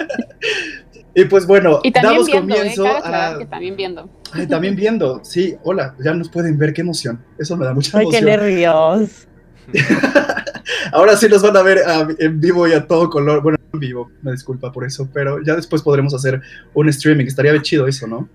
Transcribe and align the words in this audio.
Y 1.19 1.25
pues 1.25 1.47
bueno, 1.47 1.81
y 1.82 1.91
también 1.91 2.12
damos 2.15 2.27
viendo, 2.27 2.54
comienzo 2.54 2.84
¿eh? 2.87 2.91
a... 3.03 3.37
que 3.38 3.47
también 3.47 3.75
viendo. 3.75 4.10
Ay, 4.32 4.47
también 4.47 4.77
viendo, 4.77 5.25
sí, 5.25 5.56
hola, 5.62 5.94
ya 6.04 6.12
nos 6.12 6.28
pueden 6.28 6.59
ver, 6.59 6.75
qué 6.75 6.82
emoción. 6.82 7.25
Eso 7.38 7.56
me 7.56 7.65
da 7.65 7.72
mucha 7.72 7.97
Ay, 7.97 8.03
emoción. 8.03 8.22
qué 8.25 8.31
nervios. 8.31 9.27
Ahora 10.93 11.16
sí 11.16 11.27
nos 11.31 11.41
van 11.41 11.56
a 11.56 11.62
ver 11.62 11.78
a- 11.78 12.06
en 12.19 12.38
vivo 12.38 12.69
y 12.69 12.75
a 12.75 12.87
todo 12.87 13.09
color. 13.09 13.43
Bueno, 13.43 13.56
en 13.72 13.81
vivo, 13.81 14.10
me 14.21 14.31
disculpa 14.32 14.71
por 14.71 14.84
eso, 14.84 15.09
pero 15.10 15.43
ya 15.43 15.56
después 15.56 15.81
podremos 15.81 16.12
hacer 16.12 16.43
un 16.75 16.88
streaming. 16.91 17.25
Estaría 17.25 17.53
bien 17.53 17.62
chido 17.62 17.87
eso, 17.87 18.06
¿no? 18.06 18.28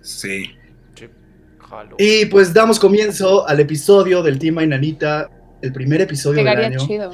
Sí. 0.00 0.50
Y 1.98 2.26
pues 2.26 2.54
damos 2.54 2.78
comienzo 2.78 3.46
al 3.46 3.60
episodio 3.60 4.22
del 4.22 4.38
Team 4.38 4.58
Inanita, 4.60 5.28
el 5.60 5.72
primer 5.72 6.00
episodio 6.00 6.36
del 6.36 6.44
Pegaría 6.46 6.78
año. 6.78 6.86
chido. 6.86 7.10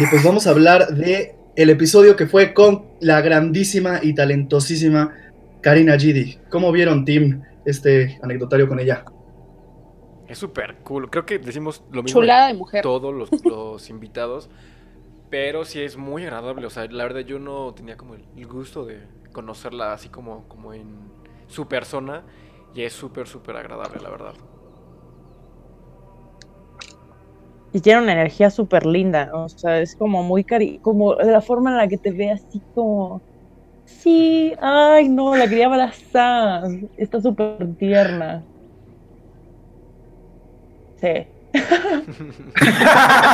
Y 0.00 0.06
pues 0.06 0.22
vamos 0.24 0.46
a 0.46 0.50
hablar 0.50 0.94
de 0.94 1.34
el 1.56 1.70
episodio 1.70 2.16
que 2.16 2.26
fue 2.26 2.54
con 2.54 2.86
la 3.00 3.20
grandísima 3.20 4.00
y 4.02 4.14
talentosísima 4.14 5.14
Karina 5.60 5.98
Gidi. 5.98 6.38
¿Cómo 6.50 6.72
vieron, 6.72 7.04
Team, 7.04 7.42
este 7.64 8.18
anecdotario 8.22 8.68
con 8.68 8.80
ella? 8.80 9.04
Es 10.28 10.38
súper 10.38 10.76
cool. 10.82 11.10
Creo 11.10 11.26
que 11.26 11.38
decimos 11.38 11.84
lo 11.92 12.02
mismo 12.02 12.20
Chulada 12.20 12.48
de 12.48 12.54
mujer. 12.54 12.82
todos 12.82 13.14
los, 13.14 13.30
los 13.44 13.90
invitados. 13.90 14.48
Pero 15.30 15.64
sí 15.64 15.80
es 15.80 15.96
muy 15.96 16.24
agradable. 16.24 16.66
O 16.66 16.70
sea, 16.70 16.86
la 16.86 17.04
verdad 17.04 17.20
yo 17.20 17.38
no 17.38 17.72
tenía 17.74 17.96
como 17.96 18.14
el, 18.14 18.24
el 18.36 18.46
gusto 18.46 18.84
de 18.84 19.00
conocerla 19.32 19.92
así 19.92 20.08
como, 20.08 20.48
como 20.48 20.74
en 20.74 20.86
su 21.48 21.68
persona. 21.68 22.24
Y 22.74 22.82
es 22.82 22.92
súper, 22.92 23.28
súper 23.28 23.56
agradable, 23.56 24.00
la 24.02 24.10
verdad. 24.10 24.34
Y 27.72 27.80
tiene 27.80 28.02
una 28.02 28.12
energía 28.12 28.50
súper 28.50 28.84
linda. 28.86 29.30
O 29.34 29.48
sea, 29.48 29.80
es 29.80 29.94
como 29.96 30.22
muy 30.22 30.44
cari... 30.44 30.78
Como 30.80 31.14
la 31.14 31.40
forma 31.40 31.70
en 31.70 31.76
la 31.78 31.88
que 31.88 31.98
te 31.98 32.12
ve 32.12 32.30
así 32.32 32.62
como... 32.74 33.22
Sí, 33.84 34.52
ay, 34.60 35.08
no, 35.08 35.34
la 35.36 35.48
quería 35.48 35.66
abrazar. 35.66 36.62
Está 36.96 37.20
súper 37.20 37.56
tierna. 37.78 38.44
Sí. 41.00 41.26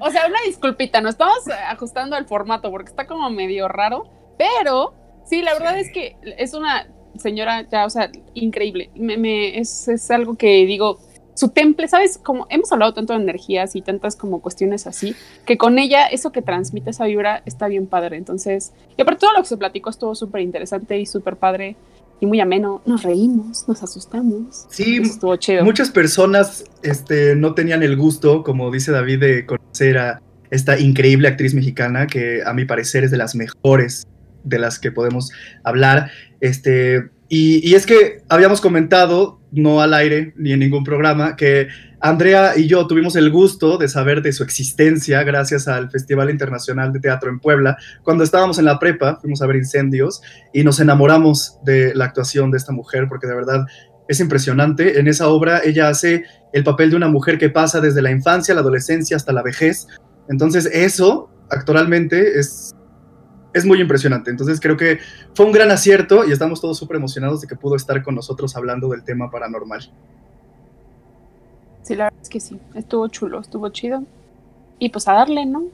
O 0.00 0.10
sea, 0.10 0.26
una 0.26 0.38
disculpita, 0.46 1.00
nos 1.00 1.14
estamos 1.14 1.38
ajustando 1.68 2.16
al 2.16 2.26
formato 2.26 2.70
porque 2.70 2.90
está 2.90 3.06
como 3.06 3.28
medio 3.30 3.68
raro, 3.68 4.04
pero 4.38 4.94
sí, 5.24 5.42
la 5.42 5.52
verdad 5.54 5.74
Sí. 5.74 5.80
es 5.80 5.92
que 5.92 6.16
es 6.38 6.54
una 6.54 6.86
señora 7.16 7.66
ya, 7.70 7.84
o 7.84 7.90
sea, 7.90 8.10
increíble. 8.34 8.90
Me, 8.94 9.16
me- 9.16 9.58
es, 9.58 9.88
es 9.88 10.10
algo 10.10 10.36
que 10.36 10.64
digo, 10.66 10.98
su 11.40 11.48
temple, 11.48 11.88
¿sabes? 11.88 12.20
Como 12.22 12.46
hemos 12.50 12.70
hablado 12.70 12.92
tanto 12.92 13.14
de 13.14 13.22
energías 13.22 13.74
y 13.74 13.80
tantas 13.80 14.14
como 14.14 14.42
cuestiones 14.42 14.86
así, 14.86 15.16
que 15.46 15.56
con 15.56 15.78
ella 15.78 16.06
eso 16.06 16.32
que 16.32 16.42
transmite 16.42 16.90
esa 16.90 17.06
vibra 17.06 17.42
está 17.46 17.66
bien 17.66 17.86
padre. 17.86 18.18
Entonces, 18.18 18.72
y 18.98 19.00
aparte 19.00 19.20
todo 19.20 19.32
lo 19.32 19.38
que 19.40 19.48
se 19.48 19.56
platicó 19.56 19.88
estuvo 19.88 20.14
súper 20.14 20.42
interesante 20.42 20.98
y 20.98 21.06
súper 21.06 21.36
padre 21.36 21.76
y 22.20 22.26
muy 22.26 22.40
ameno. 22.40 22.82
Nos 22.84 23.04
reímos, 23.04 23.66
nos 23.66 23.82
asustamos. 23.82 24.66
Sí, 24.68 24.98
estuvo 24.98 25.34
chido. 25.36 25.64
Muchas 25.64 25.88
personas 25.90 26.64
este, 26.82 27.34
no 27.36 27.54
tenían 27.54 27.82
el 27.82 27.96
gusto, 27.96 28.42
como 28.42 28.70
dice 28.70 28.92
David, 28.92 29.20
de 29.20 29.46
conocer 29.46 29.96
a 29.96 30.20
esta 30.50 30.78
increíble 30.78 31.28
actriz 31.28 31.54
mexicana 31.54 32.06
que 32.06 32.42
a 32.44 32.52
mi 32.52 32.66
parecer 32.66 33.04
es 33.04 33.10
de 33.10 33.16
las 33.16 33.34
mejores 33.34 34.06
de 34.44 34.58
las 34.58 34.78
que 34.78 34.92
podemos 34.92 35.32
hablar. 35.64 36.10
Este, 36.40 37.08
y, 37.32 37.76
es 37.76 37.86
que 37.86 38.24
habíamos 38.28 38.60
comentado, 38.60 39.40
no 39.52 39.80
al 39.80 39.94
aire 39.94 40.34
ni 40.36 40.52
en 40.52 40.58
ningún 40.58 40.82
programa, 40.82 41.36
que 41.36 41.68
Andrea 42.00 42.54
y 42.56 42.66
yo 42.66 42.88
tuvimos 42.88 43.14
el 43.14 43.30
gusto 43.30 43.78
de 43.78 43.86
saber 43.86 44.20
de 44.20 44.32
su 44.32 44.42
existencia 44.42 45.22
gracias 45.22 45.68
al 45.68 45.92
Festival 45.92 46.28
Internacional 46.28 46.92
de 46.92 46.98
Teatro 46.98 47.30
en 47.30 47.38
Puebla. 47.38 47.78
Cuando 48.02 48.24
estábamos 48.24 48.58
en 48.58 48.64
la 48.64 48.80
prepa, 48.80 49.20
fuimos 49.20 49.40
a 49.42 49.46
ver 49.46 49.54
incendios 49.54 50.20
y 50.52 50.64
nos 50.64 50.80
enamoramos 50.80 51.58
de 51.64 51.94
la 51.94 52.06
actuación 52.06 52.50
de 52.50 52.58
esta 52.58 52.72
mujer 52.72 53.06
porque 53.08 53.28
de 53.28 53.36
verdad 53.36 53.64
es 54.08 54.18
impresionante. 54.18 54.98
En 54.98 55.06
esa 55.06 55.28
obra 55.28 55.60
ella 55.64 55.88
hace 55.88 56.24
el 56.52 56.64
papel 56.64 56.90
de 56.90 56.96
una 56.96 57.08
mujer 57.08 57.38
que 57.38 57.48
pasa 57.48 57.80
desde 57.80 58.02
la 58.02 58.10
infancia, 58.10 58.54
la 58.54 58.62
adolescencia 58.62 59.16
hasta 59.16 59.32
la 59.32 59.44
vejez. 59.44 59.86
Entonces 60.28 60.68
eso, 60.72 61.30
actualmente, 61.48 62.40
es, 62.40 62.74
es 63.52 63.64
muy 63.64 63.80
impresionante. 63.80 64.30
Entonces 64.30 64.60
creo 64.60 64.76
que 64.76 64.98
fue 65.34 65.46
un 65.46 65.52
gran 65.52 65.70
acierto 65.70 66.24
y 66.26 66.32
estamos 66.32 66.60
todos 66.60 66.78
súper 66.78 66.96
emocionados 66.96 67.40
de 67.40 67.46
que 67.48 67.56
pudo 67.56 67.76
estar 67.76 68.02
con 68.02 68.14
nosotros 68.14 68.56
hablando 68.56 68.88
del 68.88 69.02
tema 69.02 69.30
paranormal. 69.30 69.90
Sí, 71.82 71.94
la 71.96 72.04
verdad 72.04 72.18
es 72.22 72.28
que 72.28 72.40
sí, 72.40 72.58
estuvo 72.74 73.08
chulo, 73.08 73.40
estuvo 73.40 73.68
chido. 73.70 74.04
Y 74.78 74.90
pues 74.90 75.08
a 75.08 75.12
darle, 75.14 75.46
¿no? 75.46 75.64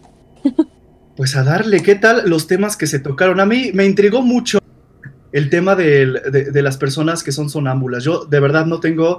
Pues 1.17 1.34
a 1.34 1.43
darle, 1.43 1.82
¿qué 1.82 1.94
tal 1.94 2.28
los 2.28 2.46
temas 2.46 2.76
que 2.76 2.87
se 2.87 2.99
tocaron? 2.99 3.40
A 3.40 3.46
mí 3.46 3.70
me 3.73 3.87
intrigó 3.87 4.20
mucho 4.20 4.58
el 5.32 5.49
tema 5.49 5.75
del- 5.75 6.20
de, 6.31 6.50
de 6.50 6.62
las 6.62 6.76
personas 6.76 7.22
que 7.22 7.32
son 7.32 7.49
sonámbulas. 7.49 8.05
Yo 8.05 8.26
de 8.26 8.38
verdad 8.38 8.67
no 8.67 8.81
tengo 8.81 9.17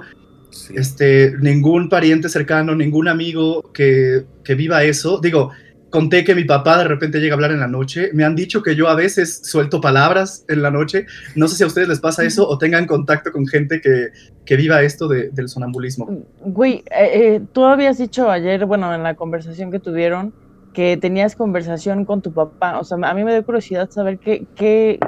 Sí. 0.50 0.74
este, 0.76 1.34
ningún 1.40 1.88
pariente 1.88 2.28
cercano, 2.28 2.76
ningún 2.76 3.08
amigo 3.08 3.62
que, 3.74 4.24
que 4.44 4.54
viva 4.54 4.84
eso. 4.84 5.18
Digo, 5.20 5.50
conté 5.90 6.22
que 6.24 6.34
mi 6.34 6.44
papá 6.44 6.78
de 6.78 6.84
repente 6.84 7.18
llega 7.18 7.32
a 7.34 7.36
hablar 7.36 7.50
en 7.52 7.60
la 7.60 7.66
noche. 7.68 8.10
Me 8.12 8.24
han 8.24 8.36
dicho 8.36 8.62
que 8.62 8.74
yo 8.76 8.88
a 8.88 8.94
veces 8.94 9.40
suelto 9.44 9.80
palabras 9.80 10.44
en 10.48 10.62
la 10.62 10.70
noche. 10.70 11.06
No 11.34 11.48
sé 11.48 11.56
si 11.56 11.62
a 11.64 11.66
ustedes 11.66 11.88
les 11.88 12.00
pasa 12.00 12.24
eso 12.24 12.46
o 12.48 12.58
tengan 12.58 12.86
contacto 12.86 13.32
con 13.32 13.46
gente 13.46 13.80
que, 13.80 14.08
que 14.44 14.56
viva 14.56 14.82
esto 14.82 15.08
de- 15.08 15.30
del 15.30 15.48
sonambulismo. 15.48 16.24
Güey, 16.40 16.84
eh, 16.90 17.10
eh, 17.14 17.40
tú 17.52 17.64
habías 17.64 17.96
dicho 17.98 18.30
ayer, 18.30 18.64
bueno, 18.66 18.94
en 18.94 19.02
la 19.02 19.14
conversación 19.14 19.70
que 19.70 19.78
tuvieron, 19.78 20.34
que 20.74 20.96
tenías 20.96 21.34
conversación 21.34 22.04
con 22.04 22.20
tu 22.22 22.32
papá. 22.32 22.78
O 22.78 22.84
sea, 22.84 22.98
a 23.02 23.14
mí 23.14 23.24
me 23.24 23.32
dio 23.32 23.44
curiosidad 23.44 23.90
saber 23.90 24.18
qué, 24.18 24.46
qué, 24.54 24.98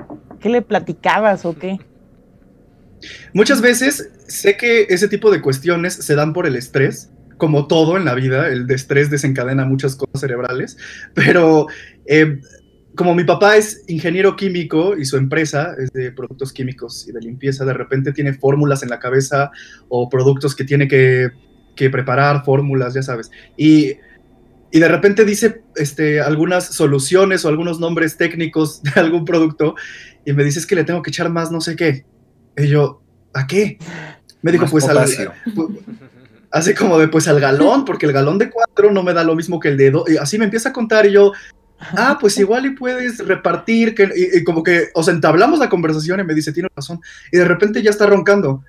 qué 0.41 0.49
le 0.49 0.63
platicabas 0.63 1.45
o 1.45 1.55
qué. 1.59 1.79
Muchas 3.33 3.61
veces 3.61 4.11
sé 4.27 4.57
que 4.57 4.87
ese 4.91 5.09
tipo 5.09 5.31
de 5.31 5.41
cuestiones 5.41 5.95
se 5.95 6.15
dan 6.15 6.33
por 6.33 6.47
el 6.47 6.57
estrés, 6.57 7.11
como 7.41 7.67
todo 7.67 7.97
en 7.97 8.05
la 8.05 8.15
vida, 8.15 8.49
el 8.49 8.69
de 8.69 8.75
estrés 8.77 9.11
desencadena 9.11 9.65
muchas 9.65 9.97
cosas 9.97 10.21
cerebrales, 10.21 10.77
pero 11.15 11.67
eh, 12.07 12.39
como 12.95 13.15
mi 13.15 13.25
papá 13.25 13.57
es 13.57 13.83
ingeniero 13.89 14.37
químico 14.37 14.97
y 14.97 15.05
su 15.05 15.17
empresa 15.17 15.75
es 15.79 15.91
de 15.91 16.13
productos 16.13 16.53
químicos 16.53 17.09
y 17.09 17.13
de 17.13 17.21
limpieza, 17.21 17.65
de 17.65 17.73
repente 17.73 18.13
tiene 18.13 18.35
fórmulas 18.35 18.83
en 18.83 18.91
la 18.91 19.01
cabeza 19.01 19.51
o 19.89 20.09
productos 20.09 20.55
que 20.55 20.65
tiene 20.65 20.87
que, 20.87 21.31
que 21.75 21.91
preparar, 21.91 22.45
fórmulas, 22.45 22.95
ya 22.95 23.03
sabes. 23.03 23.31
Y, 23.57 23.95
y 24.71 24.79
de 24.79 24.89
repente 24.89 25.25
dice 25.25 25.63
este, 25.77 26.21
algunas 26.21 26.67
soluciones 26.67 27.45
o 27.45 27.49
algunos 27.49 27.81
nombres 27.81 28.17
técnicos 28.17 28.83
de 28.83 29.01
algún 29.01 29.25
producto 29.25 29.75
y 30.25 30.33
me 30.35 30.45
dice 30.45 30.59
es 30.59 30.67
que 30.67 30.75
le 30.75 30.85
tengo 30.85 31.03
que 31.03 31.11
echar 31.11 31.31
más 31.31 31.51
no 31.51 31.61
sé 31.61 31.75
qué. 31.75 32.05
Y 32.57 32.69
yo, 32.69 33.03
¿a 33.33 33.47
qué? 33.47 33.79
Me 34.43 34.53
dijo, 34.53 34.65
Más 34.65 34.71
pues 34.71 34.85
al, 34.85 34.97
potasio. 34.97 35.33
Así 36.51 36.75
como 36.75 36.99
de 36.99 37.09
pues 37.09 37.29
al 37.29 37.41
galón, 37.41 37.85
porque 37.85 38.07
el 38.07 38.13
galón 38.13 38.39
de 38.39 38.51
cuatro 38.51 38.91
no 38.91 39.03
me 39.03 39.13
da 39.13 39.25
lo 39.25 39.35
mismo 39.35 39.61
que 39.61 39.69
el 39.69 39.77
de 39.77 39.91
dos. 39.91 40.11
Y 40.11 40.17
así 40.17 40.39
me 40.39 40.45
empieza 40.45 40.71
a 40.71 40.73
contar 40.73 41.07
y 41.07 41.13
yo, 41.13 41.33
ah, 41.79 42.19
pues 42.21 42.37
igual 42.39 42.67
y 42.67 42.71
puedes 42.71 43.19
repartir, 43.27 43.95
que, 43.95 44.11
y, 44.15 44.39
y 44.39 44.45
como 44.45 44.63
que, 44.63 44.89
o 44.95 45.03
sea, 45.03 45.15
entablamos 45.15 45.59
la 45.59 45.69
conversación 45.69 46.21
y 46.21 46.25
me 46.25 46.35
dice, 46.35 46.53
tiene 46.53 46.69
razón. 46.75 47.01
Y 47.33 47.39
de 47.39 47.45
repente 47.45 47.83
ya 47.83 47.91
está 47.91 48.07
roncando. 48.07 48.63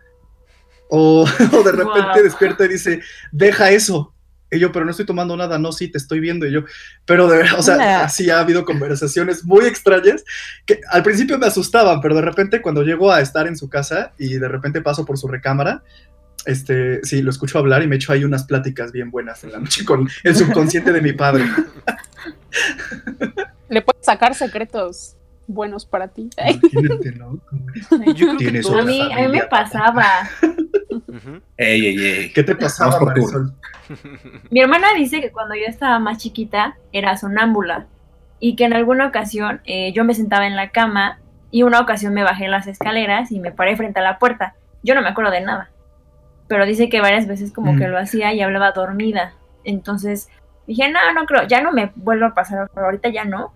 O, 0.89 1.25
o 1.53 1.63
de 1.63 1.71
repente 1.71 2.23
despierta 2.23 2.65
y 2.65 2.69
dice, 2.69 3.01
deja 3.31 3.71
eso. 3.71 4.13
Y 4.53 4.59
yo, 4.59 4.73
pero 4.73 4.83
no 4.83 4.91
estoy 4.91 5.05
tomando 5.05 5.37
nada, 5.37 5.57
no, 5.57 5.71
sí, 5.71 5.87
te 5.87 5.97
estoy 5.97 6.19
viendo. 6.19 6.45
Y 6.45 6.51
yo, 6.51 6.65
pero 7.05 7.27
de 7.29 7.37
verdad, 7.37 7.59
o 7.59 7.63
sea, 7.63 7.75
Hola. 7.75 8.03
así 8.03 8.29
ha 8.29 8.39
habido 8.39 8.65
conversaciones 8.65 9.45
muy 9.45 9.65
extrañas 9.65 10.25
que 10.65 10.81
al 10.89 11.03
principio 11.03 11.39
me 11.39 11.47
asustaban, 11.47 12.01
pero 12.01 12.15
de 12.15 12.21
repente 12.21 12.61
cuando 12.61 12.83
llego 12.83 13.11
a 13.13 13.21
estar 13.21 13.47
en 13.47 13.55
su 13.55 13.69
casa 13.69 14.13
y 14.17 14.37
de 14.37 14.47
repente 14.49 14.81
paso 14.81 15.05
por 15.05 15.17
su 15.17 15.29
recámara, 15.29 15.83
este, 16.45 17.03
sí, 17.03 17.21
lo 17.21 17.29
escucho 17.29 17.59
hablar 17.59 17.83
y 17.83 17.87
me 17.87 17.95
echo 17.97 18.13
ahí 18.13 18.23
unas 18.23 18.43
pláticas 18.43 18.91
bien 18.91 19.11
buenas 19.11 19.43
en 19.43 19.51
la 19.51 19.59
noche 19.59 19.85
con 19.85 20.09
el 20.23 20.35
subconsciente 20.35 20.91
de 20.91 21.01
mi 21.01 21.13
padre. 21.13 21.45
Le 23.69 23.81
puedes 23.81 24.05
sacar 24.05 24.35
secretos 24.35 25.15
buenos 25.47 25.85
para 25.85 26.07
ti. 26.07 26.29
Imagínate, 26.37 27.11
¿no? 27.13 27.39
Yo 28.13 28.35
creo 28.37 28.37
que 28.37 28.79
A 28.79 28.83
mí, 28.83 29.01
a 29.01 29.17
mí 29.21 29.27
me 29.27 29.43
pasaba. 29.43 30.05
Ey, 31.57 31.85
ey, 31.85 32.05
ey. 32.05 32.33
¿Qué 32.33 32.43
te 32.43 32.55
pasaba, 32.55 32.99
Marisol? 32.99 33.53
Mi 34.49 34.61
hermana 34.61 34.87
dice 34.95 35.21
que 35.21 35.31
cuando 35.31 35.55
yo 35.55 35.65
estaba 35.67 35.99
más 35.99 36.17
chiquita 36.17 36.77
era 36.91 37.17
sonámbula 37.17 37.87
y 38.39 38.55
que 38.55 38.65
en 38.65 38.73
alguna 38.73 39.07
ocasión 39.07 39.61
eh, 39.65 39.91
yo 39.93 40.03
me 40.03 40.13
sentaba 40.13 40.47
en 40.47 40.55
la 40.55 40.71
cama 40.71 41.19
y 41.51 41.63
una 41.63 41.79
ocasión 41.79 42.13
me 42.13 42.23
bajé 42.23 42.47
las 42.47 42.67
escaleras 42.67 43.31
y 43.31 43.39
me 43.39 43.51
paré 43.51 43.75
frente 43.75 43.99
a 43.99 44.03
la 44.03 44.19
puerta. 44.19 44.55
Yo 44.83 44.95
no 44.95 45.01
me 45.01 45.09
acuerdo 45.09 45.31
de 45.31 45.41
nada, 45.41 45.69
pero 46.51 46.65
dice 46.65 46.89
que 46.89 46.99
varias 46.99 47.27
veces 47.27 47.53
como 47.53 47.71
Mm. 47.71 47.79
que 47.79 47.87
lo 47.87 47.97
hacía 47.97 48.33
y 48.33 48.41
hablaba 48.41 48.73
dormida. 48.73 49.31
Entonces 49.63 50.27
dije, 50.67 50.91
no, 50.91 50.99
no 51.13 51.23
creo, 51.25 51.47
ya 51.47 51.61
no 51.61 51.71
me 51.71 51.93
vuelvo 51.95 52.25
a 52.25 52.33
pasar, 52.33 52.69
ahorita 52.75 53.07
ya 53.07 53.23
no. 53.23 53.53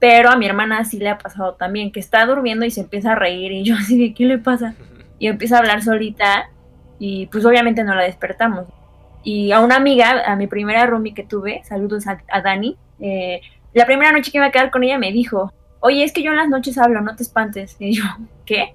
Pero 0.00 0.28
a 0.28 0.34
mi 0.36 0.46
hermana 0.46 0.84
sí 0.84 0.98
le 0.98 1.08
ha 1.08 1.18
pasado 1.18 1.54
también, 1.54 1.92
que 1.92 2.00
está 2.00 2.26
durmiendo 2.26 2.66
y 2.66 2.72
se 2.72 2.80
empieza 2.80 3.12
a 3.12 3.14
reír 3.14 3.52
y 3.52 3.62
yo 3.62 3.76
así 3.80 3.96
de, 3.96 4.12
¿qué 4.12 4.24
le 4.24 4.38
pasa? 4.38 4.74
Y 5.20 5.28
empieza 5.28 5.54
a 5.54 5.58
hablar 5.60 5.84
solita 5.84 6.50
y 6.98 7.26
pues 7.26 7.44
obviamente 7.44 7.84
no 7.84 7.94
la 7.94 8.02
despertamos. 8.02 8.66
Y 9.22 9.52
a 9.52 9.60
una 9.60 9.76
amiga, 9.76 10.24
a 10.26 10.34
mi 10.34 10.48
primera 10.48 10.84
roomie 10.86 11.14
que 11.14 11.22
tuve, 11.22 11.62
saludos 11.62 12.08
a, 12.08 12.18
a 12.28 12.40
Dani, 12.40 12.76
eh, 12.98 13.40
la 13.72 13.86
primera 13.86 14.10
noche 14.10 14.32
que 14.32 14.38
iba 14.38 14.46
a 14.46 14.50
quedar 14.50 14.72
con 14.72 14.82
ella 14.82 14.98
me 14.98 15.12
dijo, 15.12 15.52
oye, 15.78 16.02
es 16.02 16.12
que 16.12 16.24
yo 16.24 16.32
en 16.32 16.38
las 16.38 16.48
noches 16.48 16.76
hablo, 16.76 17.00
no 17.02 17.14
te 17.14 17.22
espantes. 17.22 17.76
Y 17.78 17.94
yo, 17.98 18.02
¿qué? 18.46 18.74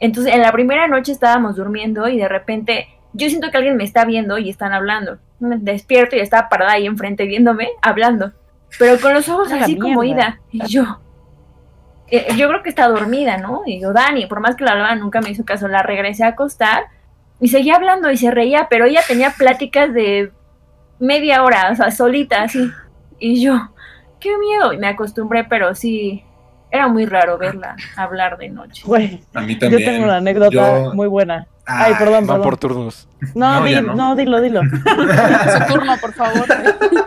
Entonces, 0.00 0.34
en 0.34 0.42
la 0.42 0.50
primera 0.50 0.88
noche 0.88 1.12
estábamos 1.12 1.54
durmiendo 1.54 2.08
y 2.08 2.18
de 2.18 2.28
repente 2.28 2.88
yo 3.16 3.28
siento 3.28 3.50
que 3.50 3.56
alguien 3.56 3.76
me 3.76 3.84
está 3.84 4.04
viendo 4.04 4.38
y 4.38 4.50
están 4.50 4.72
hablando. 4.72 5.18
Me 5.38 5.56
despierto 5.58 6.16
y 6.16 6.20
estaba 6.20 6.48
parada 6.48 6.72
ahí 6.72 6.86
enfrente 6.86 7.26
viéndome, 7.26 7.68
hablando, 7.82 8.32
pero 8.78 9.00
con 9.00 9.14
los 9.14 9.28
ojos 9.28 9.50
así 9.52 9.78
como 9.78 10.04
ida. 10.04 10.40
Y 10.50 10.66
yo, 10.66 11.00
eh, 12.08 12.26
yo 12.36 12.48
creo 12.48 12.62
que 12.62 12.68
está 12.68 12.88
dormida, 12.88 13.38
¿no? 13.38 13.62
Y 13.66 13.80
yo, 13.80 13.92
Dani, 13.92 14.26
por 14.26 14.40
más 14.40 14.56
que 14.56 14.64
la 14.64 14.72
hablaba, 14.72 14.94
nunca 14.94 15.20
me 15.20 15.30
hizo 15.30 15.44
caso. 15.44 15.68
La 15.68 15.82
regresé 15.82 16.24
a 16.24 16.28
acostar 16.28 16.86
y 17.40 17.48
seguía 17.48 17.76
hablando 17.76 18.10
y 18.10 18.16
se 18.16 18.30
reía, 18.30 18.68
pero 18.70 18.84
ella 18.84 19.00
tenía 19.06 19.30
pláticas 19.30 19.92
de 19.92 20.32
media 20.98 21.42
hora, 21.42 21.70
o 21.72 21.74
sea, 21.74 21.90
solita, 21.90 22.42
así. 22.42 22.70
Y 23.18 23.42
yo, 23.42 23.70
qué 24.20 24.36
miedo. 24.38 24.72
Y 24.72 24.78
me 24.78 24.88
acostumbré, 24.88 25.44
pero 25.44 25.74
sí, 25.74 26.24
era 26.76 26.88
muy 26.88 27.04
raro 27.06 27.36
verla 27.38 27.76
hablar 27.96 28.38
de 28.38 28.48
noche. 28.50 28.82
Güey, 28.86 29.22
A 29.34 29.40
mí 29.40 29.54
yo 29.54 29.58
también. 29.60 29.84
tengo 29.84 30.04
una 30.04 30.16
anécdota 30.16 30.50
Yo- 30.84 30.94
muy 30.94 31.08
buena. 31.08 31.46
Ay, 31.68 31.92
Ah, 31.94 31.98
perdón, 31.98 32.14
Van 32.14 32.26
perdón. 32.26 32.42
por 32.42 32.56
turnos. 32.58 33.08
No, 33.34 33.58
No, 33.60 33.64
di- 33.66 33.72
ya 33.72 33.80
no. 33.82 33.94
no. 33.96 34.14
dilo, 34.16 34.40
dilo. 34.40 34.60
Su 34.70 35.72
turno, 35.74 35.96
por 36.00 36.12
favor. 36.12 36.46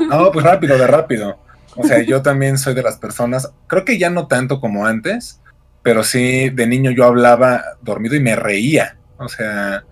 No, 0.09 0.31
pues 0.31 0.45
rápido, 0.45 0.77
de 0.77 0.85
rápido. 0.87 1.37
O 1.75 1.83
sea, 1.83 2.01
yo 2.01 2.21
también 2.21 2.57
soy 2.57 2.73
de 2.73 2.83
las 2.83 2.97
personas, 2.97 3.51
creo 3.67 3.85
que 3.85 3.97
ya 3.97 4.09
no 4.09 4.27
tanto 4.27 4.59
como 4.59 4.85
antes, 4.85 5.39
pero 5.81 6.03
sí, 6.03 6.49
de 6.49 6.67
niño 6.67 6.91
yo 6.91 7.05
hablaba 7.05 7.63
dormido 7.81 8.15
y 8.15 8.19
me 8.19 8.35
reía. 8.35 8.97
O 9.17 9.29
sea, 9.29 9.83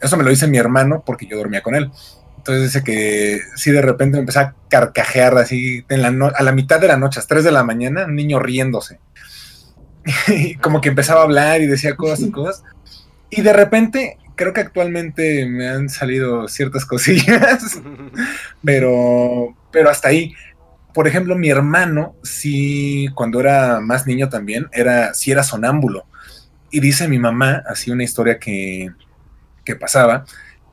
eso 0.00 0.16
me 0.16 0.22
lo 0.22 0.30
dice 0.30 0.46
mi 0.46 0.58
hermano 0.58 1.02
porque 1.04 1.26
yo 1.26 1.36
dormía 1.36 1.62
con 1.62 1.74
él. 1.74 1.90
Entonces 2.36 2.62
dice 2.64 2.84
que 2.84 3.40
sí, 3.56 3.70
de 3.72 3.80
repente 3.82 4.16
me 4.16 4.20
empecé 4.20 4.38
a 4.38 4.54
carcajear 4.68 5.36
así 5.38 5.84
en 5.88 6.02
la 6.02 6.10
no- 6.10 6.30
a 6.32 6.42
la 6.42 6.52
mitad 6.52 6.78
de 6.78 6.88
la 6.88 6.98
noche, 6.98 7.18
a 7.18 7.20
las 7.22 7.26
3 7.26 7.42
de 7.42 7.50
la 7.50 7.64
mañana, 7.64 8.04
un 8.04 8.14
niño 8.14 8.38
riéndose. 8.38 9.00
Y 10.26 10.54
como 10.60 10.80
que 10.80 10.88
empezaba 10.90 11.20
a 11.20 11.24
hablar 11.24 11.60
y 11.60 11.66
decía 11.66 11.96
cosas 11.96 12.20
y 12.20 12.30
cosas. 12.30 12.62
Y 13.30 13.42
de 13.42 13.52
repente, 13.52 14.18
creo 14.36 14.52
que 14.52 14.60
actualmente 14.60 15.46
me 15.46 15.68
han 15.68 15.88
salido 15.88 16.48
ciertas 16.48 16.84
cosillas 16.86 17.80
pero, 18.62 19.56
pero 19.70 19.90
hasta 19.90 20.08
ahí. 20.08 20.34
Por 20.92 21.08
ejemplo, 21.08 21.34
mi 21.36 21.50
hermano, 21.50 22.14
sí, 22.22 23.08
cuando 23.14 23.40
era 23.40 23.80
más 23.80 24.06
niño 24.06 24.28
también, 24.28 24.68
era, 24.72 25.12
sí 25.14 25.32
era 25.32 25.42
sonámbulo. 25.42 26.06
Y 26.70 26.80
dice 26.80 27.08
mi 27.08 27.18
mamá, 27.18 27.64
así 27.66 27.90
una 27.90 28.04
historia 28.04 28.38
que, 28.38 28.92
que 29.64 29.74
pasaba, 29.74 30.24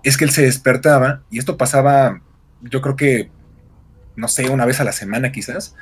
es 0.03 0.17
que 0.17 0.25
él 0.25 0.31
se 0.31 0.43
despertaba, 0.43 1.21
y 1.31 1.39
esto 1.39 1.57
pasaba, 1.57 2.21
yo 2.61 2.81
creo 2.81 2.95
que, 2.95 3.31
no 4.15 4.27
sé, 4.27 4.49
una 4.49 4.65
vez 4.65 4.79
a 4.79 4.83
la 4.83 4.91
semana 4.91 5.31
quizás, 5.31 5.75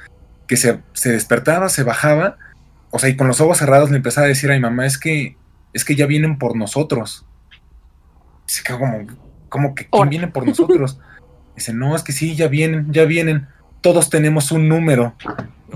que 0.48 0.56
se, 0.56 0.80
se 0.94 1.12
despertaba, 1.12 1.68
se 1.68 1.84
bajaba, 1.84 2.38
o 2.92 3.00
sea, 3.00 3.10
y 3.10 3.16
con 3.16 3.28
los 3.28 3.40
ojos 3.42 3.58
cerrados 3.58 3.92
le 3.92 3.98
empezaba 3.98 4.26
a 4.26 4.30
decir 4.30 4.52
a 4.52 4.56
mi 4.56 4.60
mamá, 4.60 4.86
es 4.86 4.98
que, 4.98 5.38
es 5.74 5.86
que 5.86 5.96
ya 5.96 6.06
vienen 6.06 6.38
por 6.38 6.56
nosotros. 6.56 7.26
Y 8.48 8.52
se 8.52 8.64
quedó 8.64 8.80
como, 8.80 9.08
como 9.50 9.76
que, 9.76 9.88
¿quién 9.88 10.10
viene 10.10 10.28
por 10.28 10.46
nosotros? 10.48 11.00
Dice, 11.56 11.74
no, 11.74 11.96
es 11.96 12.04
que 12.04 12.12
sí, 12.12 12.36
ya 12.36 12.48
vienen, 12.48 12.92
ya 12.92 13.06
vienen. 13.06 13.48
Todos 13.82 14.10
tenemos 14.10 14.52
un 14.52 14.68
número. 14.68 15.16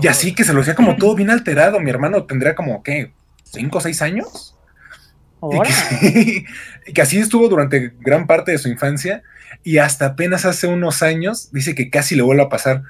Y 0.00 0.08
así 0.08 0.34
que 0.34 0.44
se 0.44 0.52
lo 0.52 0.58
decía 0.58 0.74
como 0.74 0.96
todo 0.96 1.14
bien 1.14 1.30
alterado. 1.30 1.78
Mi 1.80 1.90
hermano 1.90 2.24
tendría 2.24 2.54
como, 2.54 2.82
¿qué? 2.82 3.12
¿Cinco 3.44 3.78
o 3.78 3.80
seis 3.80 4.02
años? 4.02 4.56
Y 5.42 5.60
que, 5.60 6.44
y 6.86 6.92
que 6.92 7.02
así 7.02 7.18
estuvo 7.18 7.48
durante 7.48 7.94
gran 8.00 8.26
parte 8.26 8.52
de 8.52 8.58
su 8.58 8.68
infancia. 8.68 9.22
Y 9.62 9.78
hasta 9.78 10.06
apenas 10.06 10.44
hace 10.44 10.66
unos 10.66 11.02
años 11.02 11.50
dice 11.52 11.74
que 11.74 11.90
casi 11.90 12.16
le 12.16 12.22
vuelve 12.22 12.42
a 12.42 12.48
pasar. 12.48 12.82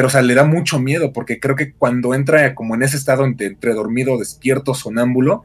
Pero, 0.00 0.06
o 0.06 0.10
sea, 0.10 0.22
le 0.22 0.34
da 0.34 0.44
mucho 0.44 0.78
miedo 0.78 1.12
porque 1.12 1.38
creo 1.38 1.56
que 1.56 1.74
cuando 1.74 2.14
entra 2.14 2.54
como 2.54 2.74
en 2.74 2.82
ese 2.82 2.96
estado 2.96 3.26
entre, 3.26 3.48
entre 3.48 3.74
dormido, 3.74 4.16
despierto, 4.16 4.72
sonámbulo, 4.72 5.44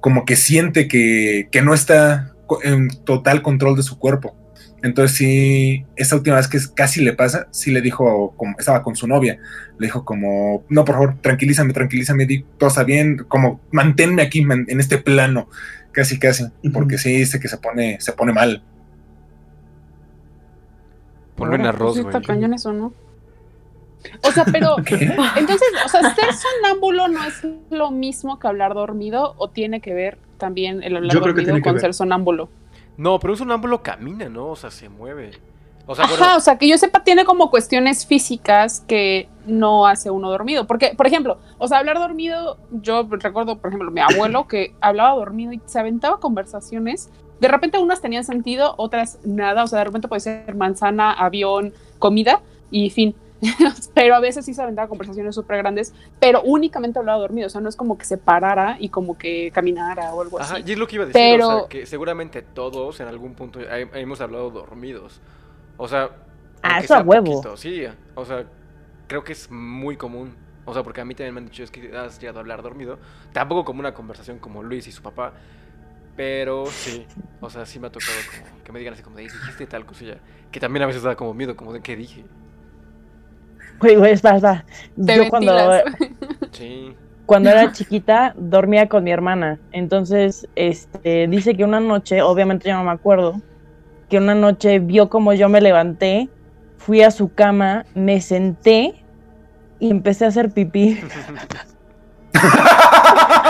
como 0.00 0.24
que 0.24 0.34
siente 0.34 0.88
que, 0.88 1.46
que 1.52 1.62
no 1.62 1.74
está 1.74 2.34
en 2.64 2.88
total 3.04 3.40
control 3.40 3.76
de 3.76 3.84
su 3.84 3.96
cuerpo. 4.00 4.34
Entonces 4.82 5.16
sí, 5.16 5.86
esa 5.94 6.16
última 6.16 6.34
vez 6.34 6.48
que 6.48 6.58
casi 6.74 7.04
le 7.04 7.12
pasa, 7.12 7.46
sí 7.52 7.70
le 7.70 7.82
dijo, 7.82 8.34
como 8.36 8.56
estaba 8.58 8.82
con 8.82 8.96
su 8.96 9.06
novia, 9.06 9.38
le 9.78 9.86
dijo 9.86 10.04
como, 10.04 10.64
no, 10.68 10.84
por 10.84 10.96
favor, 10.96 11.18
tranquilízame, 11.20 11.72
tranquilízame, 11.72 12.26
di, 12.26 12.44
todo 12.58 12.70
está 12.70 12.82
bien, 12.82 13.18
como 13.28 13.60
manténme 13.70 14.22
aquí 14.22 14.44
man- 14.44 14.66
en 14.66 14.80
este 14.80 14.98
plano, 14.98 15.48
casi, 15.92 16.18
casi, 16.18 16.46
porque 16.72 16.98
sí 16.98 17.12
dice 17.12 17.38
que 17.38 17.46
se 17.46 17.58
pone, 17.58 18.00
se 18.00 18.10
pone 18.10 18.32
mal. 18.32 18.60
Ponlo 21.36 21.54
en 21.54 21.66
arroz, 21.66 21.92
pues, 21.92 21.94
sí 21.94 22.02
güey. 22.02 22.16
está 22.16 22.26
cañón 22.26 22.54
eso, 22.54 22.72
¿no? 22.72 23.03
O 24.22 24.32
sea, 24.32 24.44
pero 24.44 24.76
entonces, 25.36 25.68
o 25.84 25.88
sea, 25.88 26.14
ser 26.14 26.32
sonámbulo 26.32 27.08
no 27.08 27.24
es 27.24 27.46
lo 27.70 27.90
mismo 27.90 28.38
que 28.38 28.46
hablar 28.46 28.74
dormido 28.74 29.34
o 29.38 29.48
tiene 29.48 29.80
que 29.80 29.94
ver 29.94 30.18
también 30.38 30.82
el 30.82 30.96
hablar 30.96 31.12
Yo 31.12 31.20
creo 31.22 31.34
que 31.34 31.42
dormido 31.42 31.64
con 31.64 31.80
ser 31.80 31.94
sonámbulo. 31.94 32.48
No, 32.96 33.18
pero 33.18 33.32
un 33.32 33.38
sonámbulo 33.38 33.82
camina, 33.82 34.28
¿no? 34.28 34.50
O 34.50 34.56
sea, 34.56 34.70
se 34.70 34.88
mueve. 34.88 35.32
O 35.86 35.94
sea, 35.94 36.06
Ajá, 36.06 36.14
bueno, 36.16 36.36
o 36.36 36.40
sea, 36.40 36.56
que 36.56 36.66
yo 36.66 36.78
sepa, 36.78 37.04
tiene 37.04 37.24
como 37.24 37.50
cuestiones 37.50 38.06
físicas 38.06 38.80
que 38.86 39.28
no 39.46 39.86
hace 39.86 40.10
uno 40.10 40.30
dormido. 40.30 40.66
Porque, 40.66 40.94
por 40.96 41.06
ejemplo, 41.06 41.38
o 41.58 41.68
sea, 41.68 41.78
hablar 41.78 41.98
dormido, 41.98 42.56
yo 42.70 43.06
recuerdo, 43.10 43.58
por 43.58 43.68
ejemplo, 43.68 43.90
mi 43.90 44.00
abuelo 44.00 44.46
que 44.46 44.74
hablaba 44.80 45.14
dormido 45.14 45.52
y 45.52 45.60
se 45.66 45.78
aventaba 45.78 46.20
conversaciones. 46.20 47.10
De 47.40 47.48
repente 47.48 47.78
unas 47.78 48.00
tenían 48.00 48.24
sentido, 48.24 48.74
otras 48.78 49.18
nada. 49.24 49.64
O 49.64 49.66
sea, 49.66 49.80
de 49.80 49.84
repente 49.86 50.08
puede 50.08 50.20
ser 50.20 50.54
manzana, 50.54 51.12
avión, 51.12 51.74
comida 51.98 52.40
y 52.70 52.88
fin. 52.90 53.14
pero 53.94 54.14
a 54.14 54.20
veces 54.20 54.44
sí 54.44 54.54
se 54.54 54.62
aventaba 54.62 54.88
conversaciones 54.88 55.34
súper 55.34 55.58
grandes, 55.58 55.92
pero 56.20 56.42
únicamente 56.42 56.98
hablaba 56.98 57.18
dormido. 57.18 57.46
O 57.46 57.50
sea, 57.50 57.60
no 57.60 57.68
es 57.68 57.76
como 57.76 57.98
que 57.98 58.04
se 58.04 58.16
parara 58.18 58.76
y 58.78 58.88
como 58.88 59.18
que 59.18 59.50
caminara 59.52 60.14
o 60.14 60.22
algo 60.22 60.40
Ajá, 60.40 60.54
así. 60.56 60.64
y 60.66 60.72
es 60.72 60.78
lo 60.78 60.86
que 60.86 60.94
iba 60.96 61.04
a 61.04 61.08
decir, 61.08 61.20
o 61.20 61.46
Pero- 61.48 61.58
sea, 61.60 61.68
que 61.68 61.86
seguramente 61.86 62.42
todos 62.42 63.00
en 63.00 63.08
algún 63.08 63.34
punto 63.34 63.60
he- 63.60 63.90
hemos 64.00 64.20
hablado 64.20 64.50
dormidos. 64.50 65.20
O 65.76 65.88
sea, 65.88 66.10
Ah, 66.62 66.78
eso 66.80 66.94
a 66.94 67.02
huevo. 67.02 67.24
poquito, 67.26 67.56
sí, 67.56 67.84
o 68.14 68.24
sea, 68.24 68.44
creo 69.06 69.22
que 69.24 69.32
es 69.32 69.50
muy 69.50 69.96
común. 69.96 70.34
O 70.66 70.72
sea, 70.72 70.82
porque 70.82 71.02
a 71.02 71.04
mí 71.04 71.14
también 71.14 71.34
me 71.34 71.40
han 71.40 71.46
dicho 71.46 71.62
es 71.62 71.70
que 71.70 71.94
has 71.94 72.18
llegado 72.18 72.38
a 72.38 72.40
hablar 72.40 72.62
dormido. 72.62 72.98
Tampoco 73.34 73.66
como 73.66 73.80
una 73.80 73.92
conversación 73.92 74.38
como 74.38 74.62
Luis 74.62 74.86
y 74.86 74.92
su 74.92 75.02
papá, 75.02 75.34
pero 76.16 76.64
sí, 76.66 77.06
o 77.40 77.50
sea, 77.50 77.66
sí 77.66 77.78
me 77.78 77.88
ha 77.88 77.92
tocado 77.92 78.12
como 78.48 78.64
que 78.64 78.72
me 78.72 78.78
digan 78.78 78.94
así 78.94 79.02
como 79.02 79.16
de 79.16 79.22
"Ey, 79.24 79.28
dijiste 79.28 79.66
tal 79.66 79.84
cosilla, 79.84 80.16
que 80.50 80.60
también 80.60 80.84
a 80.84 80.86
veces 80.86 81.02
da 81.02 81.16
como 81.16 81.34
miedo, 81.34 81.54
como 81.56 81.72
de 81.74 81.82
qué 81.82 81.96
dije. 81.96 82.24
Güey, 83.80 83.96
güey, 83.96 84.12
espera, 84.12 84.36
espera. 84.36 84.64
Te 85.04 85.16
Yo 85.16 85.28
cuando. 85.28 85.54
Sí. 86.52 86.94
cuando 87.26 87.50
era 87.50 87.72
chiquita 87.72 88.34
dormía 88.36 88.88
con 88.88 89.02
mi 89.02 89.10
hermana. 89.10 89.58
Entonces, 89.72 90.46
este, 90.54 91.26
dice 91.26 91.56
que 91.56 91.64
una 91.64 91.80
noche, 91.80 92.22
obviamente 92.22 92.68
yo 92.68 92.76
no 92.76 92.84
me 92.84 92.92
acuerdo, 92.92 93.40
que 94.08 94.18
una 94.18 94.34
noche 94.36 94.78
vio 94.78 95.08
como 95.08 95.32
yo 95.32 95.48
me 95.48 95.60
levanté, 95.60 96.28
fui 96.76 97.02
a 97.02 97.10
su 97.10 97.34
cama, 97.34 97.86
me 97.94 98.20
senté 98.20 99.04
y 99.80 99.90
empecé 99.90 100.26
a 100.26 100.28
hacer 100.28 100.52
pipí. 100.52 101.00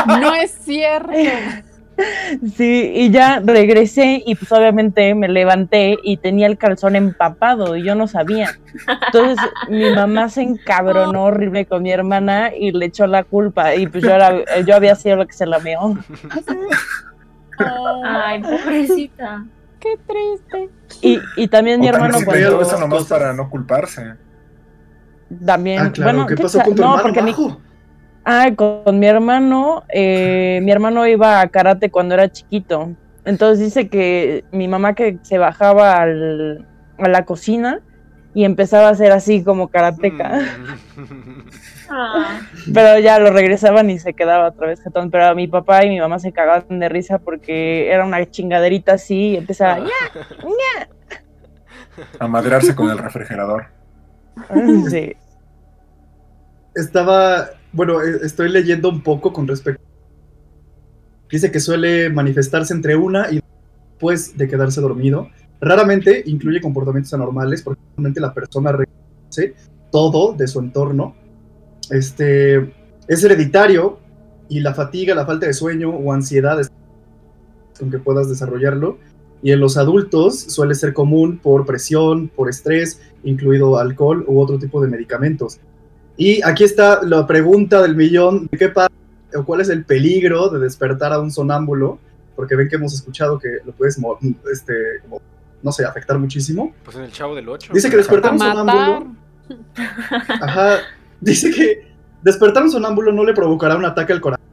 No 0.07 0.35
es 0.35 0.51
cierto. 0.51 1.11
Sí, 2.57 2.91
y 2.95 3.11
ya 3.11 3.41
regresé 3.45 4.23
y 4.27 4.35
pues 4.35 4.51
obviamente 4.51 5.15
me 5.15 5.29
levanté 5.29 5.97
y 6.03 6.17
tenía 6.17 6.47
el 6.49 6.59
calzón 6.59 6.97
empapado 6.97 7.77
y 7.77 7.85
yo 7.85 7.95
no 7.95 8.09
sabía. 8.09 8.51
Entonces 9.07 9.39
mi 9.69 9.91
mamá 9.95 10.29
se 10.29 10.43
encabronó 10.43 11.25
horrible 11.25 11.67
con 11.67 11.83
mi 11.85 11.93
hermana 11.93 12.51
y 12.55 12.73
le 12.73 12.87
echó 12.87 13.07
la 13.07 13.23
culpa 13.23 13.75
y 13.77 13.87
pues 13.87 14.03
yo, 14.03 14.11
era- 14.11 14.61
yo 14.67 14.75
había 14.75 14.95
sido 14.97 15.17
lo 15.17 15.27
que 15.27 15.33
se 15.35 15.47
la 15.47 15.59
meó. 15.61 15.97
Ay, 18.05 18.43
pobrecita. 18.43 19.45
Qué 19.81 19.99
triste. 20.07 20.71
Y, 21.03 21.21
y 21.37 21.49
también 21.49 21.81
mi 21.81 21.87
O 21.87 21.91
hermano 21.91 22.19
se 22.19 22.25
cuando- 22.25 22.61
eso 22.63 22.79
nomás 22.81 23.01
cosas- 23.01 23.19
para 23.19 23.33
no 23.33 23.49
culparse. 23.51 24.15
también, 25.45 25.81
Ah, 25.81 25.93
claro. 25.93 26.13
bueno, 26.13 26.27
¿Qué 26.27 26.35
¿quién 26.35 26.45
pasó 26.47 26.61
con 26.63 26.75
tu 26.75 26.83
no, 26.83 26.89
hermano? 26.97 27.03
porque 27.03 27.23
mi? 27.23 27.35
Ah, 28.25 28.51
con 28.57 28.99
mi 28.99 29.07
hermano, 29.07 29.85
eh, 29.89 30.61
mi 30.63 30.71
hermano 30.73 31.07
iba 31.07 31.41
a 31.41 31.49
karate 31.49 31.91
cuando 31.91 32.15
era 32.15 32.29
chiquito. 32.31 32.91
Entonces 33.25 33.65
dice 33.65 33.89
que 33.89 34.45
mi 34.53 34.69
mamá 34.69 34.95
que 34.95 35.19
se 35.23 35.39
bajaba 35.39 35.97
al- 36.03 36.67
a 36.99 37.09
la 37.09 37.25
cocina 37.25 37.81
y 38.35 38.45
empezaba 38.45 38.89
a 38.89 38.91
hacer 38.91 39.13
así 39.13 39.43
como 39.45 39.69
karateca. 39.69 40.41
Mm. 40.97 41.45
Ah, 41.91 42.41
Pero 42.73 42.99
ya 42.99 43.19
lo 43.19 43.31
regresaban 43.31 43.91
y 43.91 43.99
se 43.99 44.15
quedaba 44.15 44.49
otra 44.49 44.69
vez 44.69 44.83
jetón. 44.83 45.11
Pero 45.11 45.35
mi 45.35 45.47
papá 45.49 45.85
y 45.85 45.91
mi 45.91 46.01
mamá 46.01 46.19
se 46.19 46.33
cagaban 46.33 46.81
de 46.81 46.89
risa 46.89 47.19
porque 47.19 47.93
era 47.93 48.07
una 48.07 48.25
chingaderita 48.25 48.95
así 48.95 49.33
y 49.33 49.37
empezaba. 49.37 49.81
"Ya". 49.81 49.87
A 52.19 52.27
madrearse 52.27 52.75
con 52.75 52.89
el 52.91 52.97
refrigerador. 52.99 53.67
Sí. 54.91 55.15
Estaba, 56.75 57.51
bueno, 57.75 58.01
eh, 58.03 58.21
estoy 58.23 58.49
leyendo 58.49 58.89
un 58.89 59.03
poco 59.03 59.33
con 59.33 59.47
respecto. 59.47 59.83
Dice 61.31 61.51
que 61.51 61.61
suele 61.61 62.11
manifestarse 62.11 62.73
entre 62.73 62.97
una 62.97 63.31
y 63.31 63.41
después 63.91 64.37
de 64.39 64.49
quedarse 64.49 64.81
dormido. 64.81 65.29
Raramente 65.61 66.23
incluye 66.27 66.61
comportamientos 66.61 67.13
anormales 67.15 67.63
porque 67.63 67.83
realmente 67.97 68.21
la 68.21 68.33
persona 68.33 68.73
reconoce 68.73 69.55
todo 69.91 70.35
de 70.35 70.47
su 70.47 70.61
entorno. 70.61 71.17
Este 71.91 72.73
es 73.09 73.25
hereditario 73.25 73.99
y 74.49 74.61
la 74.61 74.75
fatiga, 74.75 75.15
la 75.15 75.27
falta 75.27 75.47
de 75.47 75.55
sueño 75.55 75.91
o 75.91 76.13
ansiedad 76.13 76.61
es 76.61 76.71
con 77.79 77.91
que 77.91 77.99
puedas 77.99 78.29
desarrollarlo. 78.29 78.99
Y 79.43 79.53
en 79.53 79.61
los 79.61 79.77
adultos 79.77 80.39
suele 80.41 80.75
ser 80.75 80.95
común 80.95 81.39
por 81.43 81.67
presión, 81.67 82.29
por 82.29 82.49
estrés, 82.49 83.01
incluido 83.25 83.79
alcohol 83.79 84.25
u 84.27 84.41
otro 84.41 84.59
tipo 84.59 84.81
de 84.81 84.89
medicamentos. 84.89 85.61
Y 86.17 86.43
aquí 86.43 86.65
está 86.65 87.03
la 87.03 87.27
pregunta 87.27 87.83
del 87.83 87.97
millón, 87.97 88.49
¿de 88.51 88.59
qué 88.59 88.69
pasa 88.69 88.93
o 89.37 89.45
cuál 89.45 89.61
es 89.61 89.69
el 89.69 89.85
peligro 89.85 90.49
de 90.49 90.61
despertar 90.61 91.13
a 91.13 91.19
un 91.19 91.31
sonámbulo? 91.31 91.99
Porque 92.37 92.55
ven 92.55 92.69
que 92.69 92.77
hemos 92.77 92.95
escuchado 92.95 93.39
que 93.39 93.59
lo 93.65 93.73
puedes, 93.73 93.99
este, 94.53 94.75
como, 95.03 95.21
no 95.63 95.73
sé, 95.73 95.85
afectar 95.85 96.19
muchísimo. 96.19 96.73
Pues 96.85 96.97
en 96.97 97.05
el 97.05 97.13
chavo 97.13 97.35
del 97.35 97.49
8. 97.49 97.73
Dice 97.75 97.91
que 97.91 97.97
despertar 97.97 98.31
A 98.31 98.35
un 98.35 98.39
sonámbulo, 98.39 99.15
ajá, 100.41 100.79
dice 101.21 101.51
que 101.51 101.93
despertar 102.23 102.63
a 102.63 102.67
un 102.67 102.73
sonámbulo 102.73 103.13
no 103.13 103.25
le 103.25 103.35
provocará 103.35 103.77
un 103.77 103.85
ataque 103.85 104.13
al 104.13 104.21
corazón. 104.21 104.45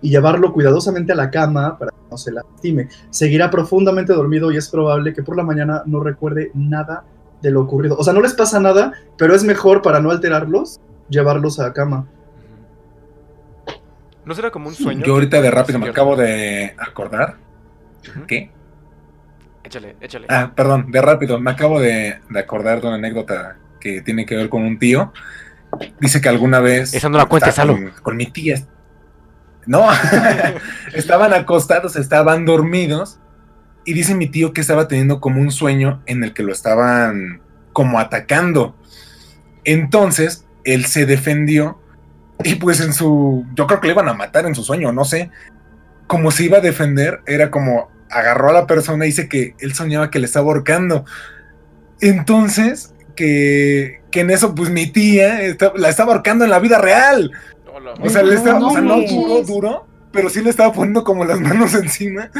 Y 0.00 0.10
llevarlo 0.10 0.52
cuidadosamente 0.52 1.12
a 1.12 1.16
la 1.16 1.30
cama 1.30 1.76
para 1.76 1.90
que 1.90 1.96
no 2.10 2.16
se 2.16 2.32
lastime. 2.32 2.88
Seguirá 3.10 3.50
profundamente 3.50 4.12
dormido 4.12 4.50
y 4.52 4.56
es 4.56 4.68
probable 4.68 5.12
que 5.12 5.22
por 5.22 5.36
la 5.36 5.42
mañana 5.42 5.82
no 5.86 6.00
recuerde 6.00 6.50
nada 6.54 7.04
de 7.42 7.50
lo 7.50 7.62
ocurrido. 7.62 7.96
O 7.96 8.04
sea, 8.04 8.12
no 8.12 8.20
les 8.20 8.34
pasa 8.34 8.60
nada, 8.60 8.92
pero 9.16 9.34
es 9.34 9.44
mejor 9.44 9.82
para 9.82 10.00
no 10.00 10.10
alterarlos 10.10 10.80
llevarlos 11.08 11.58
a 11.58 11.68
la 11.68 11.72
cama. 11.72 12.06
¿No 14.24 14.34
será 14.34 14.50
como 14.50 14.68
un 14.68 14.74
sueño? 14.74 15.04
Yo 15.04 15.14
ahorita 15.14 15.40
de 15.40 15.50
rápido 15.50 15.78
me 15.78 15.88
acabo 15.88 16.14
de 16.16 16.74
acordar. 16.78 17.36
¿Qué? 18.26 18.50
Échale, 19.64 19.96
échale. 20.00 20.26
Ah, 20.28 20.52
perdón, 20.54 20.90
de 20.90 21.00
rápido, 21.00 21.40
me 21.40 21.50
acabo 21.50 21.80
de, 21.80 22.20
de 22.28 22.38
acordar 22.38 22.80
de 22.80 22.86
una 22.88 22.96
anécdota 22.96 23.56
que 23.80 24.02
tiene 24.02 24.26
que 24.26 24.36
ver 24.36 24.48
con 24.48 24.62
un 24.62 24.78
tío. 24.78 25.12
Dice 26.00 26.20
que 26.20 26.28
alguna 26.28 26.60
vez. 26.60 26.94
Esa 26.94 27.08
no 27.08 27.18
la 27.18 27.26
cuentes. 27.26 27.54
Con, 27.54 27.90
con 28.02 28.16
mi 28.16 28.26
tía. 28.26 28.56
No, 29.66 29.86
estaban 30.94 31.34
acostados, 31.34 31.96
estaban 31.96 32.46
dormidos. 32.46 33.20
Y 33.88 33.94
dice 33.94 34.14
mi 34.14 34.26
tío 34.26 34.52
que 34.52 34.60
estaba 34.60 34.86
teniendo 34.86 35.18
como 35.20 35.40
un 35.40 35.50
sueño 35.50 36.02
en 36.04 36.22
el 36.22 36.34
que 36.34 36.42
lo 36.42 36.52
estaban 36.52 37.40
como 37.72 37.98
atacando. 37.98 38.76
Entonces, 39.64 40.44
él 40.64 40.84
se 40.84 41.06
defendió. 41.06 41.80
Y 42.44 42.56
pues 42.56 42.80
en 42.80 42.92
su. 42.92 43.46
Yo 43.54 43.66
creo 43.66 43.80
que 43.80 43.86
le 43.86 43.94
iban 43.94 44.08
a 44.08 44.14
matar 44.14 44.44
en 44.46 44.54
su 44.54 44.62
sueño, 44.62 44.92
no 44.92 45.04
sé. 45.04 45.30
Como 46.06 46.30
se 46.30 46.44
iba 46.44 46.58
a 46.58 46.60
defender, 46.60 47.20
era 47.26 47.50
como 47.50 47.90
agarró 48.10 48.50
a 48.50 48.52
la 48.52 48.66
persona 48.66 49.04
y 49.04 49.08
dice 49.08 49.28
que 49.28 49.54
él 49.60 49.74
soñaba 49.74 50.10
que 50.10 50.18
le 50.18 50.26
estaba 50.26 50.46
ahorcando. 50.46 51.04
Entonces, 52.00 52.94
que, 53.16 54.00
que 54.10 54.20
en 54.20 54.30
eso, 54.30 54.54
pues 54.54 54.70
mi 54.70 54.86
tía 54.86 55.42
esta- 55.42 55.72
la 55.76 55.88
estaba 55.88 56.12
ahorcando 56.12 56.44
en 56.44 56.50
la 56.50 56.58
vida 56.58 56.78
real. 56.78 57.32
Hola. 57.74 57.94
O 58.00 58.08
sea, 58.08 58.22
le 58.22 58.34
estaba, 58.34 58.60
No 58.60 58.68
o 58.68 58.70
sea, 58.72 58.80
no 58.80 58.96
manches. 58.96 59.12
duro, 59.14 59.42
duro, 59.42 59.86
pero 60.12 60.30
sí 60.30 60.42
le 60.42 60.50
estaba 60.50 60.72
poniendo 60.72 61.04
como 61.04 61.24
las 61.24 61.40
manos 61.40 61.74
encima. 61.82 62.30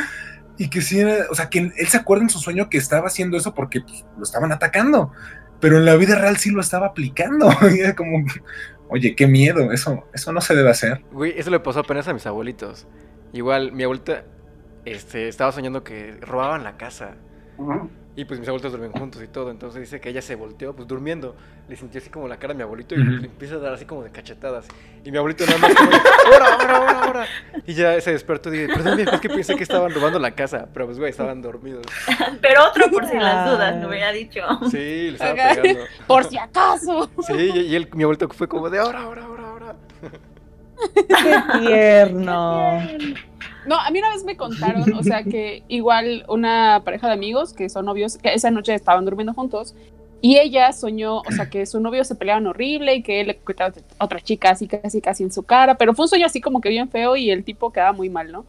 Y 0.58 0.68
que 0.68 0.82
sí 0.82 0.98
era, 0.98 1.26
o 1.30 1.34
sea, 1.34 1.48
que 1.48 1.72
él 1.76 1.86
se 1.86 1.96
acuerda 1.96 2.24
en 2.24 2.30
su 2.30 2.38
sueño 2.38 2.68
que 2.68 2.78
estaba 2.78 3.06
haciendo 3.06 3.36
eso 3.36 3.54
porque 3.54 3.80
pues, 3.80 4.04
lo 4.16 4.24
estaban 4.24 4.52
atacando. 4.52 5.12
Pero 5.60 5.78
en 5.78 5.84
la 5.84 5.96
vida 5.96 6.16
real 6.16 6.36
sí 6.36 6.50
lo 6.50 6.60
estaba 6.60 6.88
aplicando. 6.88 7.48
Y 7.74 7.80
era 7.80 7.94
como, 7.94 8.24
oye, 8.88 9.14
qué 9.14 9.26
miedo, 9.26 9.72
eso, 9.72 10.04
eso 10.12 10.32
no 10.32 10.40
se 10.40 10.54
debe 10.54 10.70
hacer. 10.70 11.04
Güey, 11.12 11.38
eso 11.38 11.50
le 11.50 11.60
pasó 11.60 11.80
apenas 11.80 12.08
a 12.08 12.12
mis 12.12 12.26
abuelitos. 12.26 12.86
Igual, 13.32 13.72
mi 13.72 13.84
abuelita 13.84 14.24
este, 14.84 15.28
estaba 15.28 15.52
soñando 15.52 15.84
que 15.84 16.16
robaban 16.20 16.64
la 16.64 16.76
casa. 16.76 17.14
Y 18.16 18.24
pues 18.24 18.40
mis 18.40 18.48
abuelitos 18.48 18.72
duermen 18.72 18.90
juntos 18.92 19.22
y 19.22 19.28
todo. 19.28 19.50
Entonces 19.50 19.80
dice 19.80 20.00
que 20.00 20.08
ella 20.08 20.20
se 20.20 20.34
volteó, 20.34 20.74
pues 20.74 20.88
durmiendo. 20.88 21.36
Le 21.68 21.76
sintió 21.76 22.00
así 22.00 22.10
como 22.10 22.26
la 22.26 22.36
cara 22.36 22.52
a 22.52 22.56
mi 22.56 22.62
abuelito 22.62 22.96
y 22.96 22.98
le 22.98 23.26
empieza 23.26 23.54
a 23.56 23.58
dar 23.58 23.74
así 23.74 23.84
como 23.84 24.02
de 24.02 24.10
cachetadas. 24.10 24.66
Y 25.04 25.12
mi 25.12 25.18
abuelito 25.18 25.46
nada 25.46 25.58
más 25.58 25.74
como 25.74 25.90
de, 25.90 25.96
¡Ahora, 25.96 26.46
ahora, 26.46 26.76
ahora, 26.76 27.04
ahora! 27.04 27.26
Y 27.64 27.74
ya 27.74 28.00
se 28.00 28.10
despertó 28.10 28.52
y 28.52 28.58
dije, 28.58 28.74
perdón, 28.74 28.96
viejo, 28.96 29.14
es 29.14 29.20
que 29.20 29.28
pensé 29.28 29.54
que 29.54 29.62
estaban 29.62 29.94
robando 29.94 30.18
la 30.18 30.32
casa. 30.32 30.68
Pero 30.72 30.86
pues, 30.86 30.98
güey, 30.98 31.10
estaban 31.10 31.40
dormidos. 31.42 31.84
Pero 32.40 32.64
otro 32.66 32.90
por 32.90 33.06
si 33.06 33.16
las 33.16 33.50
dudas, 33.50 33.76
no 33.76 33.88
hubiera 33.88 34.10
dicho. 34.10 34.40
Sí, 34.70 34.76
le 34.76 35.12
estaba 35.12 35.32
Ajá. 35.32 35.62
pegando. 35.62 35.84
Por 36.08 36.24
si 36.24 36.38
acaso. 36.38 37.10
Sí, 37.26 37.34
y, 37.34 37.76
él, 37.76 37.88
mi 37.92 38.02
abuelito 38.02 38.28
fue 38.30 38.48
como 38.48 38.68
de, 38.68 38.78
ahora, 38.80 39.02
ahora, 39.02 39.24
ahora, 39.24 39.48
ahora. 39.48 39.76
Qué 40.94 41.58
tierno. 41.60 42.80
No, 43.68 43.78
a 43.78 43.90
mí 43.90 43.98
una 43.98 44.10
vez 44.10 44.24
me 44.24 44.36
contaron, 44.36 44.92
o 44.94 45.02
sea, 45.02 45.22
que 45.22 45.62
igual 45.68 46.24
una 46.26 46.82
pareja 46.84 47.08
de 47.08 47.12
amigos 47.12 47.52
que 47.52 47.68
son 47.68 47.84
novios, 47.84 48.16
que 48.16 48.32
esa 48.32 48.50
noche 48.50 48.74
estaban 48.74 49.04
durmiendo 49.04 49.34
juntos, 49.34 49.74
y 50.20 50.38
ella 50.38 50.72
soñó, 50.72 51.18
o 51.18 51.30
sea, 51.30 51.48
que 51.48 51.64
su 51.66 51.78
novio 51.78 52.02
se 52.02 52.16
peleaban 52.16 52.46
horrible 52.46 52.94
y 52.94 53.02
que 53.02 53.20
él 53.20 53.28
le 53.28 53.36
coqueteaba 53.36 53.74
a 53.98 54.04
otra 54.04 54.20
chica 54.20 54.50
así, 54.50 54.66
casi, 54.66 55.00
casi 55.00 55.22
en 55.22 55.30
su 55.30 55.44
cara, 55.44 55.76
pero 55.76 55.94
fue 55.94 56.06
un 56.06 56.08
sueño 56.08 56.26
así 56.26 56.40
como 56.40 56.60
que 56.60 56.70
bien 56.70 56.88
feo 56.88 57.14
y 57.14 57.30
el 57.30 57.44
tipo 57.44 57.70
quedaba 57.70 57.92
muy 57.92 58.08
mal, 58.08 58.32
¿no? 58.32 58.44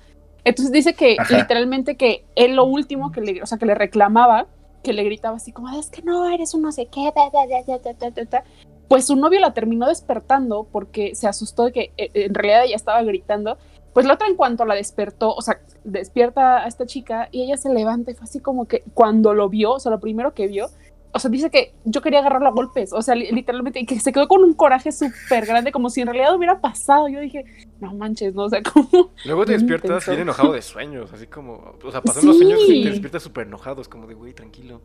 Entonces 0.46 0.72
dice 0.72 0.94
que 0.94 1.18
Ajá. 1.20 1.38
literalmente 1.38 1.96
que 1.96 2.24
él 2.36 2.56
lo 2.56 2.64
último 2.64 3.12
que 3.12 3.22
le, 3.22 3.44
o 3.44 3.46
sea, 3.46 3.60
que 3.60 3.66
le 3.66 3.76
reclamaba, 3.76 4.48
que 4.84 4.94
le 4.94 5.04
gritaba 5.04 5.36
así 5.36 5.52
como, 5.52 5.70
es 5.78 5.90
que 5.92 6.02
no, 6.02 6.28
eres 6.30 6.54
un 6.54 6.64
no 6.64 6.72
sé 6.72 6.88
qué, 6.88 7.12
da, 7.16 7.30
da, 7.30 8.26
da, 8.26 8.44
pues 8.88 9.06
su 9.06 9.16
novio 9.16 9.40
la 9.40 9.54
terminó 9.54 9.88
despertando 9.88 10.66
porque 10.72 11.14
se 11.14 11.28
asustó 11.28 11.66
de 11.66 11.72
que 11.72 11.92
eh, 11.98 12.10
en 12.14 12.34
realidad 12.34 12.64
ella 12.66 12.78
estaba 12.78 13.04
gritando 13.04 13.58
pues 14.00 14.08
la 14.08 14.14
otra 14.14 14.28
en 14.30 14.36
cuanto 14.38 14.64
la 14.64 14.76
despertó, 14.76 15.36
o 15.36 15.42
sea, 15.42 15.60
despierta 15.84 16.64
a 16.64 16.68
esta 16.68 16.86
chica 16.86 17.28
y 17.34 17.44
ella 17.44 17.58
se 17.58 17.68
levanta 17.74 18.12
y 18.12 18.14
fue 18.14 18.24
así 18.24 18.40
como 18.40 18.66
que 18.66 18.82
cuando 18.94 19.34
lo 19.34 19.50
vio, 19.50 19.74
o 19.74 19.80
sea, 19.82 19.92
lo 19.92 20.00
primero 20.00 20.34
que 20.34 20.48
vio, 20.48 20.70
o 21.12 21.20
sea, 21.20 21.30
dice 21.30 21.50
que 21.50 21.74
yo 21.84 22.02
quería 22.02 22.20
agarrarlo 22.20 22.48
a 22.48 22.52
golpes, 22.52 22.94
o 22.94 23.02
sea, 23.02 23.14
li- 23.16 23.30
literalmente, 23.34 23.78
y 23.82 23.86
que 23.86 24.00
se 24.00 24.14
quedó 24.14 24.30
con 24.30 24.42
un 24.42 24.54
coraje 24.54 24.94
súper 24.94 25.46
grande, 25.46 25.74
como 25.74 25.90
si 25.90 26.00
en 26.00 26.08
realidad 26.08 26.34
hubiera 26.34 26.62
pasado. 26.62 27.10
Yo 27.10 27.20
dije, 27.20 27.44
no 27.82 27.94
manches, 27.94 28.34
¿no? 28.36 28.44
O 28.44 28.50
sea, 28.50 28.62
como... 28.74 29.12
Luego 29.26 29.44
te 29.44 29.52
despiertas 29.52 29.90
intenso. 29.90 30.12
bien 30.12 30.22
enojado 30.22 30.54
de 30.54 30.62
sueños, 30.62 31.12
así 31.12 31.28
como, 31.28 31.76
o 31.84 31.92
sea, 31.92 32.02
pasan 32.02 32.26
los 32.26 32.38
sueños 32.38 32.60
y 32.70 32.84
te 32.84 32.90
despiertas 32.92 33.22
súper 33.22 33.48
enojado, 33.48 33.82
es 33.82 33.90
como 33.90 34.08
de, 34.08 34.14
güey, 34.14 34.34
tranquilo. 34.34 34.80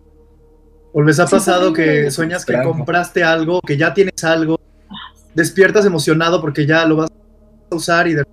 ¿O 0.93 1.03
les 1.03 1.21
ha 1.21 1.27
pasado 1.27 1.73
que 1.73 2.11
sueñas 2.11 2.45
que 2.45 2.61
compraste 2.65 3.23
algo, 3.23 3.61
que 3.61 3.77
ya 3.77 3.95
tienes 3.95 4.25
algo, 4.25 4.59
despiertas 5.35 5.87
emocionado 5.87 6.41
porque 6.41 6.67
ya 6.67 6.85
lo 6.85 6.97
vas 6.97 7.11
a 7.71 7.75
usar 7.77 8.09
y 8.09 8.15
de 8.15 8.25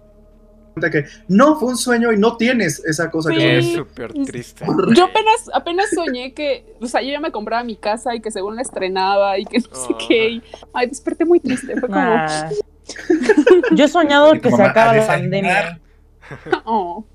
que 0.92 1.06
no 1.28 1.56
fue 1.60 1.70
un 1.70 1.78
sueño 1.78 2.12
y 2.12 2.18
no 2.18 2.38
tienes 2.38 2.84
esa 2.86 3.12
cosa 3.12 3.30
Sí. 3.32 3.38
que 3.38 3.58
Es 3.60 3.74
súper 3.74 4.14
triste. 4.14 4.66
Yo 4.96 5.06
apenas, 5.06 5.50
apenas 5.54 5.90
soñé 5.94 6.34
que, 6.34 6.76
o 6.82 6.88
sea, 6.88 7.02
yo 7.02 7.10
ya 7.12 7.20
me 7.20 7.32
compraba 7.32 7.64
mi 7.64 7.76
casa 7.76 8.16
y 8.16 8.22
que 8.22 8.32
según 8.32 8.56
la 8.56 8.62
estrenaba 8.62 9.38
y 9.38 9.46
que 9.46 9.60
no 9.60 9.76
sé 9.76 9.94
qué. 10.08 10.30
y- 10.30 10.44
ay, 10.74 10.88
desperté 10.88 11.26
muy 11.26 11.40
triste. 11.40 11.74
Fue 11.80 11.90
como, 11.90 12.00
Ah. 12.00 12.50
Yo 13.76 13.86
he 13.86 13.88
soñado 13.88 14.32
que 14.42 14.50
se 14.52 14.62
acaba 14.64 14.92
"A 14.92 14.96
la 14.96 15.02
desayunar". 15.02 15.80
pandemia. 16.42 16.62
oh. 16.66 17.06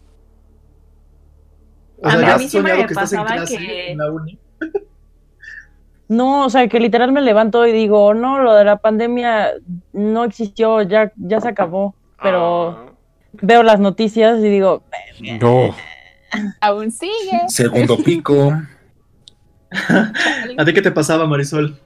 O 2.02 2.06
A 2.06 2.10
sea, 2.10 2.20
mí- 2.20 2.44
a 2.44 2.48
siempre 2.48 2.76
me 2.76 2.86
que 2.86 2.94
pasaba 2.94 3.44
que- 3.46 3.90
en 3.92 3.98
la 3.98 4.10
uni. 4.12 4.38
No, 6.08 6.44
o 6.46 6.50
sea, 6.50 6.68
que 6.68 6.78
literal 6.78 7.10
me 7.10 7.20
levanto 7.20 7.66
y 7.66 7.72
digo, 7.72 8.14
no, 8.14 8.38
lo 8.38 8.54
de 8.54 8.64
la 8.64 8.76
pandemia 8.76 9.54
no 9.92 10.24
existió, 10.24 10.82
ya, 10.82 11.12
ya 11.16 11.40
se 11.40 11.48
acabó. 11.48 11.94
Pero 12.22 12.85
veo 13.42 13.62
las 13.62 13.80
noticias 13.80 14.38
y 14.40 14.48
digo, 14.48 14.82
No. 15.40 15.74
Aún 16.60 16.90
sigue. 16.90 17.40
Segundo 17.48 17.96
pico. 17.98 18.52
¿A 20.58 20.64
ti 20.64 20.72
qué 20.74 20.82
te 20.82 20.90
pasaba, 20.92 21.26
Marisol? 21.26 21.78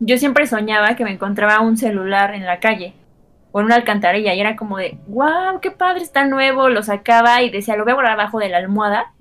Yo 0.00 0.16
siempre 0.18 0.46
soñaba 0.46 0.94
que 0.96 1.04
me 1.04 1.12
encontraba 1.12 1.60
un 1.60 1.76
celular 1.76 2.34
en 2.34 2.46
la 2.46 2.60
calle 2.60 2.94
o 3.50 3.60
en 3.60 3.66
una 3.66 3.74
alcantarilla 3.76 4.34
y 4.34 4.40
era 4.40 4.54
como 4.56 4.78
de, 4.78 4.98
wow, 5.08 5.60
qué 5.60 5.70
padre, 5.70 6.02
está 6.02 6.24
nuevo, 6.26 6.68
lo 6.68 6.82
sacaba 6.82 7.42
y 7.42 7.50
decía, 7.50 7.76
lo 7.76 7.84
voy 7.84 7.92
a 7.92 7.94
guardar 7.94 8.12
abajo 8.12 8.38
de 8.38 8.48
la 8.48 8.58
almohada 8.58 9.12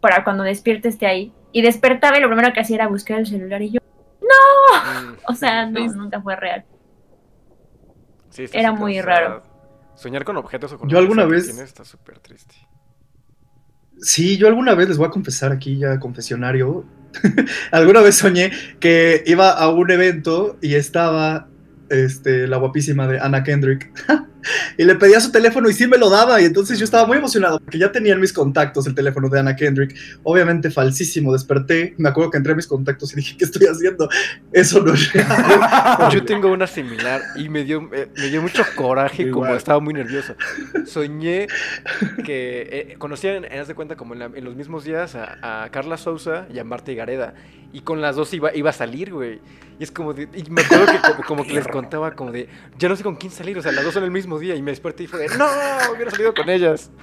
para 0.00 0.22
cuando 0.24 0.42
despierte 0.44 0.88
esté 0.88 1.06
ahí. 1.06 1.32
Y 1.52 1.62
despertaba 1.62 2.18
y 2.18 2.20
lo 2.20 2.28
primero 2.28 2.52
que 2.52 2.60
hacía 2.60 2.76
era 2.76 2.86
buscar 2.88 3.18
el 3.18 3.26
celular 3.26 3.62
y 3.62 3.70
yo, 3.72 3.80
Mm, 4.22 5.14
o 5.28 5.34
sea, 5.34 5.66
no, 5.66 5.78
Sí. 5.80 5.96
nunca 5.96 6.20
fue 6.22 6.34
real. 6.36 6.64
sí, 8.30 8.46
Era 8.52 8.72
muy 8.72 9.00
raro. 9.00 9.42
Soñar 9.94 10.24
con 10.24 10.36
objetos 10.36 10.72
o 10.72 10.78
con 10.78 10.88
Yo 10.88 10.98
alguna 10.98 11.24
vez- 11.24 11.48
está 11.58 11.84
súper 11.84 12.18
triste. 12.18 12.54
Sí, 14.00 14.36
yo 14.36 14.48
alguna 14.48 14.74
vez 14.74 14.88
les 14.88 14.98
voy 14.98 15.06
a 15.06 15.10
confesar 15.10 15.52
aquí 15.52 15.78
ya 15.78 15.98
confesionario. 16.00 16.84
alguna 17.70 18.00
vez 18.00 18.16
soñé 18.16 18.50
que 18.80 19.22
iba 19.26 19.50
a 19.50 19.68
un 19.68 19.90
evento 19.90 20.56
y 20.60 20.74
estaba 20.74 21.48
este, 21.90 22.48
la 22.48 22.56
guapísima 22.56 23.06
de 23.06 23.20
Anna 23.20 23.44
Kendrick. 23.44 23.90
y 24.76 24.84
le 24.84 24.94
pedía 24.96 25.20
su 25.20 25.30
teléfono 25.32 25.68
y 25.68 25.72
sí 25.72 25.86
me 25.86 25.98
lo 25.98 26.10
daba. 26.10 26.40
Y 26.40 26.44
entonces 26.44 26.78
yo 26.78 26.84
estaba 26.84 27.06
muy 27.06 27.16
emocionado 27.18 27.58
porque 27.60 27.78
ya 27.78 27.90
tenía 27.92 28.12
en 28.14 28.20
mis 28.20 28.32
contactos 28.32 28.86
el 28.86 28.94
teléfono 28.94 29.28
de 29.28 29.40
Anna 29.40 29.56
Kendrick. 29.56 29.94
Obviamente 30.22 30.70
falsísimo. 30.70 31.32
Desperté. 31.32 31.94
Me 31.98 32.08
acuerdo 32.08 32.30
que 32.30 32.38
entré 32.38 32.52
a 32.52 32.56
mis 32.56 32.66
contactos 32.66 33.12
y 33.12 33.16
dije, 33.16 33.36
¿qué 33.36 33.44
estoy 33.44 33.66
haciendo? 33.66 34.08
Eso 34.52 34.80
no 34.82 34.94
es 34.94 35.12
real. 35.12 36.08
Yo 36.12 36.24
tengo 36.26 36.50
una 36.52 36.66
similar 36.66 37.20
y 37.36 37.48
me 37.48 37.64
dio, 37.64 37.88
eh, 37.92 38.08
me 38.16 38.28
dio 38.28 38.42
mucho 38.42 38.64
coraje 38.76 39.30
como 39.30 39.44
Igual. 39.46 39.56
estaba 39.58 39.80
muy 39.80 39.94
nervioso. 39.94 40.34
Soñé 40.86 41.46
que 42.24 42.68
eh, 42.92 42.94
conocían, 42.98 43.44
haz 43.44 43.68
de 43.68 43.74
cuenta, 43.74 43.96
como 43.96 44.14
en, 44.14 44.20
la- 44.20 44.30
en 44.34 44.44
los 44.44 44.56
mismos 44.56 44.84
días 44.84 45.14
a, 45.14 45.64
a 45.64 45.70
Carla 45.70 45.96
Sousa 45.96 46.46
y 46.52 46.58
a 46.58 46.64
Marta 46.64 46.92
Higareda. 46.92 47.34
Y 47.72 47.80
con 47.80 48.00
las 48.02 48.16
dos 48.16 48.32
iba, 48.34 48.54
iba 48.54 48.70
a 48.70 48.72
salir, 48.74 49.12
güey. 49.12 49.40
Y 49.80 49.84
es 49.84 49.90
como 49.90 50.12
de, 50.12 50.28
y 50.34 50.50
me 50.50 50.60
acuerdo 50.60 50.86
que 50.86 50.98
como, 51.00 51.24
como 51.26 51.46
que 51.46 51.54
les 51.54 51.66
contaba 51.66 52.12
como 52.12 52.30
de, 52.30 52.46
ya 52.78 52.88
no 52.90 52.96
sé 52.96 53.02
con 53.02 53.16
quién 53.16 53.32
salir, 53.32 53.56
o 53.58 53.62
sea, 53.62 53.72
las 53.72 53.82
dos 53.84 53.94
son 53.94 54.04
el 54.04 54.10
mismo 54.10 54.31
día. 54.38 54.54
Y 54.54 54.62
me 54.62 54.70
desperté 54.70 55.04
y 55.04 55.06
fue 55.06 55.20
de, 55.20 55.28
no, 55.36 55.46
hubiera 55.94 56.10
salido 56.10 56.34
con 56.34 56.48
ellas. 56.48 56.90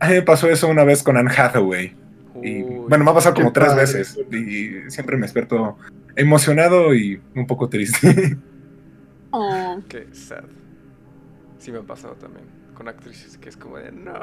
A 0.00 0.08
mí 0.08 0.14
me 0.14 0.22
pasó 0.22 0.48
eso 0.48 0.68
una 0.68 0.84
vez 0.84 1.02
con 1.02 1.16
Anne 1.16 1.30
Hathaway. 1.36 1.96
Y, 2.42 2.62
Uy. 2.62 2.84
bueno, 2.88 3.04
me 3.04 3.10
ha 3.10 3.14
pasado 3.14 3.34
como 3.34 3.52
tres 3.52 3.68
padre. 3.68 3.80
veces. 3.80 4.16
Y 4.30 4.90
siempre 4.90 5.16
me 5.16 5.22
despierto 5.22 5.76
emocionado 6.14 6.94
y 6.94 7.20
un 7.34 7.46
poco 7.46 7.68
triste. 7.68 8.36
Oh. 9.30 9.78
Qué 9.90 10.06
sad. 10.12 10.44
Sí 11.58 11.70
me 11.70 11.80
ha 11.80 11.82
pasado 11.82 12.14
también 12.14 12.46
con 12.72 12.88
actrices 12.88 13.36
que 13.36 13.50
es 13.50 13.58
como 13.58 13.76
de, 13.76 13.92
no. 13.92 14.14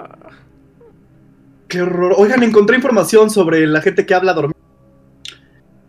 Qué 1.68 1.82
horror. 1.82 2.16
Oigan, 2.18 2.42
encontré 2.42 2.76
información 2.78 3.30
sobre 3.30 3.68
la 3.68 3.82
gente 3.82 4.06
que 4.06 4.16
habla 4.16 4.34
dormida. 4.34 4.58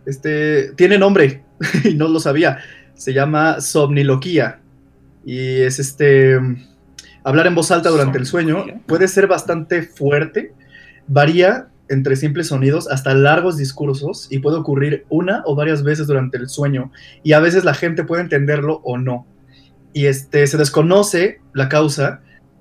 Este, 0.04 0.72
tiene 0.72 0.98
nombre 0.98 1.44
y 1.84 1.94
no 1.94 2.08
lo 2.08 2.20
sabía. 2.20 2.58
Se 2.96 3.12
llama 3.12 3.60
somniloquía. 3.60 4.60
Y 5.24 5.60
es 5.60 5.78
este, 5.78 6.38
hablar 7.22 7.46
en 7.46 7.54
voz 7.54 7.70
alta 7.70 7.90
durante 7.90 8.18
el 8.18 8.26
sueño. 8.26 8.64
Puede 8.86 9.06
ser 9.08 9.26
bastante 9.26 9.82
fuerte. 9.82 10.52
Varía 11.06 11.68
entre 11.88 12.16
simples 12.16 12.48
sonidos 12.48 12.88
hasta 12.88 13.14
largos 13.14 13.56
discursos 13.56 14.26
y 14.30 14.40
puede 14.40 14.56
ocurrir 14.56 15.04
una 15.08 15.42
o 15.46 15.54
varias 15.54 15.82
veces 15.82 16.06
durante 16.06 16.38
el 16.38 16.48
sueño. 16.48 16.90
Y 17.22 17.32
a 17.32 17.40
veces 17.40 17.64
la 17.64 17.74
gente 17.74 18.04
puede 18.04 18.22
entenderlo 18.22 18.80
o 18.84 18.98
no. 18.98 19.26
Y 19.92 20.06
este, 20.06 20.46
se 20.46 20.58
desconoce 20.58 21.40
la 21.54 21.68
causa, 21.68 22.20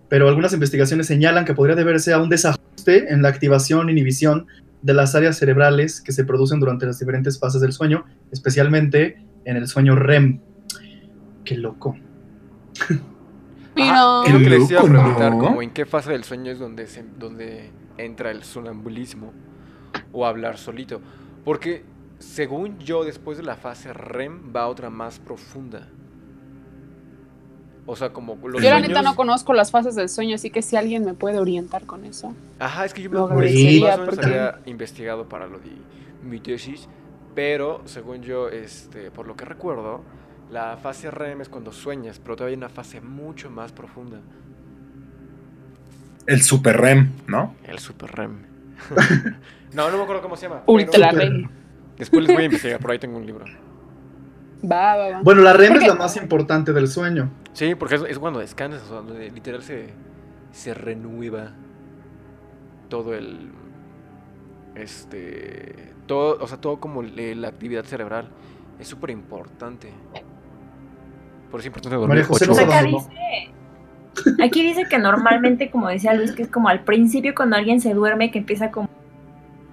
pero 0.10 0.28
algunas 0.28 0.54
investigaciones 0.54 1.08
señalan 1.08 1.46
que 1.46 1.54
podría 1.54 1.76
deberse 1.76 2.14
a 2.14 2.20
un 2.20 2.30
desajuste 2.30 3.12
en 3.12 3.22
la 3.22 3.30
activación 3.30 3.90
e 3.90 3.92
inhibición 3.92 4.48
de 4.82 4.94
las 4.94 5.16
áreas 5.16 5.38
cerebrales 5.38 6.00
que 6.00 6.12
se 6.12 6.26
producen 6.26 6.60
durante 6.60 6.86
las 6.86 7.00
diferentes 7.00 7.40
fases 7.40 7.60
del 7.60 7.74
sueño, 7.74 8.06
especialmente 8.32 9.18
en 9.46 9.58
el 9.58 9.68
sueño 9.68 9.96
REM. 9.96 10.40
Qué 11.44 11.56
loco. 11.58 11.96
Pero, 13.76 13.88
Ah, 13.94 14.24
es 14.26 14.34
lo 14.34 14.40
que 14.40 14.50
les 14.50 14.72
iba 14.72 14.80
a 14.80 14.84
preguntar, 14.84 15.32
¿no? 15.36 15.44
como 15.46 15.62
en 15.62 15.72
qué 15.72 15.86
fase 15.86 16.12
del 16.12 16.24
sueño 16.24 16.52
es 16.52 16.60
donde, 16.60 16.88
se, 16.88 17.04
donde 17.20 17.72
entra 17.98 18.32
el 18.32 18.44
sonambulismo 18.44 19.34
o 20.14 20.26
hablar 20.26 20.58
solito. 20.58 21.02
Porque 21.44 21.84
según 22.20 22.80
yo, 22.80 23.04
después 23.04 23.38
de 23.38 23.44
la 23.44 23.56
fase 23.58 23.92
REM 23.94 24.54
va 24.56 24.62
a 24.64 24.68
otra 24.68 24.90
más 24.90 25.20
profunda. 25.20 25.90
O 27.86 27.96
sea, 27.96 28.14
como 28.14 28.36
los 28.48 28.64
yo 28.64 28.70
la 28.70 28.78
sueños- 28.78 28.88
neta 28.88 29.02
no 29.04 29.16
conozco 29.16 29.54
las 29.54 29.70
fases 29.72 29.94
del 29.96 30.10
sueño, 30.10 30.36
así 30.36 30.50
que 30.50 30.62
si 30.62 30.76
alguien 30.76 31.04
me 31.06 31.14
puede 31.14 31.38
orientar 31.38 31.86
con 31.86 32.04
eso. 32.06 32.34
Ajá, 32.60 32.86
es 32.86 32.94
que 32.94 33.04
yo 33.04 33.12
Lo 33.12 33.28
me 33.28 33.34
agradecería, 33.36 33.88
más 33.90 33.96
o 33.98 34.02
menos 34.02 34.16
porque- 34.16 34.26
había 34.32 34.60
investigado 34.66 35.30
para 35.30 35.48
lo 35.48 35.60
de 35.60 35.72
mi 36.24 36.40
tesis, 36.40 36.88
pero 37.36 37.82
según 37.86 38.22
yo, 38.22 38.50
este, 38.50 39.12
por 39.12 39.28
lo 39.28 39.36
que 39.36 39.46
recuerdo, 39.46 40.02
la 40.50 40.78
fase 40.78 41.12
REM 41.12 41.42
es 41.42 41.50
cuando 41.50 41.72
sueñas, 41.72 42.20
pero 42.20 42.36
todavía 42.36 42.56
hay 42.56 42.58
una 42.58 42.70
fase 42.70 43.02
mucho 43.02 43.50
más 43.50 43.72
profunda, 43.72 44.22
El 46.26 46.42
super 46.42 46.78
REM, 46.78 47.12
¿no? 47.28 47.54
el 47.66 47.80
super 47.80 48.12
REM. 48.16 48.38
no, 49.74 49.92
no 49.92 49.98
me 49.98 50.04
acuerdo 50.04 50.22
cómo 50.22 50.36
se 50.36 50.48
llama. 50.48 50.64
Ultra 50.66 51.10
pero 51.12 51.20
REM. 51.20 51.50
Después 51.98 52.24
les 52.24 52.34
voy 52.34 52.44
a 52.44 52.46
investigar, 52.46 52.80
por 52.80 52.92
ahí 52.92 53.00
tengo 53.00 53.18
un 53.18 53.26
libro. 53.26 53.46
Va, 54.64 54.96
va, 54.96 55.10
va. 55.10 55.22
Bueno, 55.22 55.42
la 55.42 55.54
REM 55.54 55.76
es 55.76 55.88
la 55.88 55.96
más 55.96 56.18
importante 56.18 56.74
del 56.74 56.88
sueño. 56.88 57.30
Sí, 57.54 57.76
porque 57.76 57.96
es, 57.96 58.02
es 58.08 58.20
cuando 58.20 58.40
descansas, 58.40 58.84
o 58.84 58.88
sea, 58.88 58.96
donde 58.98 59.30
literal 59.32 59.62
se, 59.62 59.94
se 60.52 60.74
renueva 60.74 61.52
todo 62.90 63.14
el. 63.14 63.52
Este. 64.76 65.94
Todo, 66.06 66.38
o 66.40 66.48
sea, 66.48 66.60
todo 66.60 66.80
como 66.80 67.02
le- 67.02 67.36
la 67.36 67.48
actividad 67.48 67.84
cerebral. 67.86 68.30
Es 68.80 68.88
súper 68.88 69.10
importante. 69.10 69.90
Por 71.50 71.60
eso 71.60 71.68
es 71.70 71.78
importante 71.78 71.96
dormir 71.96 72.26
ocho 72.30 72.52
horas. 72.52 72.60
acá 72.60 72.84
dice, 72.84 74.44
aquí 74.44 74.62
dice 74.64 74.84
que 74.90 74.98
normalmente, 74.98 75.72
como 75.72 75.88
decía 75.88 76.14
Luis, 76.14 76.34
que 76.34 76.44
es 76.44 76.50
como 76.50 76.68
al 76.68 76.82
principio 76.82 77.34
cuando 77.34 77.56
alguien 77.56 77.80
se 77.80 77.94
duerme 77.94 78.32
que 78.32 78.40
empieza 78.40 78.72
como 78.72 78.90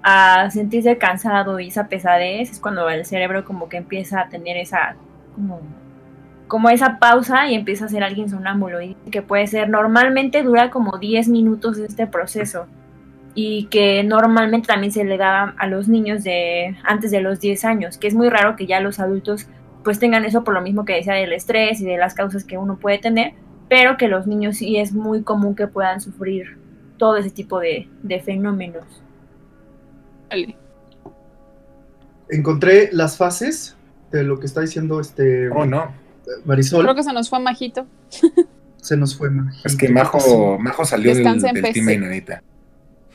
a 0.04 0.50
sentirse 0.50 0.98
cansado 0.98 1.58
y 1.60 1.68
esa 1.68 1.88
pesadez, 1.88 2.50
es 2.52 2.60
cuando 2.60 2.88
el 2.88 3.04
cerebro 3.04 3.44
como 3.44 3.68
que 3.68 3.76
empieza 3.76 4.20
a 4.20 4.28
tener 4.28 4.56
esa 4.56 4.96
como, 5.34 5.60
como 6.48 6.70
esa 6.70 6.98
pausa 6.98 7.48
y 7.48 7.54
empieza 7.54 7.86
a 7.86 7.88
ser 7.88 8.02
alguien 8.04 8.28
sonámbulo 8.28 8.80
y 8.82 8.94
que 9.10 9.22
puede 9.22 9.46
ser, 9.46 9.68
normalmente 9.68 10.42
dura 10.42 10.70
como 10.70 10.98
10 10.98 11.28
minutos 11.28 11.78
este 11.78 12.06
proceso 12.06 12.66
y 13.34 13.66
que 13.66 14.02
normalmente 14.04 14.68
también 14.68 14.92
se 14.92 15.04
le 15.04 15.16
da 15.16 15.54
a 15.58 15.66
los 15.66 15.88
niños 15.88 16.22
de 16.22 16.76
antes 16.84 17.10
de 17.10 17.20
los 17.20 17.40
10 17.40 17.64
años, 17.64 17.98
que 17.98 18.08
es 18.08 18.14
muy 18.14 18.28
raro 18.28 18.56
que 18.56 18.66
ya 18.66 18.80
los 18.80 18.98
adultos 18.98 19.46
pues 19.84 19.98
tengan 19.98 20.24
eso 20.24 20.44
por 20.44 20.54
lo 20.54 20.60
mismo 20.60 20.84
que 20.84 20.94
decía 20.94 21.14
del 21.14 21.32
estrés 21.32 21.80
y 21.80 21.84
de 21.84 21.96
las 21.96 22.14
causas 22.14 22.44
que 22.44 22.56
uno 22.56 22.78
puede 22.78 22.98
tener, 22.98 23.32
pero 23.68 23.96
que 23.96 24.08
los 24.08 24.26
niños 24.26 24.58
sí 24.58 24.76
es 24.76 24.92
muy 24.92 25.22
común 25.22 25.56
que 25.56 25.66
puedan 25.66 26.00
sufrir 26.00 26.58
todo 26.98 27.16
ese 27.16 27.30
tipo 27.30 27.58
de, 27.58 27.88
de 28.02 28.20
fenómenos. 28.20 28.84
Vale. 30.30 30.56
Encontré 32.28 32.90
las 32.92 33.16
fases 33.16 33.76
de 34.10 34.22
lo 34.22 34.38
que 34.38 34.46
está 34.46 34.60
diciendo 34.60 35.00
este 35.00 35.50
Oh, 35.50 35.66
no. 35.66 35.92
Marisol. 36.44 36.84
Creo 36.84 36.94
que 36.94 37.02
se 37.02 37.12
nos 37.12 37.28
fue 37.28 37.40
Majito. 37.40 37.86
Se 38.76 38.96
nos 38.96 39.16
fue. 39.16 39.30
Majo. 39.30 39.56
Es 39.64 39.76
que 39.76 39.88
Majo, 39.88 40.58
Majo 40.58 40.84
salió 40.84 41.14
del, 41.14 41.24
del. 41.40 41.72
Team 41.72 41.88
Enanita. 41.88 42.42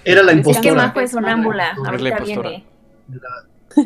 Era 0.03 0.23
la 0.23 0.31
Es 0.31 0.45
que 0.45 0.51
Es 0.51 0.57
que 0.59 0.67
impostora. 0.69 0.87
Majo 0.87 0.99
es 1.01 1.11
sonámbula, 1.11 1.73
la 1.83 1.89
ahorita 1.89 2.09
impostora. 2.09 2.49
viene. 2.49 2.65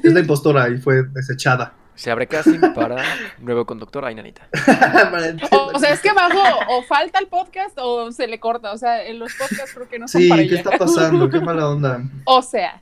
Es 0.03 0.13
la 0.13 0.19
impostora 0.19 0.69
y 0.69 0.77
fue 0.77 1.03
desechada. 1.03 1.73
Se 1.95 2.09
abre 2.09 2.25
casting 2.25 2.59
para 2.73 3.03
nuevo 3.39 3.65
conductor 3.65 4.05
a 4.05 4.11
Inanita. 4.11 4.47
O, 5.51 5.71
o 5.75 5.79
sea, 5.79 5.91
es 5.91 5.99
que 6.01 6.11
bajo 6.13 6.39
o 6.69 6.83
falta 6.83 7.19
el 7.19 7.27
podcast 7.27 7.77
o 7.77 8.11
se 8.11 8.27
le 8.27 8.39
corta. 8.39 8.71
O 8.71 8.77
sea, 8.77 9.03
en 9.05 9.19
los 9.19 9.33
podcasts 9.35 9.71
creo 9.73 9.87
que 9.89 9.99
no 9.99 10.07
son 10.07 10.21
Sí, 10.21 10.29
para 10.29 10.41
¿qué 10.43 10.47
ella. 10.47 10.57
está 10.61 10.77
pasando? 10.77 11.29
Qué 11.29 11.41
mala 11.41 11.67
onda. 11.69 12.01
O 12.25 12.41
sea, 12.41 12.81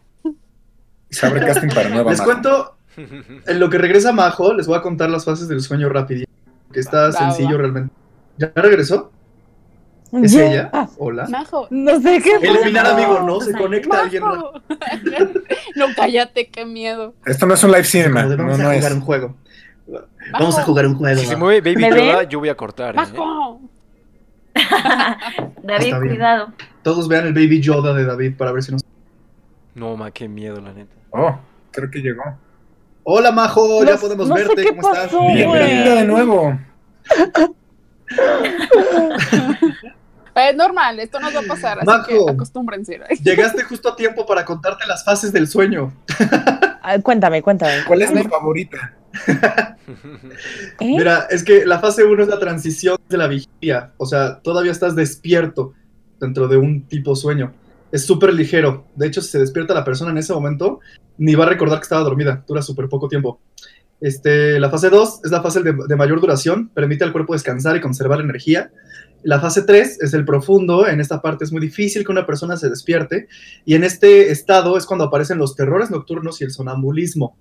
Se 1.09 1.25
abre 1.25 1.45
casting 1.45 1.69
para 1.69 1.89
nueva 1.89 2.11
Les 2.11 2.19
Majo. 2.19 2.31
cuento, 2.31 2.77
en 2.97 3.59
lo 3.59 3.69
que 3.69 3.77
regresa 3.79 4.11
Majo, 4.11 4.53
les 4.53 4.67
voy 4.67 4.77
a 4.77 4.81
contar 4.81 5.09
las 5.09 5.25
fases 5.25 5.47
del 5.47 5.61
sueño 5.61 5.89
rápido. 5.89 6.25
Que 6.71 6.79
está 6.79 7.05
Va, 7.07 7.11
sencillo 7.11 7.55
va. 7.55 7.57
realmente. 7.63 7.93
¿Ya 8.37 8.51
regresó? 8.55 9.11
¿Es 10.11 10.33
ella? 10.35 10.69
Ah, 10.73 10.87
Hola. 10.97 11.27
Majo. 11.29 11.67
no 11.69 11.99
sé 12.01 12.21
qué 12.21 12.35
Eliminar 12.41 12.85
amigo, 12.87 13.19
no, 13.21 13.39
se 13.41 13.53
conecta 13.53 14.01
alguien. 14.01 14.23
No, 15.75 15.85
cállate, 15.95 16.47
qué 16.49 16.65
miedo. 16.65 17.13
Esto 17.25 17.45
no 17.45 17.53
es 17.53 17.63
un 17.63 17.71
live 17.71 17.83
cinema. 17.83 18.23
No, 18.23 18.35
Vamos 18.37 18.57
no 18.59 18.67
a 18.69 18.75
es. 18.75 18.79
jugar 18.81 18.93
un 18.93 19.01
juego. 19.01 19.35
Majo. 19.87 20.05
Vamos 20.31 20.57
a 20.57 20.63
jugar 20.63 20.85
un 20.87 20.95
juego. 20.95 21.19
Si 21.19 21.25
se 21.25 21.35
mueve 21.35 21.61
Baby 21.61 21.81
¿Me 21.81 21.89
Yoda, 21.89 22.23
yo 22.23 22.39
voy 22.39 22.49
a 22.49 22.55
cortar. 22.55 22.93
¿eh? 22.95 22.97
Majo. 22.97 23.61
David, 25.63 25.95
cuidado. 25.99 26.53
Todos 26.83 27.07
vean 27.07 27.27
el 27.27 27.33
Baby 27.33 27.61
Yoda 27.61 27.93
de 27.93 28.05
David 28.05 28.35
para 28.37 28.51
ver 28.51 28.63
si 28.63 28.71
nos. 28.71 28.83
No, 29.75 29.95
ma, 29.95 30.11
qué 30.11 30.27
miedo, 30.27 30.59
la 30.59 30.73
neta. 30.73 30.95
Oh, 31.11 31.37
creo 31.71 31.89
que 31.89 31.99
llegó. 31.99 32.23
Hola 33.03 33.31
Majo, 33.31 33.83
ya 33.85 33.97
podemos 33.97 34.27
no 34.27 34.35
sé 34.35 34.43
verte. 34.43 34.63
qué 34.63 34.69
¿Cómo 34.75 34.81
estás? 34.91 35.05
pasó, 35.05 35.27
Bien, 35.33 35.49
güey. 35.49 35.63
Bienvenida 35.65 35.95
de 35.95 36.05
nuevo. 36.05 36.59
Es 40.35 40.55
normal, 40.55 40.99
esto 40.99 41.19
nos 41.19 41.35
va 41.35 41.39
a 41.39 41.43
pasar, 41.43 41.77
así 41.79 41.85
Majo. 41.85 42.25
que 42.25 42.31
acostúmbrense. 42.31 42.99
Llegaste 43.23 43.63
justo 43.63 43.89
a 43.89 43.95
tiempo 43.95 44.25
para 44.25 44.45
contarte 44.45 44.85
las 44.87 45.03
fases 45.03 45.31
del 45.33 45.47
sueño. 45.47 45.93
Ah, 46.81 46.97
cuéntame, 47.01 47.41
cuéntame. 47.41 47.73
¿Cuál 47.87 48.01
es 48.01 48.09
A 48.09 48.13
mi 48.13 48.21
ver. 48.21 48.29
favorita? 48.29 48.93
¿Eh? 50.79 50.85
Mira, 50.97 51.27
es 51.29 51.43
que 51.43 51.65
la 51.65 51.79
fase 51.79 52.03
1 52.03 52.23
es 52.23 52.29
la 52.29 52.39
transición 52.39 52.97
de 53.09 53.17
la 53.17 53.27
vigilia. 53.27 53.91
O 53.97 54.05
sea, 54.05 54.39
todavía 54.39 54.71
estás 54.71 54.95
despierto 54.95 55.73
dentro 56.19 56.47
de 56.47 56.57
un 56.57 56.83
tipo 56.87 57.15
sueño. 57.15 57.53
Es 57.91 58.05
súper 58.05 58.33
ligero. 58.33 58.85
De 58.95 59.07
hecho, 59.07 59.21
si 59.21 59.29
se 59.29 59.39
despierta 59.39 59.73
la 59.73 59.83
persona 59.83 60.11
en 60.11 60.17
ese 60.19 60.33
momento, 60.33 60.79
ni 61.17 61.35
va 61.35 61.45
a 61.45 61.49
recordar 61.49 61.79
que 61.79 61.83
estaba 61.83 62.01
dormida. 62.03 62.43
Dura 62.47 62.61
súper 62.61 62.87
poco 62.87 63.07
tiempo. 63.07 63.39
Este, 63.99 64.59
la 64.59 64.69
fase 64.69 64.89
2 64.89 65.21
es 65.25 65.31
la 65.31 65.41
fase 65.41 65.61
de, 65.63 65.75
de 65.87 65.95
mayor 65.95 66.21
duración. 66.21 66.69
Permite 66.69 67.03
al 67.03 67.11
cuerpo 67.11 67.33
descansar 67.33 67.75
y 67.75 67.81
conservar 67.81 68.19
la 68.19 68.25
energía. 68.25 68.71
La 69.23 69.39
fase 69.39 69.63
3 69.63 70.01
es 70.01 70.13
el 70.13 70.25
profundo. 70.25 70.87
En 70.87 71.01
esta 71.01 71.21
parte 71.21 71.43
es 71.43 71.51
muy 71.51 71.61
difícil 71.61 72.05
que 72.05 72.11
una 72.11 72.25
persona 72.25 72.57
se 72.57 72.69
despierte. 72.69 73.27
Y 73.65 73.75
en 73.75 73.83
este 73.83 74.31
estado 74.31 74.77
es 74.77 74.85
cuando 74.85 75.05
aparecen 75.05 75.37
los 75.37 75.55
terrores 75.55 75.91
nocturnos 75.91 76.39
y 76.41 76.45
el 76.45 76.51
sonambulismo. 76.51 77.35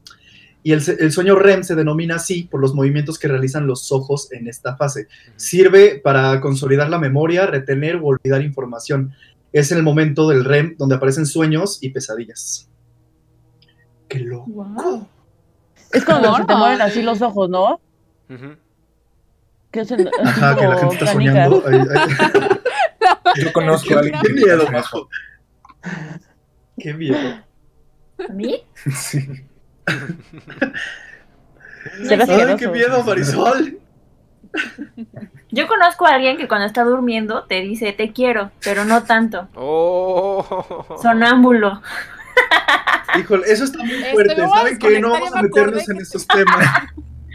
Y 0.63 0.73
el, 0.73 1.13
sueño 1.13 1.37
REM 1.37 1.63
se 1.63 1.77
denomina 1.77 2.17
así 2.17 2.43
por 2.43 2.61
los 2.61 2.75
movimientos 2.75 3.19
que 3.19 3.29
realizan 3.29 3.67
los 3.67 3.93
ojos 3.93 4.33
en 4.33 4.49
esta 4.49 4.77
fase. 4.77 5.07
Sirve 5.37 6.01
para 6.03 6.41
consolidar 6.41 6.91
la 6.91 6.99
memoria, 6.99 7.47
retener 7.47 7.97
o 7.97 8.07
olvidar 8.07 8.43
información. 8.43 9.13
Es 9.53 9.71
en 9.71 9.79
el 9.79 9.85
momento 9.85 10.29
del 10.29 10.45
REM 10.45 10.77
donde 10.77 10.97
aparecen 10.97 11.27
sueños 11.27 11.79
y 11.81 11.91
pesadillas. 11.91 12.69
Qué 14.09 14.19
loco. 14.19 14.51
Wow. 14.51 15.09
Es 15.93 16.05
cuando 16.05 16.37
se 16.37 16.45
te 16.45 16.57
mueven 16.57 16.83
así 16.83 17.03
los 17.03 17.23
ojos, 17.23 17.49
¿no? 17.49 17.81
Que 19.71 19.81
es 19.81 19.91
el, 19.91 20.11
Ajá, 20.25 20.57
que 20.57 20.67
la 20.67 20.77
gente 20.79 20.95
está 20.95 21.07
canicas. 21.13 21.35
soñando. 21.51 21.63
Ay, 21.67 21.81
ay. 21.95 22.49
Yo 23.45 23.53
conozco 23.53 23.95
a 23.95 23.99
alguien 23.99 24.21
Qué 24.23 24.29
que 24.29 24.35
miedo. 24.35 24.71
Majo. 24.71 25.09
Qué 26.79 26.95
miedo. 26.95 27.41
¿A 28.29 28.33
mí? 28.33 28.63
Sí. 28.95 29.45
Ay, 32.29 32.57
qué 32.59 32.69
miedo, 32.69 33.03
Marisol. 33.05 33.79
Yo 35.51 35.67
conozco 35.67 36.07
a 36.07 36.11
alguien 36.15 36.37
que 36.37 36.49
cuando 36.49 36.67
está 36.67 36.85
durmiendo 36.85 37.45
te 37.45 37.61
dice 37.61 37.93
te 37.93 38.13
quiero, 38.13 38.51
pero 38.63 38.85
no 38.85 39.05
tanto. 39.05 39.49
Oh. 39.55 40.99
Sonámbulo. 41.03 41.81
Híjole, 43.19 43.45
eso 43.51 43.65
está 43.65 43.79
muy 43.83 44.03
fuerte. 44.13 44.37
¿Saben 44.37 44.79
qué? 44.79 45.01
No 45.01 45.11
vamos 45.11 45.33
a 45.33 45.37
me 45.37 45.43
meternos 45.49 45.83
acordé 45.83 45.93
en 45.93 45.97
que- 45.99 46.03
esos 46.03 46.27
temas. 46.27 46.67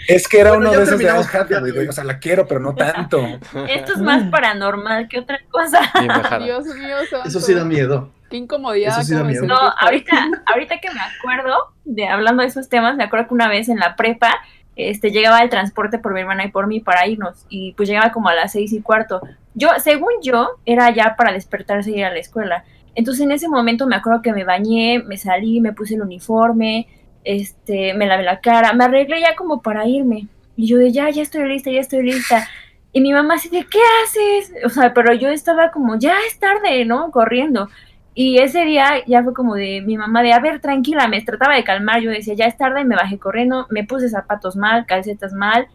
Es 0.07 0.27
que 0.27 0.39
era 0.39 0.51
Bueno, 0.51 0.69
uno 0.69 0.79
de 0.79 0.83
esos 0.85 0.99
de 0.99 1.09
Hathaway. 1.09 1.87
O 1.87 1.91
sea, 1.91 2.03
la 2.03 2.19
quiero, 2.19 2.47
pero 2.47 2.59
no 2.59 2.75
tanto. 2.75 3.25
Esto 3.69 3.93
es 3.93 3.99
más 3.99 4.23
paranormal 4.29 5.07
que 5.07 5.19
otra 5.19 5.39
cosa. 5.49 5.79
Dios 6.43 6.65
mío, 6.65 6.97
santo. 7.09 7.27
Eso 7.27 7.39
sí 7.39 7.53
da 7.53 7.63
miedo. 7.63 8.11
Qué 8.29 8.37
incomodidad. 8.37 8.99
Eso 8.99 9.03
sí 9.03 9.13
da 9.13 9.23
miedo. 9.23 9.45
No, 9.45 9.55
ahorita, 9.55 10.29
ahorita 10.47 10.79
que 10.79 10.89
me 10.89 10.99
acuerdo 10.99 11.73
de 11.85 12.07
hablando 12.07 12.41
de 12.41 12.47
esos 12.47 12.69
temas, 12.69 12.95
me 12.95 13.03
acuerdo 13.03 13.27
que 13.27 13.33
una 13.33 13.47
vez 13.47 13.69
en 13.69 13.79
la 13.79 13.95
prepa, 13.95 14.33
este, 14.75 15.11
llegaba 15.11 15.39
el 15.41 15.49
transporte 15.49 15.99
por 15.99 16.13
mi 16.13 16.21
hermana 16.21 16.45
y 16.45 16.51
por 16.51 16.67
mí 16.67 16.79
para 16.79 17.07
irnos, 17.07 17.45
y 17.49 17.73
pues 17.73 17.87
llegaba 17.87 18.11
como 18.11 18.29
a 18.29 18.33
las 18.33 18.53
seis 18.53 18.73
y 18.73 18.81
cuarto. 18.81 19.21
Yo, 19.53 19.69
según 19.77 20.13
yo, 20.23 20.57
era 20.65 20.89
ya 20.93 21.15
para 21.15 21.31
despertarse 21.31 21.91
y 21.91 21.99
ir 21.99 22.05
a 22.05 22.11
la 22.11 22.19
escuela. 22.19 22.63
Entonces 22.95 23.23
en 23.23 23.31
ese 23.31 23.47
momento 23.47 23.87
me 23.87 23.95
acuerdo 23.95 24.21
que 24.21 24.33
me 24.33 24.43
bañé, 24.43 25.01
me 25.05 25.17
salí, 25.17 25.61
me 25.61 25.73
puse 25.73 25.95
el 25.95 26.01
uniforme, 26.01 26.87
este, 27.23 27.93
me 27.93 28.07
lavé 28.07 28.23
la 28.23 28.39
cara, 28.39 28.73
me 28.73 28.85
arreglé 28.85 29.21
ya 29.21 29.35
como 29.35 29.61
para 29.61 29.87
irme. 29.87 30.27
Y 30.55 30.67
yo 30.67 30.77
de 30.77 30.91
ya, 30.91 31.09
ya 31.09 31.21
estoy 31.21 31.47
lista, 31.47 31.71
ya 31.71 31.79
estoy 31.79 32.03
lista. 32.03 32.47
Y 32.91 33.01
mi 33.01 33.11
mamá 33.11 33.35
así 33.35 33.49
de, 33.49 33.65
¿qué 33.65 33.79
haces? 34.03 34.53
O 34.65 34.69
sea, 34.69 34.93
pero 34.93 35.13
yo 35.13 35.29
estaba 35.29 35.71
como, 35.71 35.97
ya 35.97 36.15
es 36.27 36.39
tarde, 36.39 36.85
¿no? 36.85 37.09
Corriendo. 37.11 37.69
Y 38.15 38.37
ese 38.37 38.63
día 38.63 39.03
ya 39.07 39.23
fue 39.23 39.33
como 39.33 39.55
de 39.55 39.81
mi 39.81 39.97
mamá 39.97 40.21
de, 40.21 40.33
a 40.33 40.39
ver, 40.39 40.59
tranquila, 40.59 41.07
me 41.07 41.21
trataba 41.21 41.55
de 41.55 41.63
calmar, 41.63 42.01
yo 42.01 42.11
decía, 42.11 42.35
ya 42.35 42.45
es 42.45 42.55
tarde, 42.55 42.85
me 42.85 42.95
bajé 42.95 43.17
corriendo, 43.17 43.65
me 43.71 43.83
puse 43.83 44.07
zapatos 44.09 44.55
mal, 44.55 44.85
calcetas 44.85 45.33
mal, 45.33 45.67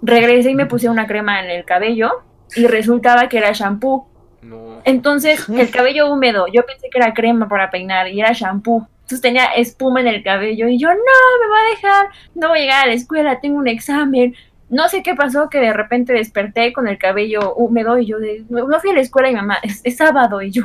regresé 0.00 0.50
y 0.50 0.54
me 0.54 0.64
puse 0.64 0.88
una 0.88 1.06
crema 1.06 1.44
en 1.44 1.50
el 1.50 1.66
cabello 1.66 2.22
y 2.56 2.66
resultaba 2.66 3.28
que 3.28 3.38
era 3.38 3.52
shampoo. 3.52 4.08
No. 4.40 4.80
Entonces, 4.84 5.46
el 5.50 5.70
cabello 5.70 6.10
húmedo, 6.10 6.46
yo 6.50 6.64
pensé 6.64 6.88
que 6.90 6.98
era 6.98 7.12
crema 7.12 7.46
para 7.48 7.70
peinar 7.70 8.08
y 8.08 8.20
era 8.20 8.32
shampoo. 8.32 8.88
Entonces 9.12 9.28
tenía 9.28 9.44
espuma 9.44 10.00
en 10.00 10.08
el 10.08 10.22
cabello 10.22 10.68
y 10.68 10.78
yo, 10.78 10.88
no, 10.88 10.94
me 10.94 11.48
va 11.48 11.58
a 11.58 11.70
dejar, 11.70 12.06
no 12.34 12.48
voy 12.48 12.60
a 12.60 12.62
llegar 12.62 12.84
a 12.84 12.86
la 12.86 12.94
escuela, 12.94 13.40
tengo 13.40 13.58
un 13.58 13.68
examen. 13.68 14.34
No 14.70 14.88
sé 14.88 15.02
qué 15.02 15.14
pasó, 15.14 15.50
que 15.50 15.58
de 15.58 15.74
repente 15.74 16.14
desperté 16.14 16.72
con 16.72 16.88
el 16.88 16.96
cabello 16.96 17.54
húmedo 17.54 17.98
y 17.98 18.06
yo 18.06 18.18
de, 18.18 18.42
no 18.48 18.80
fui 18.80 18.90
a 18.90 18.94
la 18.94 19.00
escuela 19.02 19.30
y 19.30 19.34
mamá, 19.34 19.58
es, 19.62 19.82
es 19.84 19.98
sábado 19.98 20.40
y 20.40 20.50
yo, 20.50 20.62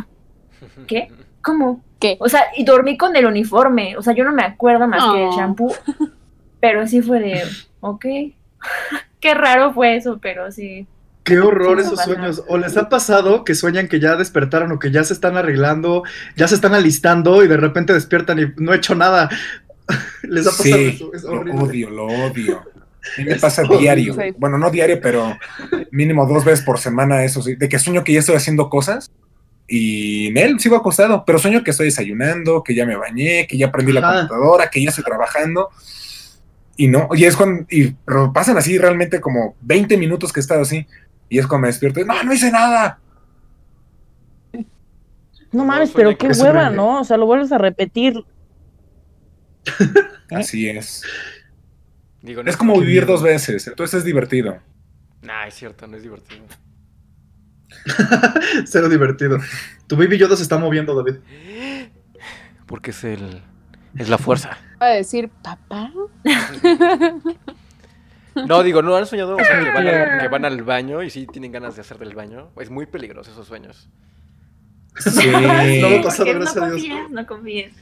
¿Qué? 0.88 1.12
¿cómo? 1.42 1.84
¿Qué? 2.00 2.16
O 2.22 2.30
sea, 2.30 2.46
y 2.56 2.64
dormí 2.64 2.96
con 2.96 3.18
el 3.18 3.26
uniforme, 3.26 3.98
o 3.98 4.02
sea, 4.02 4.14
yo 4.14 4.24
no 4.24 4.32
me 4.32 4.44
acuerdo 4.44 4.88
más 4.88 5.04
que 5.14 5.26
el 5.26 5.32
shampoo, 5.32 5.74
pero 6.62 6.88
sí 6.88 7.02
fue 7.02 7.20
de, 7.20 7.44
ok, 7.82 8.06
qué 9.20 9.34
raro 9.34 9.74
fue 9.74 9.98
eso, 9.98 10.20
pero 10.22 10.54
sí. 10.54 10.88
Qué 11.28 11.40
horror 11.40 11.80
Sí, 11.82 11.86
esos 11.88 12.04
sueños. 12.04 12.44
¿O 12.48 12.58
les 12.58 12.78
ha 12.78 12.88
pasado 12.88 13.44
que 13.44 13.54
sueñan 13.54 13.88
que 13.90 14.00
ya 14.00 14.16
despertaron 14.16 14.72
o 14.72 14.80
que 14.80 14.92
ya 14.92 15.04
se 15.04 15.14
están 15.14 15.36
arreglando, 15.36 16.04
ya 16.38 16.48
se 16.48 16.56
están 16.56 16.74
alistando 16.74 17.44
y 17.44 17.48
de 17.50 17.58
repente 17.58 17.94
despiertan 17.94 18.40
y 18.40 18.54
no 18.58 18.74
he 18.74 18.78
hecho 18.78 18.96
nada? 18.96 19.30
¿Les 20.24 20.48
ha 20.48 20.52
pasado 20.52 20.64
Sí, 20.64 20.86
eso? 20.96 21.14
Es 21.14 21.24
lo 21.24 21.42
odio, 21.42 21.90
lo 21.90 22.06
odio. 22.08 22.60
A 22.60 23.20
mí 23.20 23.26
me 23.26 23.34
Es 23.34 23.42
pasa 23.42 23.62
horrible. 23.64 23.80
diario. 23.80 24.16
Bueno, 24.38 24.58
no 24.58 24.72
diario, 24.72 25.00
pero 25.02 25.38
mínimo 25.92 26.26
dos 26.26 26.46
veces 26.46 26.64
por 26.66 26.80
semana, 26.80 27.24
eso 27.26 27.42
sí. 27.42 27.56
De 27.56 27.68
que 27.68 27.78
sueño 27.78 28.04
que 28.04 28.14
ya 28.14 28.20
estoy 28.20 28.36
haciendo 28.36 28.70
cosas 28.70 29.12
y 29.68 30.28
en 30.28 30.38
él 30.38 30.60
sigo 30.62 30.78
acostado, 30.78 31.26
pero 31.26 31.40
sueño 31.40 31.62
que 31.64 31.72
estoy 31.72 31.88
desayunando, 31.88 32.64
que 32.64 32.74
ya 32.74 32.86
me 32.86 32.96
bañé, 32.96 33.48
que 33.48 33.58
ya 33.58 33.70
prendí 33.70 33.92
la 33.92 34.02
computadora, 34.02 34.70
que 34.70 34.82
ya 34.82 34.90
estoy 34.90 35.04
trabajando. 35.04 35.70
Y 36.78 36.88
no, 36.88 37.10
y 37.14 37.26
es 37.26 37.36
cuando, 37.36 37.66
y, 37.70 37.92
pero 38.06 38.32
pasan 38.32 38.56
así 38.58 38.78
realmente 38.78 39.20
como 39.20 39.56
20 39.62 39.98
minutos 39.98 40.32
que 40.32 40.40
he 40.40 40.42
estado 40.42 40.62
así. 40.62 40.86
Y 41.30 41.40
es 41.40 41.48
cuando 41.48 41.64
me 41.64 41.68
despierto, 41.68 42.00
y, 42.00 42.06
no, 42.06 42.24
no 42.24 42.34
hice 42.34 42.52
nada. 42.52 43.00
No 45.52 45.66
mames, 45.66 45.92
sueña 45.92 46.10
pero 46.10 46.18
que 46.18 46.28
qué 46.28 46.42
hueva. 46.42 46.70
¿no? 46.70 47.02
O 47.02 47.04
sea, 47.04 47.18
lo 47.18 47.26
vuelves 47.26 47.52
a 47.52 47.58
repetir. 47.58 48.24
Así 50.32 50.70
es. 50.70 51.04
Digo, 52.22 52.44
no 52.44 52.50
Es 52.50 52.58
como 52.58 52.74
vivir 52.80 53.04
miedo. 53.04 53.14
dos 53.14 53.24
veces, 53.24 53.68
entonces 53.68 54.00
es 54.00 54.04
divertido. 54.06 54.60
Nah, 55.22 55.46
es 55.46 55.56
cierto, 55.56 55.88
no 55.88 55.98
es 55.98 56.04
divertido. 56.04 56.46
Cero 58.66 58.90
divertido. 58.90 59.40
Tu 59.88 59.96
baby 59.96 60.18
Yoda 60.18 60.36
se 60.36 60.44
está 60.44 60.58
moviendo, 60.58 60.96
David. 60.96 61.20
Porque 62.66 62.92
es 62.92 63.04
el. 63.04 63.42
Es 63.98 64.10
la 64.10 64.18
fuerza. 64.18 64.58
Va 64.82 64.88
a 64.88 64.90
decir, 64.90 65.30
papá. 65.42 65.92
No, 68.46 68.64
digo, 68.64 68.82
¿no 68.82 68.96
han 68.96 69.06
soñado 69.06 69.36
o 69.36 69.44
sea, 69.44 69.64
que, 69.64 69.72
van 69.72 69.88
al, 69.88 70.20
que 70.20 70.28
van 70.28 70.46
al 70.46 70.64
baño 70.64 71.02
y 71.04 71.10
sí 71.10 71.28
tienen 71.28 71.52
ganas 71.52 71.76
de 71.76 71.82
hacer 71.82 71.98
del 71.98 72.14
baño? 72.16 72.50
Es 72.60 72.70
muy 72.70 72.86
peligroso 72.86 73.32
esos 73.32 73.48
sueños. 73.48 73.90
Sí. 74.98 75.28
No 75.82 75.90
me 75.90 76.00
pasado, 76.02 76.34
gracias 76.34 76.56
no 76.56 76.64
a 76.64 76.70
Dios. 76.70 76.82
confíes, 76.82 77.10
no 77.10 77.28
confíes. 77.28 77.74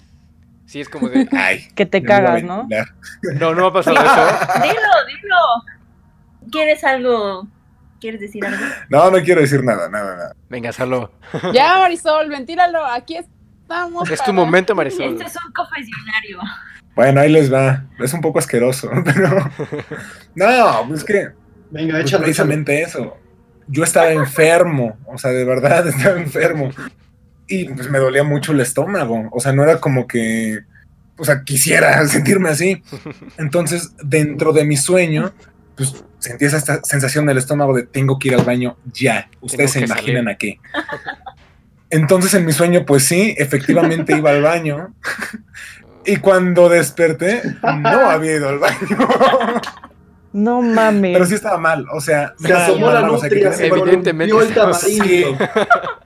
Sí, 0.65 0.81
es 0.81 0.89
como 0.89 1.09
de... 1.09 1.27
Ay. 1.31 1.67
Que 1.75 1.85
te 1.85 2.03
cagas, 2.03 2.43
¿no? 2.43 2.67
No, 3.39 3.53
no 3.53 3.61
me 3.61 3.67
ha 3.67 3.73
pasado 3.73 3.97
eso. 3.97 4.61
Dilo, 4.61 5.21
dilo. 5.21 6.51
¿Quieres 6.51 6.83
algo? 6.83 7.47
¿Quieres 7.99 8.21
decir 8.21 8.45
algo? 8.45 8.63
No, 8.89 9.09
no 9.09 9.19
quiero 9.23 9.41
decir 9.41 9.63
nada, 9.63 9.89
nada, 9.89 10.15
nada. 10.15 10.35
Venga, 10.49 10.71
Salo. 10.71 11.11
Ya, 11.53 11.79
Marisol, 11.79 12.29
ventíralo. 12.29 12.85
Aquí 12.85 13.17
estamos. 13.17 14.09
Es 14.09 14.23
tu 14.23 14.33
momento, 14.33 14.75
Marisol. 14.75 15.13
Este 15.13 15.25
es 15.25 15.35
un 15.43 15.51
confesionario. 15.53 16.39
Bueno, 16.95 17.19
ahí 17.19 17.31
les 17.31 17.53
va. 17.53 17.85
Es 17.99 18.13
un 18.13 18.21
poco 18.21 18.39
asqueroso, 18.39 18.89
pero. 19.05 19.51
No, 20.33 20.93
es 20.93 21.03
que. 21.03 21.29
Venga, 21.71 21.71
pues, 21.71 21.71
échalo. 21.71 21.99
échalo. 22.01 22.23
precisamente 22.23 22.81
eso. 22.81 23.17
Yo 23.67 23.83
estaba 23.83 24.11
enfermo, 24.11 24.97
o 25.05 25.17
sea, 25.17 25.31
de 25.31 25.43
verdad 25.43 25.87
estaba 25.87 26.19
enfermo. 26.19 26.71
Y 27.47 27.65
pues 27.65 27.89
me 27.89 27.99
dolía 27.99 28.23
mucho 28.23 28.53
el 28.53 28.61
estómago. 28.61 29.29
O 29.31 29.39
sea, 29.39 29.51
no 29.51 29.63
era 29.63 29.79
como 29.79 30.07
que. 30.07 30.59
O 31.17 31.25
sea, 31.25 31.43
quisiera 31.43 32.07
sentirme 32.07 32.49
así. 32.49 32.81
Entonces, 33.37 33.91
dentro 34.03 34.53
de 34.53 34.65
mi 34.65 34.77
sueño, 34.77 35.33
pues 35.75 36.03
sentí 36.19 36.45
esa 36.45 36.57
esta 36.57 36.83
sensación 36.83 37.25
del 37.25 37.37
estómago 37.37 37.75
de 37.75 37.83
tengo 37.83 38.17
que 38.17 38.29
ir 38.29 38.35
al 38.35 38.45
baño 38.45 38.77
ya. 38.93 39.29
Ustedes 39.41 39.71
se 39.71 39.81
imaginan 39.81 40.25
salir. 40.25 40.29
a 40.29 40.37
qué. 40.37 40.59
Entonces, 41.89 42.33
en 42.33 42.45
mi 42.45 42.51
sueño, 42.51 42.85
pues 42.85 43.03
sí, 43.03 43.35
efectivamente 43.37 44.17
iba 44.17 44.31
al 44.31 44.41
baño. 44.41 44.93
Y 46.05 46.17
cuando 46.17 46.69
desperté, 46.69 47.41
no 47.63 47.89
había 48.09 48.35
ido 48.35 48.49
al 48.49 48.59
baño. 48.59 48.77
No 50.33 50.61
mames. 50.61 51.13
Pero 51.13 51.25
sí 51.25 51.35
estaba 51.35 51.57
mal, 51.57 51.85
o 51.93 52.01
sea, 52.01 52.33
Se 52.37 52.51
asomó 52.51 52.87
mal, 52.87 53.03
la 53.03 53.11
o 53.11 53.17
sea, 53.17 53.29
que 53.29 53.35
tenía- 53.37 53.67
Evidentemente 53.67 54.35
el 54.35 54.73
sí. 54.75 55.23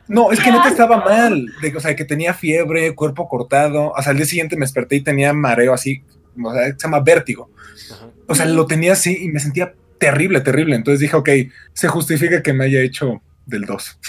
No, 0.08 0.32
es 0.32 0.40
que 0.40 0.52
neta 0.52 0.68
estaba 0.70 0.98
mal, 1.04 1.48
de, 1.64 1.76
o 1.76 1.80
sea, 1.80 1.96
que 1.96 2.06
tenía 2.06 2.36
fiebre, 2.36 2.94
cuerpo 2.94 3.28
cortado, 3.28 3.92
o 3.92 4.02
sea, 4.04 4.12
al 4.12 4.18
día 4.18 4.28
siguiente 4.28 4.56
me 4.56 4.66
desperté 4.66 4.98
y 4.98 5.02
tenía 5.02 5.34
mareo 5.34 5.74
así, 5.74 6.04
o 6.44 6.54
sea, 6.54 6.66
se 6.68 6.78
llama 6.78 7.00
vértigo. 7.00 7.50
Ajá. 7.92 8.06
O 8.28 8.36
sea, 8.36 8.46
lo 8.46 8.68
tenía 8.68 8.94
así 8.94 9.18
y 9.24 9.30
me 9.30 9.40
sentía 9.40 9.74
terrible, 9.98 10.42
terrible. 10.42 10.76
Entonces 10.76 11.00
dije, 11.00 11.16
ok, 11.16 11.30
se 11.74 11.88
justifica 11.88 12.44
que 12.44 12.54
me 12.54 12.66
haya 12.66 12.82
hecho 12.82 13.22
del 13.48 13.66
2. 13.66 14.00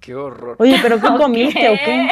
Qué 0.00 0.14
horror. 0.14 0.56
Oye, 0.58 0.78
¿pero 0.82 0.98
qué 0.98 1.08
comiste 1.08 1.68
o 1.68 1.74
qué? 1.74 2.08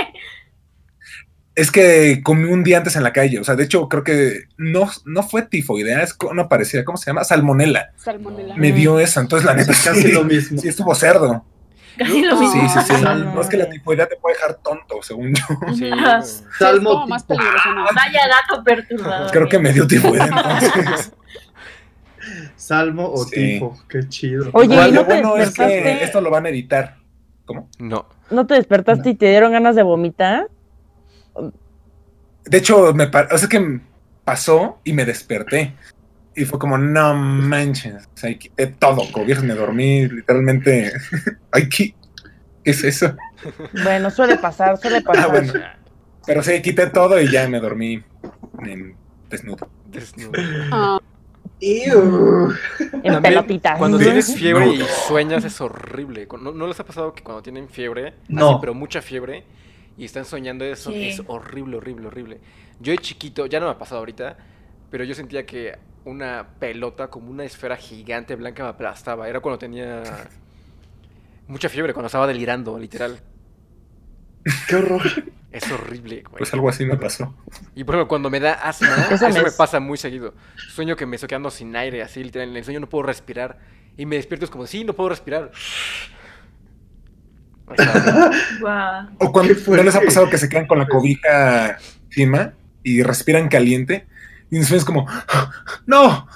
Es 1.56 1.70
que 1.72 2.20
comí 2.22 2.44
un 2.50 2.62
día 2.62 2.76
antes 2.78 2.96
en 2.96 3.02
la 3.02 3.12
calle, 3.14 3.40
o 3.40 3.44
sea, 3.44 3.56
de 3.56 3.64
hecho 3.64 3.88
creo 3.88 4.04
que 4.04 4.42
no, 4.58 4.88
no 5.06 5.22
fue 5.22 5.40
tifoidea, 5.42 6.02
es 6.02 6.14
no 6.34 6.48
parecía, 6.50 6.84
¿cómo 6.84 6.98
se 6.98 7.06
llama? 7.10 7.24
Salmonela. 7.24 7.92
Salmonela. 7.96 8.54
Me 8.56 8.72
dio 8.72 9.00
eso, 9.00 9.20
entonces 9.20 9.46
la 9.46 9.54
neta 9.54 9.72
Casi 9.82 10.02
sí, 10.02 10.12
lo 10.12 10.22
mismo. 10.24 10.60
sí 10.60 10.68
estuvo 10.68 10.94
cerdo. 10.94 11.44
Casi 11.96 12.22
lo 12.22 12.36
Sí, 12.36 12.44
mismo. 12.44 12.68
Sí, 12.68 12.80
sí, 12.86 12.94
sí. 12.94 13.02
No, 13.02 13.14
No, 13.16 13.40
es 13.40 13.48
que 13.48 13.56
la 13.56 13.70
tifoidea 13.70 14.06
te 14.06 14.16
puede 14.16 14.36
dejar 14.36 14.56
tonto, 14.56 15.02
según 15.02 15.32
yo. 15.34 15.44
Sí, 15.74 15.88
güey. 15.88 16.00
Sí, 16.02 16.06
es 16.20 16.44
Salmo 16.58 16.90
como 16.90 17.06
más 17.06 17.24
peligroso, 17.24 17.72
¿no? 17.74 17.84
Vaya 17.96 18.20
dato 18.28 18.62
perturbador. 18.62 19.30
Creo 19.30 19.48
que 19.48 19.58
me 19.58 19.72
dio 19.72 19.86
tifoidea 19.86 20.26
entonces. 20.26 21.12
Salmo 22.56 23.10
o 23.12 23.24
Sí. 23.24 23.34
tifo. 23.54 23.78
Qué 23.88 24.00
chido. 24.08 24.50
Oye, 24.52 24.72
Igual, 24.74 24.88
¿y 24.88 24.92
no 24.92 25.00
lo 25.00 25.06
bueno 25.06 25.36
es 25.36 25.54
que 25.54 26.04
esto 26.04 26.20
lo 26.20 26.30
van 26.30 26.44
a 26.46 26.48
editar. 26.50 26.96
¿Cómo? 27.44 27.70
No. 27.78 28.06
¿No 28.30 28.46
te 28.46 28.54
despertaste 28.54 29.10
y 29.10 29.14
te 29.14 29.26
dieron 29.30 29.52
ganas 29.52 29.76
de 29.76 29.82
vomitar? 29.84 30.48
De 32.44 32.58
hecho, 32.58 32.92
me 32.94 33.04
o 33.04 33.38
sea, 33.38 33.48
que 33.48 33.80
pasó 34.24 34.80
y 34.84 34.92
me 34.92 35.04
desperté. 35.04 35.74
Y 36.34 36.44
fue 36.44 36.58
como, 36.58 36.76
no 36.76 37.14
manches. 37.14 38.04
O 38.06 38.16
sea, 38.16 38.36
quité 38.38 38.66
todo, 38.66 39.02
cobijas, 39.10 39.42
me 39.42 39.54
dormí 39.54 40.06
literalmente. 40.06 40.92
Ay, 41.50 41.68
¿qué, 41.68 41.94
¿qué 42.62 42.70
es 42.70 42.84
eso? 42.84 43.16
Bueno, 43.82 44.10
suele 44.10 44.36
pasar, 44.36 44.76
suele 44.76 45.00
pasar. 45.00 45.24
Ah, 45.24 45.28
bueno. 45.28 45.52
Pero 46.26 46.42
sí, 46.42 46.60
quité 46.60 46.88
todo 46.88 47.20
y 47.20 47.30
ya 47.30 47.48
me 47.48 47.58
dormí 47.60 48.02
en 48.64 48.96
desnudo. 49.30 49.68
Desnudo. 49.86 50.32
Ah, 50.72 50.98
Ew. 51.60 52.50
En 52.80 52.90
También, 52.90 53.22
pelotitas. 53.22 53.78
Cuando 53.78 53.98
tienes 53.98 54.34
fiebre 54.34 54.66
No. 54.66 54.72
y 54.74 54.82
sueñas 55.08 55.44
es 55.44 55.60
horrible. 55.60 56.28
¿No, 56.40 56.52
no 56.52 56.66
les 56.66 56.78
ha 56.80 56.84
pasado 56.84 57.14
que 57.14 57.22
cuando 57.22 57.42
tienen 57.42 57.68
fiebre, 57.68 58.14
No. 58.28 58.50
así, 58.50 58.58
pero 58.60 58.74
mucha 58.74 59.00
fiebre, 59.00 59.44
y 59.96 60.04
están 60.04 60.24
soñando 60.24 60.64
eso, 60.64 60.90
Sí. 60.90 61.08
es 61.08 61.22
horrible, 61.26 61.76
horrible, 61.78 62.06
horrible. 62.08 62.40
Yo 62.80 62.92
de 62.92 62.98
chiquito, 62.98 63.46
ya 63.46 63.60
no 63.60 63.66
me 63.66 63.72
ha 63.72 63.78
pasado 63.78 63.98
ahorita, 64.00 64.36
pero 64.90 65.04
yo 65.04 65.14
sentía 65.14 65.46
que 65.46 65.78
una 66.04 66.46
pelota, 66.60 67.08
como 67.08 67.30
una 67.30 67.44
esfera 67.44 67.76
gigante 67.76 68.36
blanca, 68.36 68.62
me 68.62 68.68
aplastaba. 68.70 69.28
Era 69.28 69.40
cuando 69.40 69.58
tenía 69.58 70.02
mucha 71.48 71.68
fiebre, 71.68 71.92
cuando 71.94 72.06
estaba 72.06 72.26
delirando, 72.26 72.78
literal. 72.78 73.18
Qué 74.68 74.76
horror. 74.76 75.02
Es 75.50 75.70
horrible, 75.72 76.22
güey. 76.22 76.38
Pues 76.38 76.52
algo 76.52 76.68
así 76.68 76.84
me 76.84 76.96
pasó. 76.96 77.34
Y 77.74 77.82
por 77.84 77.94
ejemplo, 77.94 78.08
cuando 78.08 78.28
me 78.30 78.40
da 78.40 78.52
asma, 78.52 78.88
Eso 79.10 79.26
eso, 79.26 79.42
me 79.42 79.48
es- 79.48 79.54
pasa 79.54 79.80
muy 79.80 79.96
seguido. 79.96 80.34
Sueño 80.68 80.96
que 80.96 81.06
me 81.06 81.16
estoy 81.16 81.28
quedando 81.28 81.50
sin 81.50 81.74
aire, 81.74 82.02
así 82.02 82.22
literal. 82.22 82.50
En 82.50 82.56
el 82.56 82.64
sueño 82.64 82.80
no 82.80 82.88
puedo 82.88 83.04
respirar. 83.04 83.58
Y 83.96 84.04
me 84.04 84.16
despierto 84.16 84.44
es 84.44 84.50
como, 84.50 84.66
sí, 84.66 84.84
no 84.84 84.92
puedo 84.92 85.08
respirar. 85.08 85.50
O 89.18 89.32
cuando. 89.32 89.54
¿no 89.68 89.82
les 89.82 89.94
ha 89.96 90.00
pasado 90.00 90.28
que 90.30 90.38
se 90.38 90.48
quedan 90.48 90.66
con 90.66 90.78
la 90.78 90.86
cobija 90.86 91.78
encima 92.06 92.52
y 92.82 93.02
respiran 93.02 93.48
caliente. 93.48 94.06
Y 94.50 94.56
en 94.56 94.64
sueños 94.64 94.84
como, 94.84 95.06
¡no! 95.86 96.28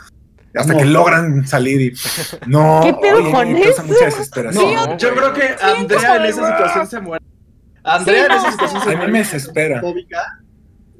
Hasta 0.55 0.73
No. 0.73 0.79
que 0.81 0.85
logran 0.85 1.47
salir 1.47 1.81
y 1.81 1.93
no. 2.49 2.81
¿Qué 2.83 2.93
pedo 2.95 3.19
oye, 3.19 3.31
con 3.31 3.57
eso? 3.57 3.85
mucha 3.85 4.05
desesperación. 4.07 4.75
No, 4.75 4.99
yo 4.99 5.15
creo 5.15 5.33
que 5.33 5.55
Andrea 5.63 6.17
en 6.17 6.25
esa 6.25 6.47
situación 6.57 6.87
se 6.89 7.01
muere. 7.01 7.25
Andrea 7.85 8.27
en 8.27 8.33
esa 8.33 8.51
situación 8.53 8.83
se 8.83 8.89
A 8.89 8.91
mí 8.91 8.97
muere. 8.97 9.13
me 9.13 9.19
desespera. 9.21 9.81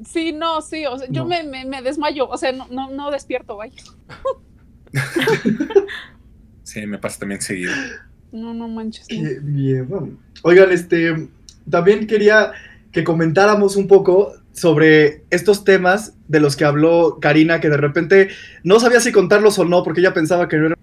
Sí, 0.07 0.33
no, 0.33 0.63
sí. 0.63 0.87
O 0.87 0.97
sea, 0.99 1.09
yo 1.11 1.23
No. 1.23 1.29
me, 1.29 1.43
me, 1.43 1.65
me 1.65 1.83
desmayo. 1.83 2.29
O 2.29 2.39
sea, 2.39 2.53
no, 2.53 2.69
no, 2.71 2.91
no 2.91 3.11
despierto, 3.11 3.57
vaya. 3.57 3.75
Sí, 6.63 6.87
me 6.87 6.99
pasa 6.99 7.19
también 7.19 7.41
seguido. 7.41 7.73
No, 8.33 8.55
no 8.55 8.69
manches. 8.69 9.07
no. 9.11 9.29
Qué 9.29 9.39
bien. 9.43 9.89
bueno. 9.89 10.09
Oigan, 10.43 10.71
este, 10.73 11.29
también 11.69 12.07
quería 12.07 12.53
que 12.93 13.05
comentáramos 13.05 13.77
un 13.77 13.87
poco 13.89 14.33
sobre 14.53 15.25
estos 15.31 15.65
temas 15.65 16.15
de 16.29 16.41
los 16.41 16.57
que 16.57 16.65
habló 16.65 17.19
Karina, 17.21 17.61
que 17.61 17.69
de 17.71 17.77
repente 17.77 18.29
no 18.65 18.81
sabía 18.81 19.01
si 19.01 19.13
contarlos 19.13 19.59
o 19.59 19.65
no, 19.65 19.83
porque 19.83 20.01
ella 20.01 20.13
pensaba 20.15 20.49
que 20.49 20.57
no 20.57 20.75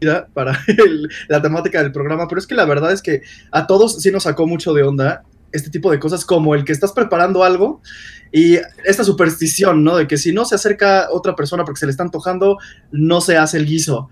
era 0.00 0.26
para 0.32 0.58
el- 0.66 1.08
la 1.28 1.40
temática 1.42 1.82
del 1.82 1.92
programa, 1.92 2.26
pero 2.28 2.38
es 2.38 2.46
que 2.46 2.54
la 2.54 2.64
verdad 2.64 2.92
es 2.92 3.02
que 3.02 3.22
a 3.52 3.66
todos 3.66 4.00
sí 4.02 4.10
nos 4.10 4.24
sacó 4.24 4.46
mucho 4.46 4.72
de 4.74 4.82
onda 4.82 5.22
este 5.52 5.70
tipo 5.70 5.90
de 5.90 5.98
cosas, 5.98 6.24
como 6.24 6.54
el 6.54 6.64
que 6.64 6.72
estás 6.72 6.92
preparando 6.92 7.42
algo 7.44 7.80
y 8.32 8.56
esta 8.84 9.04
superstición, 9.04 9.84
¿no? 9.84 9.96
De 9.96 10.06
que 10.06 10.18
si 10.18 10.32
no 10.32 10.44
se 10.44 10.54
acerca 10.56 11.08
otra 11.10 11.34
persona 11.36 11.64
porque 11.64 11.78
se 11.80 11.86
le 11.86 11.90
está 11.92 12.02
antojando, 12.02 12.58
no 12.92 13.20
se 13.20 13.36
hace 13.38 13.56
el 13.56 13.64
guiso. 13.66 14.10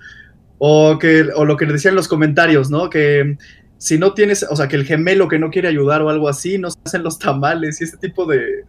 O, 0.59 0.99
que, 0.99 1.29
o 1.35 1.45
lo 1.45 1.57
que 1.57 1.67
decían 1.67 1.93
en 1.93 1.97
los 1.97 2.09
comentarios, 2.09 2.71
¿no? 2.71 2.89
Que 2.91 3.37
si 3.79 3.99
no 3.99 4.15
tienes, 4.15 4.47
o 4.49 4.57
sea, 4.57 4.69
que 4.69 4.77
el 4.77 4.85
gemelo 4.85 5.29
que 5.29 5.39
no 5.39 5.51
quiere 5.51 5.69
ayudar 5.69 6.01
o 6.03 6.09
algo 6.11 6.29
así, 6.29 6.59
no 6.59 6.71
se 6.71 6.79
hacen 6.87 7.03
los 7.03 7.19
tamales 7.19 7.81
y 7.81 7.85
ese 7.85 7.97
tipo 7.99 8.25
de, 8.25 8.65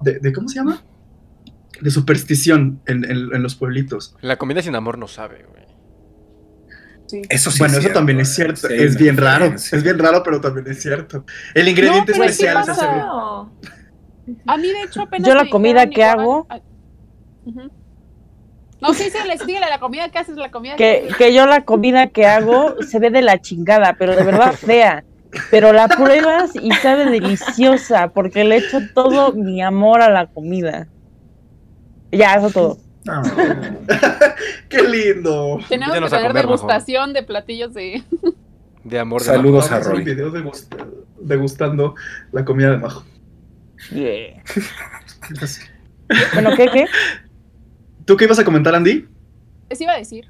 de, 0.00 0.18
de- 0.18 0.32
¿cómo 0.32 0.48
se 0.48 0.56
llama? 0.56 0.82
De 1.80 1.90
superstición 1.90 2.80
en, 2.86 3.04
en- 3.04 3.34
en 3.34 3.42
los 3.42 3.54
pueblitos. 3.54 4.16
la 4.22 4.36
comida 4.38 4.60
sin 4.62 4.74
amor 4.74 4.98
no 4.98 5.06
sabe, 5.06 5.44
güey. 5.48 5.60
Sí. 7.06 7.22
Eso 7.28 7.50
sí 7.50 7.58
bueno, 7.58 7.72
es 7.72 7.78
eso 7.78 7.82
cierto, 7.82 7.98
también 7.98 8.20
es 8.20 8.30
¿eh? 8.30 8.34
cierto, 8.34 8.68
Sí 8.68 8.74
es 8.74 8.96
bien 8.96 9.16
raro, 9.16 9.46
es 9.46 9.82
bien 9.82 9.98
raro, 9.98 10.22
pero 10.22 10.40
también 10.40 10.66
es 10.68 10.80
cierto. 10.80 11.24
El 11.54 11.68
ingrediente 11.68 12.12
No, 12.16 12.24
especial 12.24 12.64
se 12.64 12.70
hace 12.70 12.86
bien. 12.86 14.38
A 14.46 14.56
mí, 14.56 14.68
de 14.68 14.82
hecho, 14.84 15.02
apenas. 15.02 15.28
Yo 15.28 15.34
la 15.34 15.48
comida 15.50 15.88
que 15.90 16.04
hago-. 16.04 16.46
No, 18.80 18.94
sí, 18.94 19.10
síguele, 19.10 19.36
síguele, 19.38 19.66
la 19.68 19.78
comida 19.78 20.08
que 20.10 20.18
haces, 20.18 20.36
la 20.36 20.50
comida 20.50 20.76
Que, 20.76 21.04
haces. 21.04 21.16
que 21.16 21.34
yo 21.34 21.46
la 21.46 21.64
comida 21.64 22.06
que 22.08 22.26
hago 22.26 22.76
se 22.82 22.98
ve 22.98 23.10
de 23.10 23.22
la 23.22 23.38
chingada, 23.40 23.96
pero 23.98 24.16
de 24.16 24.22
verdad 24.24 24.52
fea. 24.52 25.04
Pero 25.50 25.72
la 25.72 25.86
pruebas 25.86 26.50
y 26.56 26.72
sabe 26.72 27.04
deliciosa, 27.10 28.08
porque 28.08 28.42
le 28.44 28.56
echo 28.56 28.78
todo 28.94 29.32
mi 29.32 29.62
amor 29.62 30.02
a 30.02 30.10
la 30.10 30.26
comida. 30.26 30.88
Ya, 32.10 32.34
eso 32.34 32.50
todo. 32.50 32.78
Ah, 33.08 33.22
¡Qué 34.68 34.82
lindo! 34.82 35.58
Tenemos 35.68 35.94
que 35.94 36.10
tener 36.10 36.26
comer, 36.28 36.42
degustación 36.46 37.12
de 37.12 37.22
platillos 37.22 37.72
de. 37.74 38.02
De 38.82 38.98
amor 38.98 39.20
de 39.20 39.26
Saludos 39.26 39.70
a 39.70 39.78
un 39.78 39.84
Roy. 39.84 40.04
video 40.04 40.30
degusta- 40.30 40.86
degustando 41.20 41.94
la 42.32 42.44
comida 42.44 42.70
de 42.72 42.78
Majo. 42.78 43.04
Yeah. 43.92 44.42
Bueno, 46.34 46.50
¿qué, 46.56 46.66
qué? 46.72 46.86
¿Tú 48.04 48.16
qué 48.16 48.24
ibas 48.24 48.38
a 48.38 48.44
comentar, 48.44 48.74
Andy? 48.74 49.06
Les 49.68 49.80
iba 49.80 49.92
a 49.92 49.98
decir 49.98 50.26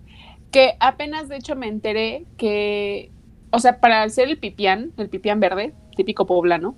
que 0.50 0.74
apenas, 0.80 1.28
de 1.28 1.36
hecho, 1.36 1.56
me 1.56 1.68
enteré 1.68 2.24
que. 2.36 3.10
O 3.50 3.60
sea, 3.60 3.78
para 3.80 4.02
hacer 4.02 4.28
el 4.28 4.38
pipián, 4.38 4.92
el 4.96 5.08
pipián 5.08 5.38
verde, 5.38 5.74
típico 5.96 6.26
poblano, 6.26 6.74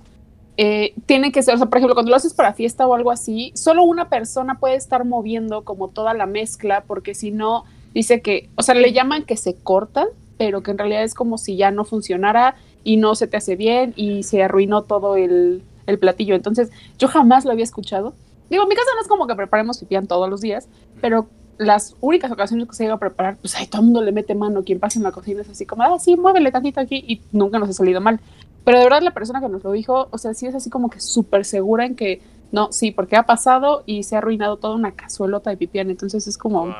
eh, 0.59 0.95
tiene 1.05 1.33
que 1.33 1.43
ser, 1.43 1.55
o 1.55 1.59
sea, 1.59 1.67
por 1.67 1.79
ejemplo, 1.79 1.95
cuando 1.95 2.11
lo 2.11 2.17
haces 2.17 2.33
para 2.33 2.55
fiesta 2.55 2.87
o 2.87 2.95
algo 2.95 3.11
así, 3.11 3.53
solo 3.55 3.83
una 3.85 4.09
persona 4.09 4.59
puede 4.59 4.77
estar 4.77 5.05
moviendo 5.05 5.65
como 5.65 5.89
toda 5.89 6.15
la 6.15 6.27
mezcla, 6.27 6.85
porque 6.87 7.15
si 7.15 7.31
no, 7.31 7.65
dice 7.95 8.23
que, 8.23 8.49
o 8.57 8.63
sea, 8.63 8.75
le 8.75 8.93
llaman 8.93 9.25
que 9.25 9.37
se 9.37 9.55
corta, 9.55 10.07
pero 10.39 10.63
que 10.63 10.71
en 10.71 10.79
realidad 10.79 11.03
es 11.03 11.15
como 11.15 11.37
si 11.39 11.57
ya 11.57 11.71
no 11.71 11.85
funcionara 11.85 12.57
y 12.85 12.97
no 12.97 13.15
se 13.15 13.27
te 13.27 13.37
hace 13.37 13.57
bien 13.57 13.93
y 13.97 14.23
se 14.23 14.43
arruinó 14.43 14.83
todo 14.83 15.17
el, 15.17 15.63
el 15.87 15.99
platillo. 15.99 16.35
Entonces, 16.35 16.71
yo 16.99 17.09
jamás 17.09 17.45
lo 17.45 17.53
había 17.53 17.65
escuchado. 17.65 18.15
Digo, 18.51 18.63
en 18.63 18.69
mi 18.69 18.75
casa 18.75 18.89
no 18.95 19.03
es 19.03 19.09
como 19.09 19.27
que 19.27 19.35
preparemos 19.35 19.79
pipián 19.79 20.07
todos 20.07 20.29
los 20.29 20.41
días, 20.41 20.69
pero 21.01 21.29
las 21.59 21.97
únicas 22.01 22.31
ocasiones 22.31 22.69
que 22.69 22.75
se 22.75 22.85
llega 22.85 22.95
a 22.95 22.99
preparar, 22.99 23.37
pues 23.39 23.55
ahí 23.57 23.67
todo 23.67 23.81
el 23.81 23.87
mundo 23.87 24.03
le 24.03 24.13
mete 24.13 24.35
mano, 24.35 24.63
quien 24.63 24.79
pasa 24.79 24.99
en 24.99 25.05
la 25.05 25.13
cocina 25.13 25.41
es 25.41 25.49
así 25.49 25.67
como, 25.67 25.83
ah, 25.83 25.99
sí, 25.99 26.17
muévele 26.17 26.53
tantito 26.53 26.81
aquí 26.81 27.05
y 27.07 27.23
nunca 27.33 27.59
nos 27.59 27.71
ha 27.71 27.73
salido 27.73 28.01
mal. 28.01 28.21
Pero 28.65 28.79
de 28.79 28.85
verdad 28.85 29.03
la 29.03 29.13
persona 29.13 29.41
que 29.41 29.49
nos 29.49 29.65
lo 29.65 29.73
dijo, 29.73 30.09
o 30.11 30.19
sea, 30.19 30.35
sí 30.35 30.47
es 30.47 30.55
así 30.55 30.71
como 30.71 30.91
que 30.91 31.01
súper 31.01 31.45
segura 31.45 31.87
en 31.87 31.95
que, 31.97 32.21
no, 32.53 32.73
sí, 32.73 32.91
porque 32.91 33.17
ha 33.17 33.25
pasado 33.25 33.83
y 33.87 34.03
se 34.03 34.17
ha 34.17 34.19
arruinado 34.19 34.57
toda 34.57 34.75
una 34.75 34.93
cazuelota 34.93 35.51
de 35.51 35.57
pipián, 35.57 35.91
entonces 35.91 36.27
es 36.27 36.37
como, 36.37 36.67
Wow. 36.67 36.73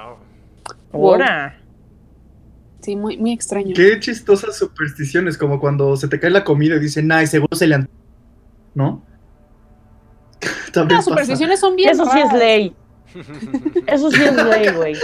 Wow. 0.93 1.13
Ahora. 1.13 1.59
sí, 2.81 2.97
muy, 2.97 3.17
muy 3.17 3.33
extraño. 3.33 3.75
Qué 3.75 3.99
chistosas 4.01 4.57
supersticiones, 4.57 5.39
como 5.39 5.61
cuando 5.61 5.97
se 5.97 6.09
te 6.09 6.21
cae 6.21 6.31
la 6.31 6.45
comida 6.45 6.77
y 6.77 6.81
dicen, 6.81 7.11
ay, 7.13 7.27
seguro 7.27 7.57
se 7.57 7.67
le 7.67 7.77
antoja", 7.77 7.93
¿No? 8.75 9.03
También 10.73 10.97
Las 10.99 11.05
pasa. 11.05 11.11
supersticiones 11.11 11.61
son 11.61 11.77
bien 11.77 11.91
Eso 11.91 12.05
sí 12.07 12.19
es 12.21 12.33
ley. 12.33 12.75
Eso 13.87 14.11
sí 14.11 14.23
es 14.23 14.35
ley, 14.35 14.69
güey. 14.75 14.95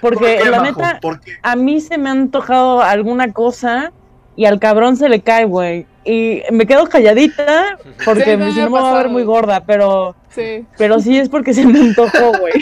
¿Por 0.00 0.14
Porque 0.14 0.38
qué, 0.42 0.50
la 0.50 0.60
Majo? 0.62 0.80
neta, 0.80 1.00
a 1.42 1.56
mí 1.56 1.80
se 1.80 1.98
me 1.98 2.08
ha 2.08 2.12
antojado 2.12 2.82
alguna 2.82 3.32
cosa 3.32 3.92
y 4.36 4.44
al 4.44 4.60
cabrón 4.60 4.96
se 4.96 5.08
le 5.08 5.20
cae, 5.20 5.44
güey. 5.44 5.86
Y 6.04 6.42
me 6.52 6.66
quedo 6.66 6.86
calladita 6.88 7.76
porque 8.04 8.24
Sí, 8.24 8.36
me 8.36 8.52
si 8.52 8.60
no 8.60 8.70
me 8.70 8.80
va 8.80 8.92
a 8.92 8.96
ver 9.02 9.08
muy 9.08 9.24
gorda, 9.24 9.64
pero, 9.64 10.14
Sí. 10.30 10.64
pero 10.78 11.00
sí 11.00 11.18
es 11.18 11.28
porque 11.28 11.52
se 11.52 11.66
me 11.66 11.80
antojó, 11.80 12.32
güey. 12.38 12.54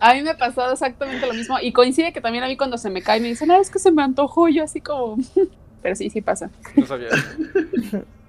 A 0.00 0.14
mí 0.14 0.22
me 0.22 0.30
ha 0.30 0.36
pasado 0.38 0.72
exactamente 0.72 1.26
lo 1.26 1.34
mismo 1.34 1.58
y 1.60 1.72
coincide 1.72 2.12
que 2.12 2.20
también 2.20 2.44
a 2.44 2.46
mí 2.48 2.56
cuando 2.56 2.78
se 2.78 2.90
me 2.90 3.02
cae 3.02 3.20
me 3.20 3.28
dicen, 3.28 3.48
no, 3.48 3.60
es 3.60 3.70
que 3.70 3.78
se 3.78 3.92
me 3.92 4.02
antojó 4.02 4.48
yo 4.48 4.64
así 4.64 4.80
como... 4.80 5.16
Pero 5.82 5.94
sí, 5.96 6.08
sí 6.08 6.22
pasa. 6.22 6.50
No 6.76 6.86
sabía. 6.86 7.08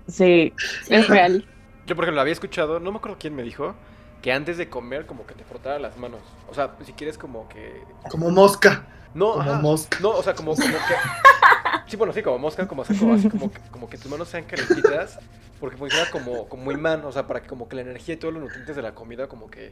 Sí. 0.09 0.51
Es 0.89 1.07
real. 1.07 1.45
Yo, 1.85 1.95
por 1.95 2.05
ejemplo, 2.05 2.21
había 2.21 2.33
escuchado, 2.33 2.79
no 2.79 2.91
me 2.91 2.97
acuerdo 2.97 3.17
quién 3.19 3.35
me 3.35 3.43
dijo, 3.43 3.75
que 4.21 4.31
antes 4.33 4.57
de 4.57 4.69
comer, 4.69 5.05
como 5.05 5.25
que 5.27 5.35
te 5.35 5.43
frotara 5.43 5.77
las 5.79 5.97
manos. 5.97 6.21
O 6.49 6.53
sea, 6.53 6.75
si 6.83 6.93
quieres, 6.93 7.17
como 7.17 7.47
que. 7.49 7.83
Como 8.09 8.29
mosca. 8.31 8.87
No, 9.13 9.33
Como 9.33 9.41
ajá. 9.41 9.61
mosca. 9.61 9.97
No, 10.01 10.09
o 10.09 10.23
sea, 10.23 10.33
como, 10.33 10.55
como 10.55 10.63
que. 10.67 10.73
Sí, 11.87 11.97
bueno, 11.97 12.11
sí, 12.13 12.23
como 12.23 12.39
mosca, 12.39 12.67
como 12.67 12.81
así, 12.81 12.97
como, 12.97 13.13
así, 13.13 13.29
como, 13.29 13.51
que, 13.51 13.59
como 13.69 13.87
que 13.87 13.99
tus 13.99 14.09
manos 14.09 14.27
sean 14.27 14.45
calentitas. 14.45 15.19
Porque 15.59 15.77
funciona 15.77 16.09
como, 16.09 16.49
como 16.49 16.71
imán, 16.71 17.05
o 17.05 17.11
sea, 17.11 17.27
para 17.27 17.43
que 17.43 17.47
como 17.47 17.67
que 17.69 17.75
la 17.75 17.83
energía 17.83 18.15
y 18.15 18.17
todos 18.17 18.33
los 18.33 18.41
nutrientes 18.41 18.75
de 18.75 18.81
la 18.81 18.95
comida, 18.95 19.27
como 19.27 19.51
que 19.51 19.71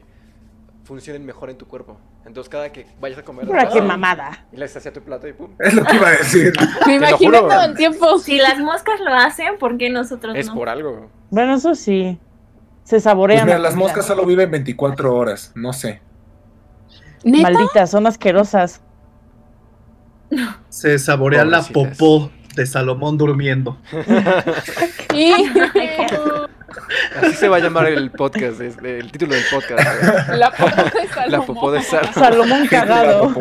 funcionen 0.84 1.24
mejor 1.24 1.50
en 1.50 1.58
tu 1.58 1.66
cuerpo. 1.66 1.98
Entonces, 2.26 2.48
cada 2.50 2.70
que 2.70 2.86
vayas 3.00 3.18
a 3.18 3.22
comer. 3.22 3.46
Pura 3.46 3.68
qué 3.68 3.80
mamada. 3.82 4.46
Y 4.52 4.56
le 4.56 4.66
hacia 4.66 4.92
tu 4.92 5.00
plato 5.02 5.26
y 5.26 5.32
pum. 5.32 5.50
Es 5.58 5.74
lo 5.74 5.84
que 5.84 5.96
iba 5.96 6.08
a 6.08 6.12
decir. 6.12 6.52
Me 6.86 7.12
juro. 7.12 7.40
todo 7.48 7.62
el 7.64 7.74
tiempo. 7.74 8.18
Si 8.18 8.38
las 8.38 8.58
moscas 8.58 9.00
lo 9.00 9.12
hacen, 9.14 9.58
¿por 9.58 9.76
qué 9.78 9.90
nosotros 9.90 10.34
Es 10.36 10.46
no? 10.48 10.54
por 10.54 10.68
algo. 10.68 11.10
Bueno, 11.30 11.54
eso 11.54 11.74
sí. 11.74 12.18
Se 12.84 12.96
Pues 12.96 13.02
saborean. 13.04 13.46
mira, 13.46 13.58
la 13.58 13.64
las 13.70 13.76
moscas 13.76 14.06
solo 14.06 14.24
viven 14.26 14.50
24 14.50 15.14
horas, 15.16 15.52
no 15.54 15.72
sé. 15.72 16.02
¿Neta? 17.24 17.50
Malditas, 17.50 17.90
son 17.90 18.06
asquerosas. 18.06 18.82
Se 20.68 20.98
saborea 20.98 21.44
la 21.46 21.62
popó 21.62 22.30
de 22.54 22.66
Salomón 22.66 23.16
durmiendo. 23.16 23.78
Y- 25.14 25.32
Así 27.16 27.32
se 27.34 27.48
va 27.48 27.56
a 27.56 27.60
llamar 27.60 27.86
el 27.86 28.10
podcast, 28.10 28.60
el 28.60 29.10
título 29.12 29.34
del 29.34 29.44
podcast. 29.50 30.28
La 30.34 30.50
popó 30.50 30.70
de 30.90 31.08
Salomón. 31.08 31.30
La 31.30 31.42
popó 31.42 31.72
de 31.72 31.82
Salomón. 31.82 32.14
Salomón 32.14 32.66
cagado. 32.68 33.34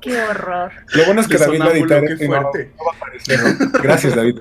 Qué 0.00 0.22
horror. 0.22 0.72
Lo 0.94 1.04
bueno 1.06 1.20
es 1.20 1.28
que 1.28 1.38
David 1.38 1.60
va 1.60 1.66
a 1.66 1.70
editar 1.72 2.02
no- 2.02 2.16
fuerte. 2.16 2.72
no 2.76 2.84
va 2.84 2.92
a 2.92 2.96
aparecer, 2.96 3.40
¿no? 3.42 3.80
Gracias, 3.82 4.14
David. 4.14 4.40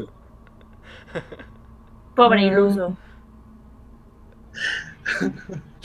Pobre 2.15 2.43
iluso. 2.43 2.95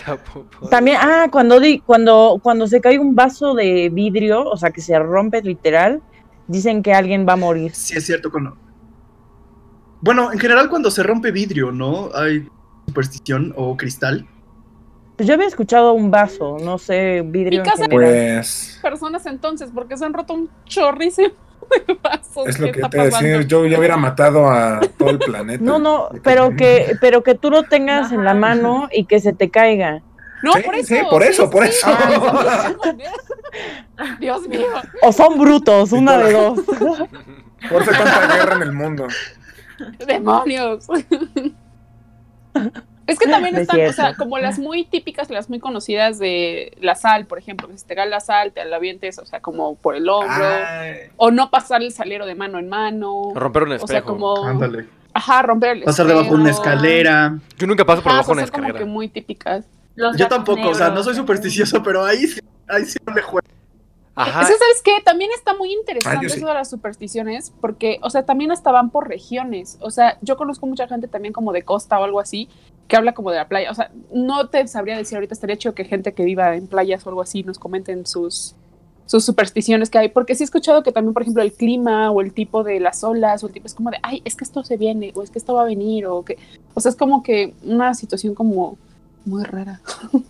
La 0.07 0.17
popó. 0.17 0.69
También, 0.69 0.99
ah, 1.01 1.29
cuando, 1.31 1.61
di, 1.61 1.79
cuando, 1.81 2.39
cuando 2.43 2.67
se 2.67 2.81
cae 2.81 2.99
un 2.99 3.15
vaso 3.15 3.55
de 3.55 3.89
vidrio, 3.91 4.43
o 4.45 4.57
sea, 4.57 4.71
que 4.71 4.81
se 4.81 4.99
rompe 4.99 5.41
literal, 5.43 6.03
dicen 6.49 6.83
que 6.83 6.93
alguien 6.93 7.27
va 7.27 7.35
a 7.35 7.37
morir. 7.37 7.75
Sí, 7.75 7.97
es 7.97 8.05
cierto. 8.07 8.31
Cuando... 8.31 8.57
Bueno, 10.03 10.33
en 10.33 10.39
general 10.39 10.69
cuando 10.69 10.91
se 10.91 11.03
rompe 11.03 11.31
vidrio, 11.31 11.73
¿no? 11.73 12.11
Hay 12.15 12.49
superstición 12.87 13.55
o 13.57 13.77
cristal. 13.77 14.27
Pues 15.17 15.29
yo 15.29 15.35
había 15.35 15.47
escuchado 15.47 15.93
un 15.93 16.11
vaso, 16.11 16.57
no 16.61 16.79
sé, 16.79 17.23
vidrio 17.25 17.61
en 17.61 17.65
casa- 17.65 17.85
general. 17.85 18.37
Pues 18.39 18.79
personas 18.83 19.27
entonces, 19.27 19.71
porque 19.73 19.97
se 19.97 20.05
han 20.05 20.13
roto 20.13 20.35
un 20.35 20.51
chorrísimo 20.65 21.29
de 21.87 21.97
vasos. 22.03 22.49
es 22.49 22.59
lo 22.59 22.67
¿Qué 22.67 22.73
que 22.73 22.81
te 22.83 22.89
voy 22.89 23.01
a 23.01 23.05
decir. 23.05 23.21
pasando? 23.21 23.41
Yo 23.47 23.67
ya 23.67 23.79
hubiera 23.79 23.97
matado 23.97 24.51
a 24.51 24.81
todo 24.99 25.11
el 25.11 25.19
planeta. 25.21 25.63
No, 25.63 25.79
no, 25.79 26.09
pero 26.25 26.57
que, 26.57 26.97
pero 27.01 27.23
que 27.23 27.37
tú 27.37 27.51
lo 27.51 27.63
tengas 27.63 28.11
en 28.11 28.25
la 28.25 28.35
mano 28.35 28.89
y 28.91 29.05
que 29.05 29.21
se 29.21 29.33
te 29.33 29.51
caiga. 29.51 30.03
No, 30.43 30.55
Sí, 30.55 30.63
por 30.65 30.75
eso. 30.75 30.87
sí, 30.89 31.01
por 31.09 31.23
eso, 31.23 31.49
por 31.51 31.65
eso. 31.65 31.87
Dios 34.19 34.49
mío. 34.49 34.67
O 35.03 35.13
son 35.13 35.39
brutos, 35.39 35.93
una 35.93 36.19
de 36.19 36.33
dos. 36.33 36.61
Por 37.71 37.83
eso 37.83 37.93
tanta 37.93 38.35
guerra 38.35 38.57
en 38.57 38.63
el 38.63 38.73
mundo. 38.73 39.07
Demonios. 40.07 40.87
Es 43.07 43.19
que 43.19 43.27
también 43.29 43.57
están, 43.57 43.81
o 43.89 43.93
sea, 43.93 44.15
como 44.15 44.39
las 44.39 44.59
muy 44.61 44.85
típicas, 44.85 45.29
las 45.29 45.51
muy 45.51 45.59
conocidas 45.59 46.21
de 46.21 46.73
la 46.81 46.95
sal, 46.95 47.27
por 47.27 47.39
ejemplo, 47.39 47.67
que 47.69 47.77
si 47.77 47.85
te 47.85 47.97
cae 47.97 48.09
la 48.09 48.21
sal, 48.21 48.53
te 48.53 48.65
la 48.65 48.77
avientes, 48.77 49.19
o 49.19 49.27
sea, 49.27 49.41
como 49.41 49.75
por 49.75 49.97
el 49.97 50.09
hombro, 50.09 50.45
Ay, 50.69 51.11
o 51.17 51.33
no 51.33 51.51
pasar 51.51 51.83
el 51.83 51.91
salero 51.93 52.27
de 52.27 52.37
mano 52.37 52.61
en 52.61 52.69
mano, 52.69 53.33
Romper 53.35 53.65
un 53.65 53.73
o 53.73 53.79
sea, 53.87 53.99
espejo. 53.99 54.07
como, 54.07 54.47
ándale. 54.47 54.87
ajá, 55.13 55.43
romper 55.43 55.79
el 55.79 55.83
Pasar 55.83 56.07
debajo 56.07 56.29
de 56.29 56.35
una 56.43 56.51
espejo. 56.51 56.71
escalera. 56.71 57.39
Yo 57.59 57.67
nunca 57.67 57.85
paso 57.85 58.03
por 58.03 58.13
Ajá, 58.13 58.19
debajo 58.19 58.31
de 58.31 58.33
una 58.35 58.43
son 58.47 58.51
como 58.53 58.63
escalera. 58.69 58.79
que 58.79 58.85
muy 58.91 59.09
típicas. 59.09 59.65
Los 59.97 60.17
Yo 60.17 60.29
tampoco, 60.29 60.69
o 60.69 60.75
sea, 60.75 60.85
no 60.87 60.91
negros. 60.91 61.07
soy 61.07 61.15
supersticioso, 61.17 61.83
pero 61.83 62.05
ahí, 62.05 62.27
sí- 62.29 62.41
ahí 62.69 62.85
sí 62.85 62.99
no 63.05 63.13
le 63.15 63.23
juego. 63.23 63.47
Ajá. 64.15 64.43
Eso, 64.43 64.53
¿sabes 64.59 64.83
qué? 64.85 64.93
También 65.05 65.31
está 65.35 65.55
muy 65.57 65.73
interesante 65.73 66.27
Ah, 66.27 66.29
sí. 66.29 66.37
eso 66.37 66.47
de 66.47 66.55
las 66.55 66.69
supersticiones, 66.69 67.53
porque, 67.61 67.99
o 68.03 68.11
sea, 68.11 68.25
también 68.25 68.53
hasta 68.53 68.71
van 68.71 68.91
por 68.91 69.09
regiones. 69.09 69.79
O 69.81 69.91
sea, 69.91 70.19
yo 70.21 70.37
conozco 70.37 70.67
mucha 70.67 70.87
gente 70.87 71.09
también 71.09 71.33
como 71.33 71.53
de 71.53 71.63
costa 71.63 71.99
o 71.99 72.05
algo 72.05 72.21
así, 72.21 72.49
que 72.89 72.97
habla 72.97 73.15
como 73.15 73.31
de 73.31 73.39
la 73.39 73.49
playa. 73.49 73.71
O 73.71 73.75
sea, 73.75 73.91
no 74.13 74.49
te 74.49 74.67
sabría 74.69 74.99
decir 74.99 75.17
ahorita, 75.17 75.33
estaría 75.33 75.57
chido 75.57 75.75
que 75.75 75.85
gente 75.85 76.13
que 76.13 76.25
viva 76.25 76.55
en 76.57 76.67
playas 76.67 77.07
o 77.07 77.09
algo 77.09 77.23
así 77.23 77.43
nos 77.43 77.59
comenten 77.59 78.05
sus, 78.05 78.55
sus 79.07 79.25
supersticiones 79.25 79.89
que 79.89 79.97
hay, 79.97 80.09
porque 80.11 80.35
sí 80.35 80.43
he 80.43 80.47
escuchado 80.47 80.83
que 80.83 80.93
también, 80.93 81.15
por 81.15 81.23
ejemplo, 81.23 81.43
el 81.43 81.55
clima 81.55 82.11
o 82.11 82.21
el 82.21 82.35
tipo 82.35 82.65
de 82.65 82.81
las 82.81 83.03
olas 83.05 83.43
o 83.43 83.47
el 83.47 83.53
tipo 83.55 83.67
es 83.67 83.73
como 83.75 83.91
de, 83.91 83.99
ay, 84.03 84.21
es 84.27 84.37
que 84.37 84.45
esto 84.45 84.63
se 84.63 84.77
viene, 84.77 85.13
o 85.15 85.23
es 85.23 85.31
que 85.31 85.39
esto 85.39 85.55
va 85.55 85.63
a 85.63 85.65
venir, 85.65 86.07
o 86.07 86.23
que, 86.23 86.37
o 86.75 86.81
sea, 86.81 86.91
es 86.91 86.97
como 86.97 87.23
que 87.23 87.55
una 87.65 87.95
situación 87.95 88.35
como 88.35 88.77
muy 89.25 89.43
rara. 89.45 89.81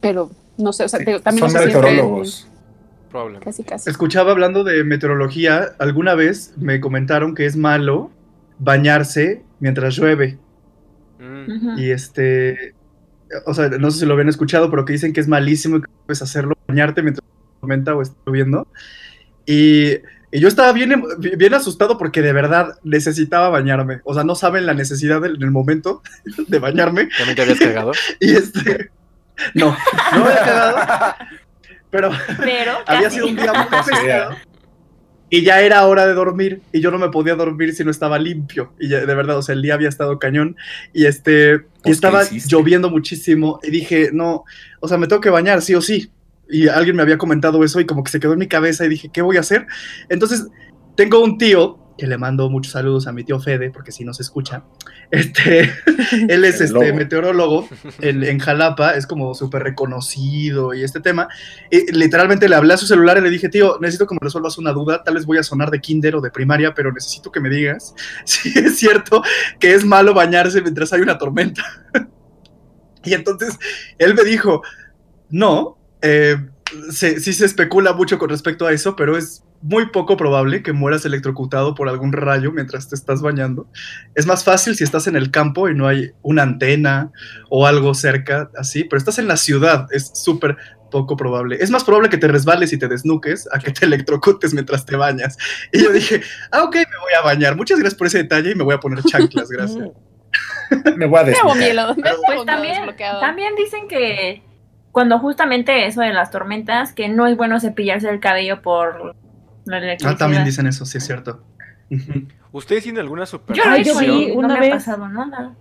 Pero, 0.00 0.30
no 0.58 0.72
sé, 0.72 0.84
o 0.84 0.88
sea, 0.88 0.98
Sí, 1.00 1.04
te- 1.04 1.20
también 1.20 1.48
Son 1.50 1.52
no 1.54 1.58
sé 1.58 1.70
si 1.70 1.74
meteorólogos. 1.76 2.48
Probablemente. 3.10 3.44
Casi, 3.44 3.62
casi. 3.64 3.90
Escuchaba 3.90 4.32
hablando 4.32 4.64
de 4.64 4.82
meteorología, 4.84 5.74
alguna 5.78 6.14
vez 6.14 6.54
me 6.58 6.80
comentaron 6.80 7.34
que 7.34 7.46
es 7.46 7.56
malo 7.56 8.10
bañarse 8.58 9.42
mientras 9.60 9.94
llueve. 9.96 10.38
Mm. 11.18 11.78
Y 11.78 11.90
este, 11.90 12.74
o 13.46 13.54
sea, 13.54 13.68
no 13.68 13.90
sé 13.90 14.00
si 14.00 14.06
lo 14.06 14.14
habían 14.14 14.28
escuchado, 14.28 14.70
pero 14.70 14.84
que 14.84 14.92
dicen 14.92 15.12
que 15.12 15.20
es 15.20 15.28
malísimo 15.28 15.76
y 15.76 15.82
que 15.82 15.88
puedes 16.06 16.20
hacerlo, 16.22 16.54
bañarte 16.66 17.02
mientras 17.02 17.26
tormenta 17.60 17.94
o 17.94 18.02
está 18.02 18.16
lloviendo. 18.26 18.66
Y, 19.46 19.92
y 20.32 20.40
yo 20.40 20.48
estaba 20.48 20.72
bien, 20.72 21.02
bien 21.38 21.54
asustado 21.54 21.96
porque 21.98 22.20
de 22.22 22.32
verdad 22.32 22.74
necesitaba 22.82 23.48
bañarme. 23.48 24.00
O 24.04 24.14
sea, 24.14 24.24
no 24.24 24.34
saben 24.34 24.66
la 24.66 24.74
necesidad 24.74 25.20
del, 25.22 25.36
en 25.36 25.42
el 25.42 25.50
momento 25.52 26.02
de 26.48 26.58
bañarme. 26.58 27.08
¿También 27.16 27.36
te 27.36 27.42
habías 27.42 27.58
cagado? 27.60 27.92
Y 28.20 28.32
este, 28.32 28.90
no, 29.54 29.76
no 30.12 30.24
me 30.24 30.30
había 30.30 30.44
quedado, 30.44 30.76
pero 31.90 32.10
Pero 32.38 32.72
había 32.86 33.10
sido 33.10 33.26
un 33.26 33.36
día 33.36 33.52
muy 33.52 33.64
pesado. 33.64 34.36
Y 35.28 35.42
ya 35.42 35.60
era 35.60 35.84
hora 35.86 36.06
de 36.06 36.14
dormir 36.14 36.62
y 36.72 36.80
yo 36.80 36.92
no 36.92 36.98
me 36.98 37.08
podía 37.08 37.34
dormir 37.34 37.74
si 37.74 37.82
no 37.84 37.90
estaba 37.90 38.18
limpio. 38.18 38.72
Y 38.78 38.88
ya, 38.88 39.04
de 39.04 39.14
verdad, 39.14 39.36
o 39.38 39.42
sea, 39.42 39.54
el 39.54 39.62
día 39.62 39.74
había 39.74 39.88
estado 39.88 40.18
cañón 40.20 40.56
y 40.92 41.06
este 41.06 41.54
y 41.54 41.58
¿qué 41.82 41.90
estaba 41.90 42.22
lloviendo 42.48 42.90
muchísimo 42.90 43.58
y 43.62 43.70
dije, 43.70 44.10
no, 44.12 44.44
o 44.80 44.86
sea, 44.86 44.98
me 44.98 45.08
tengo 45.08 45.20
que 45.20 45.30
bañar 45.30 45.62
sí 45.62 45.74
o 45.74 45.80
sí. 45.80 46.10
Y 46.48 46.68
alguien 46.68 46.94
me 46.94 47.02
había 47.02 47.18
comentado 47.18 47.64
eso 47.64 47.80
y 47.80 47.86
como 47.86 48.04
que 48.04 48.12
se 48.12 48.20
quedó 48.20 48.34
en 48.34 48.38
mi 48.38 48.46
cabeza 48.46 48.84
y 48.84 48.88
dije, 48.88 49.10
¿qué 49.12 49.20
voy 49.20 49.36
a 49.36 49.40
hacer? 49.40 49.66
Entonces, 50.08 50.46
tengo 50.94 51.18
un 51.20 51.38
tío 51.38 51.85
que 51.98 52.06
le 52.06 52.18
mando 52.18 52.50
muchos 52.50 52.72
saludos 52.72 53.06
a 53.06 53.12
mi 53.12 53.24
tío 53.24 53.40
Fede, 53.40 53.70
porque 53.70 53.90
si 53.92 54.04
no 54.04 54.12
se 54.12 54.22
escucha. 54.22 54.64
Este, 55.10 55.60
él 56.28 56.44
es 56.44 56.60
El 56.60 56.66
este 56.66 56.72
lobo. 56.72 56.94
meteorólogo 56.94 57.68
en, 58.00 58.22
en 58.22 58.38
Jalapa, 58.38 58.94
es 58.96 59.06
como 59.06 59.34
súper 59.34 59.62
reconocido 59.62 60.74
y 60.74 60.82
este 60.84 61.00
tema. 61.00 61.28
Y 61.70 61.90
literalmente 61.92 62.48
le 62.48 62.56
hablé 62.56 62.74
a 62.74 62.76
su 62.76 62.86
celular 62.86 63.16
y 63.18 63.22
le 63.22 63.30
dije, 63.30 63.48
tío, 63.48 63.78
necesito 63.80 64.06
que 64.06 64.14
me 64.14 64.20
resuelvas 64.22 64.58
una 64.58 64.72
duda, 64.72 65.02
tal 65.04 65.14
vez 65.14 65.24
voy 65.26 65.38
a 65.38 65.42
sonar 65.42 65.70
de 65.70 65.80
kinder 65.80 66.16
o 66.16 66.20
de 66.20 66.30
primaria, 66.30 66.74
pero 66.74 66.92
necesito 66.92 67.32
que 67.32 67.40
me 67.40 67.48
digas 67.48 67.94
si 68.24 68.50
es 68.58 68.78
cierto 68.78 69.22
que 69.58 69.74
es 69.74 69.84
malo 69.84 70.12
bañarse 70.14 70.60
mientras 70.62 70.92
hay 70.92 71.00
una 71.00 71.16
tormenta. 71.18 71.62
y 73.04 73.14
entonces 73.14 73.58
él 73.98 74.14
me 74.14 74.24
dijo, 74.24 74.62
no, 75.30 75.78
eh, 76.02 76.36
se- 76.90 77.20
sí 77.20 77.32
se 77.32 77.46
especula 77.46 77.92
mucho 77.92 78.18
con 78.18 78.28
respecto 78.28 78.66
a 78.66 78.72
eso, 78.72 78.96
pero 78.96 79.16
es 79.16 79.42
muy 79.66 79.86
poco 79.90 80.16
probable 80.16 80.62
que 80.62 80.72
mueras 80.72 81.04
electrocutado 81.04 81.74
por 81.74 81.88
algún 81.88 82.12
rayo 82.12 82.52
mientras 82.52 82.88
te 82.88 82.94
estás 82.94 83.20
bañando. 83.20 83.66
Es 84.14 84.24
más 84.24 84.44
fácil 84.44 84.76
si 84.76 84.84
estás 84.84 85.08
en 85.08 85.16
el 85.16 85.32
campo 85.32 85.68
y 85.68 85.74
no 85.74 85.88
hay 85.88 86.12
una 86.22 86.42
antena 86.42 87.10
o 87.50 87.66
algo 87.66 87.92
cerca 87.92 88.48
así, 88.56 88.84
pero 88.84 88.98
estás 88.98 89.18
en 89.18 89.26
la 89.26 89.36
ciudad, 89.36 89.88
es 89.90 90.12
súper 90.14 90.56
poco 90.90 91.16
probable. 91.16 91.56
Es 91.60 91.70
más 91.70 91.82
probable 91.82 92.08
que 92.08 92.16
te 92.16 92.28
resbales 92.28 92.72
y 92.72 92.78
te 92.78 92.86
desnuques 92.86 93.48
a 93.52 93.58
que 93.58 93.72
te 93.72 93.86
electrocutes 93.86 94.54
mientras 94.54 94.86
te 94.86 94.94
bañas. 94.94 95.36
Y 95.72 95.82
yo 95.82 95.90
dije, 95.90 96.22
ah, 96.52 96.62
ok, 96.62 96.74
me 96.76 96.98
voy 97.00 97.12
a 97.18 97.24
bañar. 97.24 97.56
Muchas 97.56 97.80
gracias 97.80 97.98
por 97.98 98.06
ese 98.06 98.18
detalle 98.18 98.52
y 98.52 98.54
me 98.54 98.62
voy 98.62 98.74
a 98.74 98.80
poner 98.80 99.02
chanclas, 99.02 99.48
gracias. 99.48 99.88
Me 100.96 101.06
voy 101.06 101.20
a 101.20 101.24
desnucar. 101.24 102.14
Pues 102.26 102.44
también 103.20 103.54
dicen 103.56 103.88
que 103.88 104.42
cuando 104.92 105.18
justamente 105.18 105.86
eso 105.86 106.02
de 106.02 106.12
las 106.12 106.30
tormentas, 106.30 106.92
que 106.92 107.08
no 107.08 107.26
es 107.26 107.36
bueno 107.36 107.58
cepillarse 107.60 108.10
el 108.10 108.20
cabello 108.20 108.60
por 108.60 109.14
la 109.66 109.78
electricidad. 109.78 110.14
Ah, 110.14 110.16
también 110.18 110.44
dicen 110.44 110.66
eso, 110.66 110.84
sí 110.86 110.98
es 110.98 111.04
cierto. 111.06 111.42
¿Ustedes 112.52 112.82
tienen 112.82 113.00
alguna 113.00 113.24
Yo 113.24 113.32
yo 113.32 113.38
superstición? 113.38 113.98
vi 114.00 114.24
y 114.24 114.28
no 114.28 114.34
una 114.38 114.54
me 114.54 114.60
vez- 114.60 114.72
ha 114.72 114.76
pasado 114.76 115.08
nada. 115.08 115.54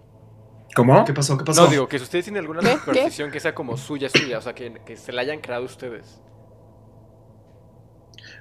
¿Cómo? 0.75 1.05
¿Qué 1.05 1.13
pasó? 1.13 1.37
¿Qué 1.37 1.45
pasó? 1.45 1.63
No, 1.63 1.67
digo, 1.67 1.87
que 1.87 1.97
si 1.99 2.03
ustedes 2.03 2.25
tienen 2.25 2.41
alguna 2.41 2.59
¿Qué? 2.61 2.73
superstición 2.77 3.31
que 3.31 3.39
sea 3.39 3.53
como 3.55 3.77
suya, 3.77 4.09
suya, 4.09 4.37
o 4.37 4.41
sea, 4.41 4.53
que, 4.53 4.73
que 4.85 4.97
se 4.97 5.11
la 5.13 5.21
hayan 5.21 5.39
creado 5.39 5.63
ustedes. 5.65 6.21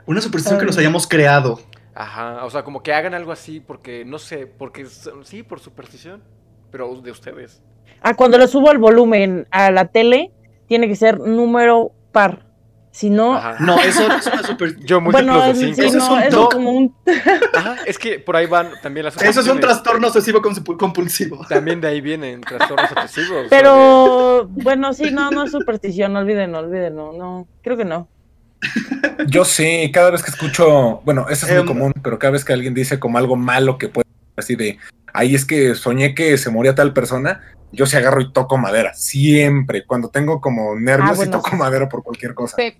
Una 0.06 0.20
superstición 0.20 0.58
que 0.58 0.66
nos 0.66 0.76
hayamos 0.78 1.06
creado. 1.06 1.60
Ajá, 1.94 2.44
o 2.44 2.50
sea, 2.50 2.64
como 2.64 2.82
que 2.82 2.92
hagan 2.92 3.14
algo 3.14 3.30
así 3.32 3.60
porque, 3.60 4.04
no 4.04 4.18
sé, 4.18 4.46
porque 4.46 4.86
sí, 5.22 5.42
por 5.44 5.60
superstición, 5.60 6.22
pero 6.72 6.92
de 7.00 7.10
ustedes. 7.12 7.62
Ah, 8.02 8.14
cuando 8.14 8.36
le 8.36 8.48
subo 8.48 8.72
el 8.72 8.78
volumen 8.78 9.46
a 9.50 9.70
la 9.70 9.86
tele, 9.86 10.32
tiene 10.66 10.88
que 10.88 10.96
ser 10.96 11.20
número 11.20 11.92
par. 12.12 12.43
Si 12.94 13.10
no, 13.10 13.34
Ajá. 13.34 13.56
No, 13.58 13.76
eso 13.80 14.06
es 14.06 14.24
una 14.28 14.44
superstición. 14.44 14.86
Yo 14.86 15.00
múltiplos 15.00 15.26
bueno, 15.26 15.48
de 15.48 15.54
sí, 15.56 15.74
cinco. 15.74 15.82
Eso 15.82 16.16
es 16.16 16.32
un 16.32 16.46
como 16.46 16.70
un 16.70 16.94
Ajá, 17.52 17.76
es 17.86 17.98
que 17.98 18.20
por 18.20 18.36
ahí 18.36 18.46
van 18.46 18.68
también 18.82 19.06
las 19.06 19.20
Eso 19.20 19.40
es 19.40 19.48
un 19.48 19.58
trastorno 19.58 20.06
obsesivo 20.06 20.40
compulsivo-. 20.40 21.44
También 21.48 21.80
de 21.80 21.88
ahí 21.88 22.00
vienen 22.00 22.40
trastornos 22.42 22.92
obsesivos. 22.92 23.48
Pero 23.50 24.46
bueno, 24.46 24.92
sí, 24.92 25.10
no, 25.10 25.32
no 25.32 25.42
es 25.42 25.50
superstición, 25.50 26.12
no 26.12 26.20
olviden, 26.20 26.52
no 26.52 26.60
olviden, 26.60 26.94
no, 26.94 27.12
no, 27.12 27.48
creo 27.62 27.76
que 27.76 27.84
no. 27.84 28.06
Yo 29.26 29.44
sí, 29.44 29.90
cada 29.92 30.12
vez 30.12 30.22
que 30.22 30.30
escucho, 30.30 31.02
bueno, 31.04 31.26
eso 31.28 31.46
es 31.46 31.52
muy 31.52 31.62
Em, 31.62 31.66
común, 31.66 31.92
pero 32.00 32.20
cada 32.20 32.30
vez 32.30 32.44
que 32.44 32.52
alguien 32.52 32.74
dice 32.74 33.00
como 33.00 33.18
algo 33.18 33.34
malo 33.34 33.76
que 33.76 33.88
puede 33.88 34.06
así 34.36 34.54
de, 34.54 34.78
ahí 35.12 35.34
es 35.34 35.44
que 35.44 35.74
soñé 35.74 36.14
que 36.14 36.38
se 36.38 36.48
moría 36.48 36.76
tal 36.76 36.92
persona, 36.92 37.40
yo 37.74 37.86
sí 37.86 37.96
agarro 37.96 38.20
y 38.20 38.32
toco 38.32 38.56
madera, 38.56 38.94
siempre, 38.94 39.84
cuando 39.86 40.08
tengo 40.08 40.40
como 40.40 40.74
nervios 40.78 41.10
Ah, 41.10 41.14
bueno, 41.14 41.30
y 41.30 41.32
toco 41.32 41.50
sí. 41.50 41.56
madera 41.56 41.88
por 41.88 42.02
cualquier 42.02 42.34
cosa. 42.34 42.56
Sí. 42.56 42.74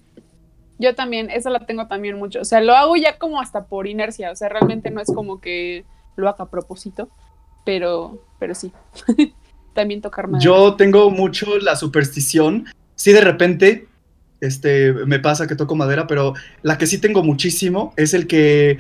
Yo 0.79 0.95
también, 0.95 1.31
esa 1.31 1.51
la 1.51 1.67
tengo 1.67 1.87
también 1.87 2.17
mucho. 2.19 2.41
O 2.41 2.45
sea, 2.45 2.61
lo 2.61 2.75
hago 2.75 2.97
ya 2.97 3.19
como 3.19 3.41
hasta 3.41 3.67
por 3.67 3.87
inercia. 3.87 4.31
O 4.33 4.37
sea, 4.37 4.49
realmente 4.49 4.91
no 4.91 5.01
es 5.01 5.07
como 5.07 5.41
que 5.41 5.85
lo 6.17 6.29
haga 6.29 6.45
a 6.45 6.51
propósito. 6.51 7.09
Pero, 7.65 8.23
pero 8.39 8.55
sí. 8.55 8.73
también 9.75 10.01
tocar 10.01 10.27
madera. 10.27 10.45
Yo 10.45 10.75
tengo 10.75 11.11
mucho 11.11 11.59
la 11.59 11.77
superstición. 11.77 12.67
Sí, 12.97 13.13
de 13.13 13.21
repente, 13.21 13.89
este, 14.41 14.93
me 14.93 15.21
pasa 15.21 15.47
que 15.47 15.57
toco 15.57 15.75
madera, 15.75 16.07
pero 16.07 16.35
la 16.63 16.77
que 16.79 16.87
sí 16.87 16.99
tengo 16.99 17.23
muchísimo 17.23 17.93
es 17.97 18.15
el 18.15 18.27
que 18.27 18.79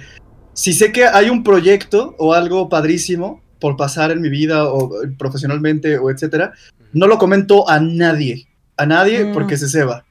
si 0.52 0.72
sé 0.72 0.92
que 0.92 1.04
hay 1.04 1.30
un 1.30 1.42
proyecto 1.42 2.14
o 2.18 2.32
algo 2.32 2.68
padrísimo 2.68 3.40
por 3.64 3.78
pasar 3.78 4.10
en 4.10 4.20
mi 4.20 4.28
vida 4.28 4.68
o 4.70 4.90
profesionalmente 5.16 5.96
o 5.96 6.10
etcétera, 6.10 6.52
no 6.92 7.06
lo 7.06 7.16
comento 7.16 7.66
a 7.66 7.80
nadie, 7.80 8.46
a 8.76 8.84
nadie 8.84 9.24
Mm. 9.24 9.32
porque 9.32 9.56
se 9.56 9.70
ceba. 9.70 10.04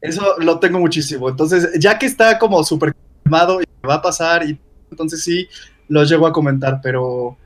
Eso 0.00 0.34
lo 0.40 0.58
tengo 0.58 0.80
muchísimo. 0.80 1.28
Entonces, 1.28 1.78
ya 1.78 1.96
que 1.96 2.06
está 2.06 2.40
como 2.40 2.64
súper 2.64 2.96
calmado 3.22 3.60
y 3.62 3.64
va 3.86 3.94
a 3.94 4.02
pasar, 4.02 4.42
y 4.42 4.58
entonces 4.90 5.22
sí 5.22 5.46
lo 5.86 6.02
llego 6.02 6.26
a 6.26 6.32
comentar, 6.32 6.80
pero, 6.82 7.36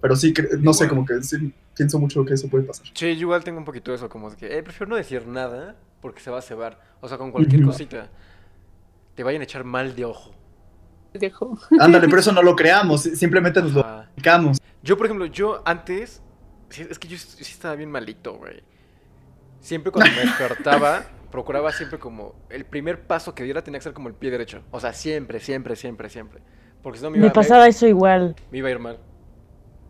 pero 0.00 0.16
sí, 0.16 0.34
no 0.58 0.72
sé, 0.72 0.88
como 0.88 1.06
que 1.06 1.22
sí, 1.22 1.52
pienso 1.76 2.00
mucho 2.00 2.24
que 2.24 2.34
eso 2.34 2.48
puede 2.48 2.64
pasar. 2.64 2.86
Sí, 2.92 3.14
yo 3.14 3.20
igual 3.20 3.44
tengo 3.44 3.58
un 3.60 3.64
poquito 3.64 3.92
de 3.92 3.98
eso, 3.98 4.08
como 4.08 4.30
de 4.30 4.36
que 4.36 4.58
eh, 4.58 4.62
prefiero 4.64 4.90
no 4.90 4.96
decir 4.96 5.24
nada 5.28 5.76
porque 6.02 6.20
se 6.20 6.32
va 6.32 6.40
a 6.40 6.42
cebar. 6.42 6.80
O 7.00 7.06
sea, 7.06 7.16
con 7.16 7.30
cualquier 7.30 7.62
cosita. 7.62 8.08
Te 9.14 9.22
vayan 9.22 9.40
a 9.40 9.44
echar 9.44 9.62
mal 9.62 9.94
de 9.94 10.04
ojo. 10.04 10.34
Ándale, 11.80 12.06
pero 12.08 12.20
eso 12.20 12.32
no 12.32 12.42
lo 12.42 12.54
creamos, 12.56 13.02
simplemente 13.02 13.60
nos 13.62 13.72
lo 13.72 13.80
Ajá. 13.80 14.02
explicamos. 14.04 14.58
Yo, 14.82 14.96
por 14.96 15.06
ejemplo, 15.06 15.26
yo 15.26 15.62
antes. 15.64 16.22
Es 16.70 16.98
que 16.98 17.08
yo 17.08 17.16
sí 17.16 17.36
estaba 17.42 17.74
bien 17.76 17.90
malito, 17.90 18.34
güey. 18.38 18.62
Siempre 19.60 19.90
cuando 19.92 20.12
me 20.14 20.20
despertaba, 20.26 21.02
procuraba 21.30 21.72
siempre 21.72 21.98
como. 21.98 22.34
El 22.50 22.64
primer 22.64 23.06
paso 23.06 23.34
que 23.34 23.44
diera 23.44 23.62
tenía 23.62 23.78
que 23.78 23.84
ser 23.84 23.92
como 23.92 24.08
el 24.08 24.14
pie 24.14 24.30
derecho. 24.30 24.62
O 24.70 24.80
sea, 24.80 24.92
siempre, 24.92 25.40
siempre, 25.40 25.76
siempre, 25.76 26.08
siempre. 26.08 26.40
Porque 26.82 26.98
si 26.98 27.04
no 27.04 27.10
me 27.10 27.18
iba, 27.18 27.26
Me 27.26 27.32
pasaba 27.32 27.66
eso 27.68 27.86
igual. 27.86 28.36
me 28.50 28.58
iba 28.58 28.68
a 28.68 28.70
ir 28.72 28.78
mal. 28.78 28.98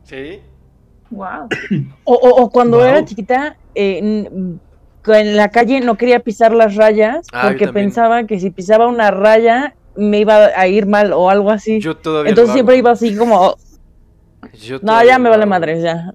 ¿Sí? 0.05 0.41
Wow. 1.11 1.49
O, 2.05 2.15
o- 2.15 2.43
o 2.43 2.51
cuando 2.51 2.79
Wow. 2.79 2.87
era 2.87 3.05
chiquita, 3.05 3.57
eh, 3.75 3.99
en 5.09 5.37
la 5.37 5.51
calle 5.51 5.81
no 5.81 5.97
quería 5.97 6.19
pisar 6.21 6.53
las 6.53 6.75
rayas 6.75 7.27
Ah, 7.33 7.45
porque 7.49 7.69
pensaba 7.69 8.25
que 8.27 8.41
si 8.41 8.51
pisaba 8.51 8.87
una 8.89 9.11
raya 9.13 9.75
me 9.97 10.21
iba 10.21 10.47
a 10.47 10.67
ir 10.69 10.87
mal 10.87 11.13
o 11.13 11.31
algo 11.31 11.51
así. 11.51 11.81
Yo 11.81 11.97
todavía. 11.97 12.31
Entonces 12.31 12.49
lo 12.49 12.55
siempre 12.55 12.75
hago. 12.75 12.81
iba 12.81 12.91
así 12.93 13.17
como, 13.17 13.57
Yo 14.55 14.79
no, 14.83 15.03
ya 15.05 15.19
me 15.19 15.29
vale 15.31 15.43
hago. 15.43 15.51
madres, 15.51 15.83
ya. 15.83 16.13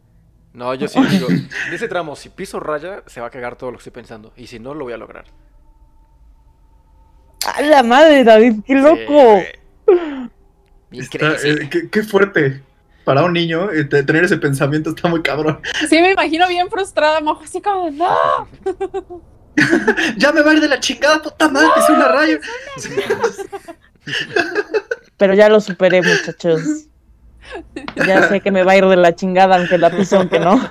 No, 0.54 0.74
yo 0.76 0.88
sí 0.88 1.00
digo. 1.10 1.28
En 1.30 1.74
ese 1.74 1.88
tramo, 1.88 2.16
si 2.16 2.30
piso 2.30 2.60
raya, 2.60 3.04
se 3.08 3.22
va 3.22 3.28
a 3.28 3.30
cagar 3.30 3.56
todo 3.56 3.72
lo 3.72 3.78
que 3.78 3.82
estoy 3.82 3.94
pensando. 3.94 4.34
Y 4.36 4.48
si 4.48 4.60
no, 4.60 4.74
lo 4.74 4.84
voy 4.84 4.94
a 4.94 4.98
lograr. 4.98 5.26
¡A 7.56 7.62
la 7.62 7.82
madre, 7.84 8.24
David! 8.24 8.56
¡Qué 8.66 8.74
Sí, 8.76 8.80
loco! 8.82 9.42
Está- 10.92 11.18
crazy. 11.20 11.48
eh, 11.50 11.70
qué, 11.72 11.90
qué 11.90 12.04
fuerte. 12.04 12.62
Para 13.06 13.24
un 13.24 13.34
niño, 13.34 13.72
eh, 13.72 13.86
te- 13.86 14.04
tener 14.04 14.26
ese 14.26 14.38
pensamiento 14.38 14.92
está 14.92 15.08
muy 15.08 15.22
cabrón. 15.24 15.60
Sí, 15.90 16.00
me 16.02 16.12
imagino 16.12 16.48
bien 16.48 16.70
frustrada, 16.70 17.20
mojo, 17.22 17.44
así 17.44 17.60
como 17.62 17.86
de, 17.86 17.92
no. 17.92 18.08
Ya 20.18 20.32
me 20.32 20.42
va 20.42 20.52
a 20.52 20.54
ir 20.54 20.62
de 20.62 20.70
la 20.70 20.80
chingada, 20.80 21.22
puta 21.22 21.50
madre, 21.50 21.70
que 21.74 21.80
es 21.82 21.90
una 21.90 22.08
raya. 22.08 22.40
Pero 25.18 25.34
ya 25.34 25.50
lo 25.50 25.60
superé, 25.60 26.02
muchachos. 26.02 26.62
Ya 27.96 28.28
sé 28.30 28.42
que 28.42 28.52
me 28.52 28.64
va 28.64 28.74
a 28.74 28.78
ir 28.78 28.86
de 28.86 28.96
la 28.96 29.16
chingada, 29.16 29.58
aunque 29.58 29.78
la 29.78 29.90
piso, 29.90 30.18
aunque 30.18 30.40
no. 30.40 30.60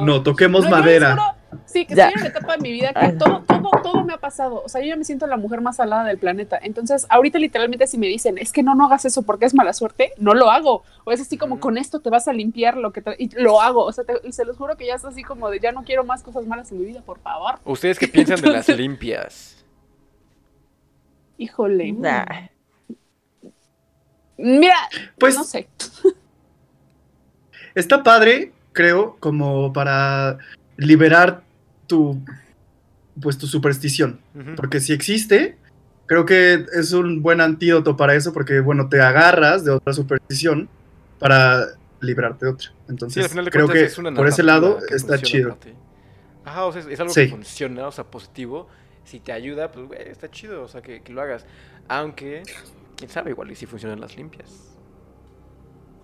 No, 0.00 0.22
toquemos 0.22 0.68
madera. 0.70 1.36
Sí, 1.68 1.86
que 1.86 1.94
Ya. 1.94 2.08
estoy 2.08 2.20
en 2.22 2.26
una 2.26 2.38
etapa 2.38 2.52
de 2.56 2.62
mi 2.62 2.72
vida 2.72 2.92
que 2.92 3.12
todo, 3.12 3.44
todo, 3.46 3.70
todo 3.82 4.04
me 4.04 4.14
ha 4.14 4.18
pasado. 4.18 4.62
O 4.64 4.68
sea, 4.68 4.80
yo 4.80 4.88
ya 4.88 4.96
me 4.96 5.04
siento 5.04 5.26
la 5.26 5.36
mujer 5.36 5.60
más 5.60 5.76
salada 5.76 6.04
del 6.04 6.18
planeta. 6.18 6.58
Entonces, 6.60 7.06
ahorita 7.10 7.38
literalmente 7.38 7.86
si 7.86 7.98
me 7.98 8.06
dicen, 8.06 8.38
es 8.38 8.52
que 8.52 8.62
no, 8.62 8.74
no 8.74 8.86
hagas 8.86 9.04
eso 9.04 9.22
porque 9.22 9.44
es 9.46 9.54
mala 9.54 9.72
suerte, 9.72 10.12
no 10.18 10.34
lo 10.34 10.50
hago. 10.50 10.82
O 11.04 11.12
es 11.12 11.20
así 11.20 11.36
como, 11.38 11.60
con 11.60 11.78
esto 11.78 12.00
te 12.00 12.10
vas 12.10 12.26
a 12.28 12.32
limpiar 12.32 12.76
lo 12.76 12.92
que 12.92 13.02
te... 13.02 13.14
Y 13.18 13.28
lo 13.40 13.60
hago. 13.60 13.84
O 13.84 13.92
sea, 13.92 14.04
te- 14.04 14.20
y 14.26 14.32
se 14.32 14.44
los 14.44 14.56
juro 14.56 14.76
que 14.76 14.86
ya 14.86 14.94
es 14.94 15.04
así 15.04 15.22
como 15.22 15.50
de, 15.50 15.60
ya 15.60 15.72
no 15.72 15.84
quiero 15.84 16.04
más 16.04 16.22
cosas 16.22 16.46
malas 16.46 16.72
en 16.72 16.78
mi 16.80 16.86
vida, 16.86 17.02
por 17.02 17.18
favor. 17.20 17.58
¿Ustedes 17.64 17.98
qué 17.98 18.08
piensan 18.08 18.40
de 18.40 18.50
las 18.50 18.68
limpias? 18.68 19.64
Híjole. 21.36 21.92
Nah. 21.92 22.24
Mira, 24.36 24.76
Pues 25.18 25.34
no 25.36 25.44
sé. 25.44 25.68
está 27.74 28.02
padre, 28.02 28.52
creo, 28.72 29.16
como 29.20 29.72
para 29.72 30.38
liberar 30.76 31.42
tu, 31.88 32.20
pues, 33.20 33.36
tu 33.36 33.48
superstición. 33.48 34.20
Porque 34.54 34.78
si 34.78 34.92
existe, 34.92 35.56
creo 36.06 36.24
que 36.24 36.64
es 36.72 36.92
un 36.92 37.20
buen 37.22 37.40
antídoto 37.40 37.96
para 37.96 38.14
eso, 38.14 38.32
porque, 38.32 38.60
bueno, 38.60 38.88
te 38.88 39.00
agarras 39.00 39.64
de 39.64 39.72
otra 39.72 39.92
superstición 39.92 40.68
para 41.18 41.66
librarte 42.00 42.46
de 42.46 42.52
otra. 42.52 42.68
Sí, 42.68 42.74
Entonces, 42.88 43.24
al 43.24 43.30
final 43.30 43.44
de 43.46 43.50
creo 43.50 43.66
cuentas 43.66 43.82
que 43.82 43.92
es 43.92 43.98
una 43.98 44.14
por 44.14 44.28
ese 44.28 44.44
lado 44.44 44.78
que 44.88 44.94
está 44.94 45.18
chido. 45.18 45.58
Ajá, 46.44 46.64
o 46.66 46.72
sea, 46.72 46.80
es, 46.82 46.86
es 46.86 47.00
algo 47.00 47.12
Sí. 47.12 47.22
que 47.22 47.30
funciona, 47.30 47.88
o 47.88 47.92
sea, 47.92 48.04
positivo. 48.04 48.68
Si 49.04 49.18
te 49.20 49.32
ayuda, 49.32 49.72
pues, 49.72 49.88
güey, 49.88 50.00
está 50.08 50.30
chido, 50.30 50.62
o 50.62 50.68
sea, 50.68 50.80
que, 50.80 51.02
que 51.02 51.12
lo 51.12 51.20
hagas. 51.20 51.44
Aunque, 51.88 52.42
quién 52.96 53.10
sabe, 53.10 53.30
igual 53.30 53.50
y 53.50 53.56
si 53.56 53.66
funcionan 53.66 54.00
las 54.00 54.16
limpias. 54.16 54.76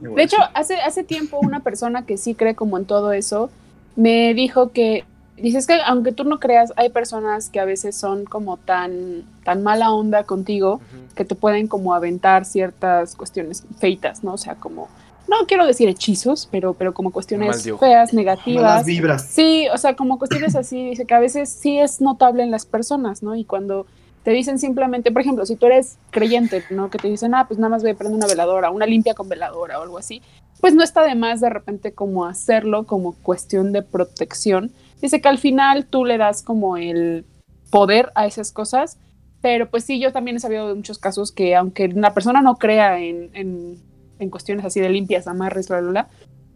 De 0.01 0.23
hecho, 0.23 0.37
hace, 0.55 0.75
hace 0.81 1.05
tiempo 1.05 1.39
una 1.39 1.61
persona 1.63 2.05
que 2.05 2.17
sí 2.19 2.35
cree 2.35 2.55
como 2.55 2.77
en 2.79 2.85
todo 2.85 3.13
eso 3.13 3.51
me 3.97 4.35
dijo 4.35 4.73
que 4.73 5.05
dices 5.37 5.67
que 5.67 5.79
aunque 5.85 6.13
tú 6.13 6.25
no 6.25 6.39
creas, 6.39 6.73
hay 6.77 6.91
personas 6.91 7.51
que 7.51 7.61
a 7.61 7.65
veces 7.65 7.97
son 7.97 8.25
como 8.25 8.57
tan, 8.57 9.25
tan 9.45 9.63
mala 9.63 9.91
onda 9.91 10.25
contigo 10.25 10.81
que 11.15 11.25
te 11.25 11.35
pueden 11.35 11.69
como 11.69 11.95
aventar 11.95 12.45
ciertas 12.45 13.17
cuestiones 13.17 13.65
feitas, 13.79 14.25
¿no? 14.25 14.35
O 14.35 14.39
sea, 14.39 14.55
como, 14.57 14.89
no 15.29 15.47
quiero 15.47 15.67
decir 15.67 15.89
hechizos, 15.89 16.49
pero, 16.51 16.75
pero 16.75 16.95
como 16.95 17.11
cuestiones 17.11 17.63
feas, 17.63 17.81
Malas 17.81 18.15
negativas. 18.15 18.85
vibras. 18.85 19.27
Sí, 19.27 19.67
o 19.73 19.79
sea, 19.79 19.97
como 19.97 20.19
cuestiones 20.19 20.55
así, 20.57 20.91
dice 20.91 21.05
que 21.05 21.15
a 21.15 21.21
veces 21.21 21.49
sí 21.49 21.79
es 21.79 22.01
notable 22.01 22.43
en 22.43 22.51
las 22.51 22.67
personas, 22.67 23.23
¿no? 23.23 23.35
Y 23.35 23.45
cuando 23.45 23.87
te 24.23 24.31
dicen 24.31 24.59
simplemente, 24.59 25.13
por 25.13 25.23
ejemplo, 25.23 25.45
si 25.45 25.57
tú 25.57 25.67
eres 25.67 25.99
creyente, 26.11 26.65
¿no? 26.71 26.91
Que 26.91 26.99
te 26.99 27.09
dicen, 27.09 27.35
ah, 27.35 27.47
pues 27.47 27.59
nada 27.59 27.71
más 27.71 27.83
voy 27.83 27.93
a 27.93 27.95
prender 27.95 28.17
una 28.17 28.27
veladora, 28.27 28.71
una 28.71 28.87
limpia 28.87 29.15
con 29.15 29.29
veladora 29.29 29.79
o 29.79 29.83
algo 29.83 29.99
así, 29.99 30.23
pues 30.61 30.75
no 30.75 30.83
está 30.83 31.03
de 31.03 31.15
más 31.15 31.41
de 31.41 31.51
repente 31.51 31.93
como 31.93 32.25
hacerlo 32.25 32.85
como 32.85 33.13
cuestión 33.13 33.73
de 33.73 33.83
protección. 33.83 34.73
Dice 35.05 35.21
que 35.21 35.29
al 35.29 35.37
final 35.37 35.85
tú 35.85 36.07
le 36.07 36.17
das 36.17 36.43
como 36.43 36.79
el 36.79 37.27
poder 37.71 38.11
a 38.15 38.25
esas 38.25 38.53
cosas, 38.53 38.99
pero 39.43 39.69
pues 39.69 39.85
sí, 39.85 40.01
yo 40.01 40.15
también 40.15 40.39
he 40.39 40.41
sabido 40.41 40.67
de 40.67 40.75
muchos 40.75 40.99
casos 40.99 41.31
que 41.31 41.55
aunque 41.55 41.89
la 41.89 42.15
persona 42.15 42.41
no 42.41 42.57
crea 42.57 42.99
en, 42.99 43.29
en, 43.35 43.77
en 44.19 44.31
cuestiones 44.31 44.65
así 44.65 44.81
de 44.81 44.89
limpias, 44.89 45.27
amarres, 45.27 45.69
bla, 45.69 45.83
bla, 45.83 45.91
bla, 45.91 46.09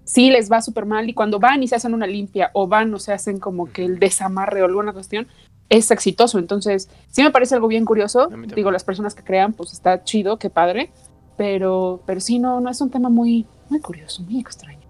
sí 0.05 0.30
les 0.30 0.51
va 0.51 0.62
súper 0.62 0.86
mal 0.86 1.11
y 1.11 1.12
cuando 1.12 1.38
van 1.38 1.62
y 1.62 1.68
se 1.68 1.76
hacen 1.76 1.92
una 1.92 2.07
limpia 2.07 2.51
o 2.55 2.66
van 2.66 2.94
o 2.94 2.99
se 2.99 3.12
hacen 3.12 3.38
como 3.38 3.70
que 3.70 3.84
el 3.84 3.99
desamarre 3.99 4.62
o 4.62 4.64
alguna 4.64 4.94
cuestión, 4.94 5.28
es 5.68 5.90
exitoso. 5.90 6.38
Entonces, 6.38 6.88
sí 7.11 7.22
me 7.22 7.30
parece 7.30 7.55
algo 7.55 7.68
bien 7.68 7.84
curioso. 7.84 8.30
Digo, 8.57 8.70
las 8.70 8.82
personas 8.82 9.14
que 9.14 9.24
crean, 9.24 9.53
pues 9.53 9.74
está 9.74 10.05
chido, 10.05 10.38
qué 10.38 10.49
padre, 10.49 10.90
pero, 11.36 12.01
pero 12.07 12.18
sí, 12.18 12.38
no, 12.38 12.62
no 12.62 12.70
es 12.70 12.80
un 12.80 12.88
tema 12.88 13.11
muy, 13.11 13.44
muy 13.68 13.80
curioso, 13.80 14.22
muy 14.22 14.40
extraño. 14.40 14.88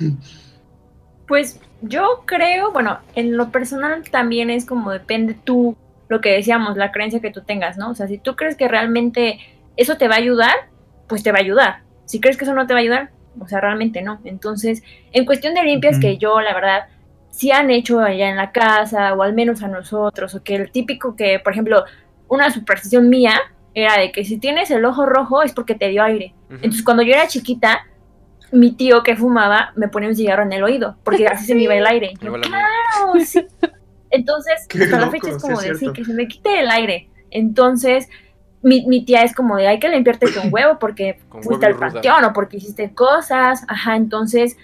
Pues 1.32 1.58
yo 1.80 2.24
creo, 2.26 2.72
bueno, 2.72 2.98
en 3.14 3.38
lo 3.38 3.50
personal 3.50 4.02
también 4.10 4.50
es 4.50 4.66
como 4.66 4.90
depende 4.90 5.32
tú, 5.32 5.78
lo 6.10 6.20
que 6.20 6.28
decíamos, 6.28 6.76
la 6.76 6.92
creencia 6.92 7.20
que 7.20 7.30
tú 7.30 7.40
tengas, 7.40 7.78
¿no? 7.78 7.88
O 7.88 7.94
sea, 7.94 8.06
si 8.06 8.18
tú 8.18 8.36
crees 8.36 8.54
que 8.54 8.68
realmente 8.68 9.38
eso 9.78 9.96
te 9.96 10.08
va 10.08 10.16
a 10.16 10.18
ayudar, 10.18 10.54
pues 11.08 11.22
te 11.22 11.32
va 11.32 11.38
a 11.38 11.40
ayudar. 11.40 11.84
Si 12.04 12.20
crees 12.20 12.36
que 12.36 12.44
eso 12.44 12.52
no 12.52 12.66
te 12.66 12.74
va 12.74 12.80
a 12.80 12.82
ayudar, 12.82 13.12
o 13.40 13.48
sea, 13.48 13.62
realmente 13.62 14.02
no. 14.02 14.20
Entonces, 14.24 14.82
en 15.12 15.24
cuestión 15.24 15.54
de 15.54 15.62
limpias, 15.62 15.98
que 15.98 16.18
yo, 16.18 16.38
la 16.42 16.52
verdad, 16.52 16.84
sí 17.30 17.50
han 17.50 17.70
hecho 17.70 18.00
allá 18.00 18.28
en 18.28 18.36
la 18.36 18.52
casa, 18.52 19.14
o 19.14 19.22
al 19.22 19.32
menos 19.32 19.62
a 19.62 19.68
nosotros, 19.68 20.34
o 20.34 20.42
que 20.42 20.56
el 20.56 20.70
típico 20.70 21.16
que, 21.16 21.38
por 21.38 21.54
ejemplo, 21.54 21.86
una 22.28 22.50
superstición 22.50 23.08
mía 23.08 23.40
era 23.72 23.96
de 23.96 24.12
que 24.12 24.26
si 24.26 24.36
tienes 24.36 24.70
el 24.70 24.84
ojo 24.84 25.06
rojo 25.06 25.42
es 25.42 25.54
porque 25.54 25.76
te 25.76 25.88
dio 25.88 26.02
aire. 26.02 26.34
Entonces, 26.50 26.82
cuando 26.82 27.02
yo 27.02 27.14
era 27.14 27.26
chiquita, 27.26 27.86
mi 28.52 28.72
tío 28.72 29.02
que 29.02 29.16
fumaba 29.16 29.72
me 29.76 29.88
ponía 29.88 30.08
un 30.10 30.14
cigarro 30.14 30.42
en 30.42 30.52
el 30.52 30.62
oído, 30.62 30.96
porque 31.04 31.26
así 31.26 31.46
se 31.46 31.54
me 31.54 31.62
iba 31.62 31.74
el 31.74 31.86
aire. 31.86 32.12
Yo, 32.20 32.26
Igual 32.26 32.42
a 32.44 32.46
mí. 32.46 32.50
"Claro, 32.52 33.24
sí". 33.24 33.46
Entonces, 34.10 34.66
Qué 34.68 34.84
hasta 34.84 35.00
la 35.00 35.10
fecha 35.10 35.30
es 35.30 35.34
sí 35.36 35.40
como 35.40 35.60
es 35.60 35.68
de 35.68 35.74
sí, 35.74 35.92
que 35.92 36.04
se 36.04 36.12
me 36.12 36.28
quite 36.28 36.60
el 36.60 36.70
aire. 36.70 37.08
Entonces, 37.30 38.08
mi, 38.62 38.86
mi 38.86 39.04
tía 39.04 39.22
es 39.22 39.34
como 39.34 39.56
de 39.56 39.66
hay 39.66 39.80
que 39.80 39.88
limpiarte 39.88 40.32
con 40.32 40.48
huevo 40.52 40.78
porque 40.78 41.18
Con 41.28 41.42
fuiste 41.42 41.66
huevo 41.66 41.82
al 41.84 41.92
panteón 41.92 42.24
o 42.24 42.32
porque 42.32 42.58
hiciste 42.58 42.92
cosas. 42.94 43.64
Ajá, 43.68 43.96
entonces, 43.96 44.56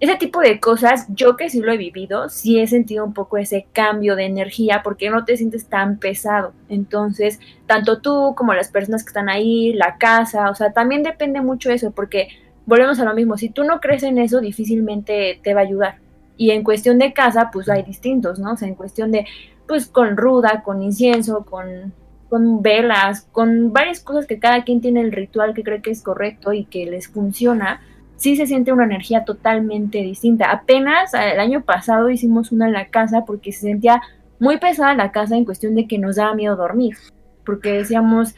ese 0.00 0.16
tipo 0.16 0.40
de 0.40 0.58
cosas, 0.60 1.06
yo 1.08 1.36
que 1.36 1.48
sí 1.48 1.60
lo 1.60 1.72
he 1.72 1.76
vivido, 1.76 2.28
sí 2.28 2.58
he 2.58 2.66
sentido 2.66 3.04
un 3.04 3.14
poco 3.14 3.36
ese 3.38 3.66
cambio 3.72 4.16
de 4.16 4.24
energía 4.24 4.82
porque 4.82 5.08
no 5.10 5.24
te 5.24 5.36
sientes 5.36 5.66
tan 5.68 5.98
pesado. 5.98 6.52
Entonces, 6.68 7.38
tanto 7.66 8.00
tú 8.00 8.34
como 8.36 8.52
las 8.54 8.68
personas 8.70 9.04
que 9.04 9.08
están 9.10 9.28
ahí, 9.28 9.72
la 9.74 9.96
casa, 9.98 10.50
o 10.50 10.54
sea, 10.54 10.72
también 10.72 11.02
depende 11.02 11.40
mucho 11.40 11.70
eso 11.70 11.92
porque 11.92 12.28
volvemos 12.66 12.98
a 13.00 13.04
lo 13.04 13.14
mismo, 13.14 13.38
si 13.38 13.48
tú 13.48 13.64
no 13.64 13.80
crees 13.80 14.02
en 14.02 14.18
eso, 14.18 14.40
difícilmente 14.40 15.40
te 15.42 15.54
va 15.54 15.60
a 15.60 15.64
ayudar. 15.64 15.98
Y 16.36 16.50
en 16.50 16.64
cuestión 16.64 16.98
de 16.98 17.12
casa, 17.12 17.50
pues 17.52 17.68
hay 17.68 17.82
distintos, 17.82 18.38
¿no? 18.38 18.52
O 18.52 18.56
sea, 18.56 18.68
en 18.68 18.74
cuestión 18.74 19.10
de, 19.10 19.24
pues 19.66 19.86
con 19.86 20.16
ruda, 20.16 20.62
con 20.62 20.82
incienso, 20.82 21.44
con, 21.44 21.94
con 22.28 22.60
velas, 22.60 23.22
con 23.32 23.72
varias 23.72 24.00
cosas 24.00 24.26
que 24.26 24.38
cada 24.38 24.64
quien 24.64 24.80
tiene 24.80 25.00
el 25.00 25.12
ritual 25.12 25.54
que 25.54 25.62
cree 25.62 25.80
que 25.80 25.90
es 25.90 26.02
correcto 26.02 26.52
y 26.52 26.64
que 26.64 26.84
les 26.86 27.08
funciona, 27.08 27.80
sí 28.16 28.36
se 28.36 28.46
siente 28.46 28.72
una 28.72 28.84
energía 28.84 29.24
totalmente 29.24 29.98
distinta. 29.98 30.50
Apenas 30.50 31.14
eh, 31.14 31.32
el 31.32 31.40
año 31.40 31.62
pasado 31.62 32.10
hicimos 32.10 32.52
una 32.52 32.66
en 32.66 32.72
la 32.72 32.88
casa 32.88 33.24
porque 33.24 33.52
se 33.52 33.60
sentía 33.60 34.02
muy 34.38 34.58
pesada 34.58 34.94
la 34.94 35.12
casa 35.12 35.36
en 35.36 35.44
cuestión 35.44 35.74
de 35.74 35.86
que 35.86 35.98
nos 35.98 36.16
daba 36.16 36.34
miedo 36.34 36.56
dormir, 36.56 36.96
porque 37.44 37.72
decíamos, 37.72 38.34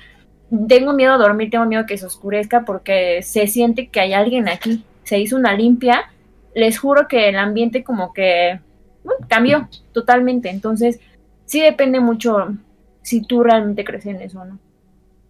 tengo 0.68 0.92
miedo 0.92 1.12
a 1.12 1.18
dormir, 1.18 1.51
tengo 1.51 1.66
miedo 1.66 1.86
que 1.86 1.99
se 1.99 2.07
oscurezca 2.07 2.64
porque 2.64 3.22
se 3.22 3.46
siente 3.46 3.88
que 3.88 4.01
hay 4.01 4.12
alguien 4.12 4.49
aquí. 4.49 4.84
Se 5.05 5.18
hizo 5.18 5.36
una 5.36 5.55
limpia, 5.55 6.11
les 6.55 6.78
juro 6.78 7.09
que 7.09 7.28
el 7.28 7.36
ambiente 7.36 7.84
como 7.84 8.12
que 8.12 8.61
bueno, 9.05 9.26
cambió 9.28 9.68
totalmente, 9.92 10.51
entonces 10.51 11.01
sí 11.46 11.61
depende 11.61 12.01
mucho 12.01 12.49
si 13.03 13.22
tú 13.22 13.42
realmente 13.42 13.84
crees 13.84 14.07
en 14.07 14.20
eso 14.20 14.40
o 14.40 14.44
no. 14.44 14.59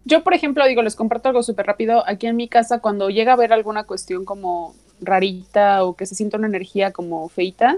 Yo, 0.05 0.25
por 0.25 0.33
ejemplo, 0.33 0.67
digo, 0.67 0.83
les 0.83 0.97
comparto 0.97 1.29
algo 1.29 1.43
súper 1.43 1.67
rápido. 1.67 2.03
Aquí 2.07 2.27
en 2.27 2.37
mi 2.37 2.49
casa, 2.49 2.81
cuando 2.81 3.11
llega 3.11 3.33
a 3.33 3.35
haber 3.35 3.53
alguna 3.53 3.85
cuestión 3.85 4.25
como 4.25 4.75
rarita 5.01 5.85
o 5.85 5.95
que 5.97 6.07
se 6.07 6.15
sienta 6.15 6.39
una 6.39 6.47
energía 6.47 6.93
como 6.93 7.29
feita, 7.29 7.77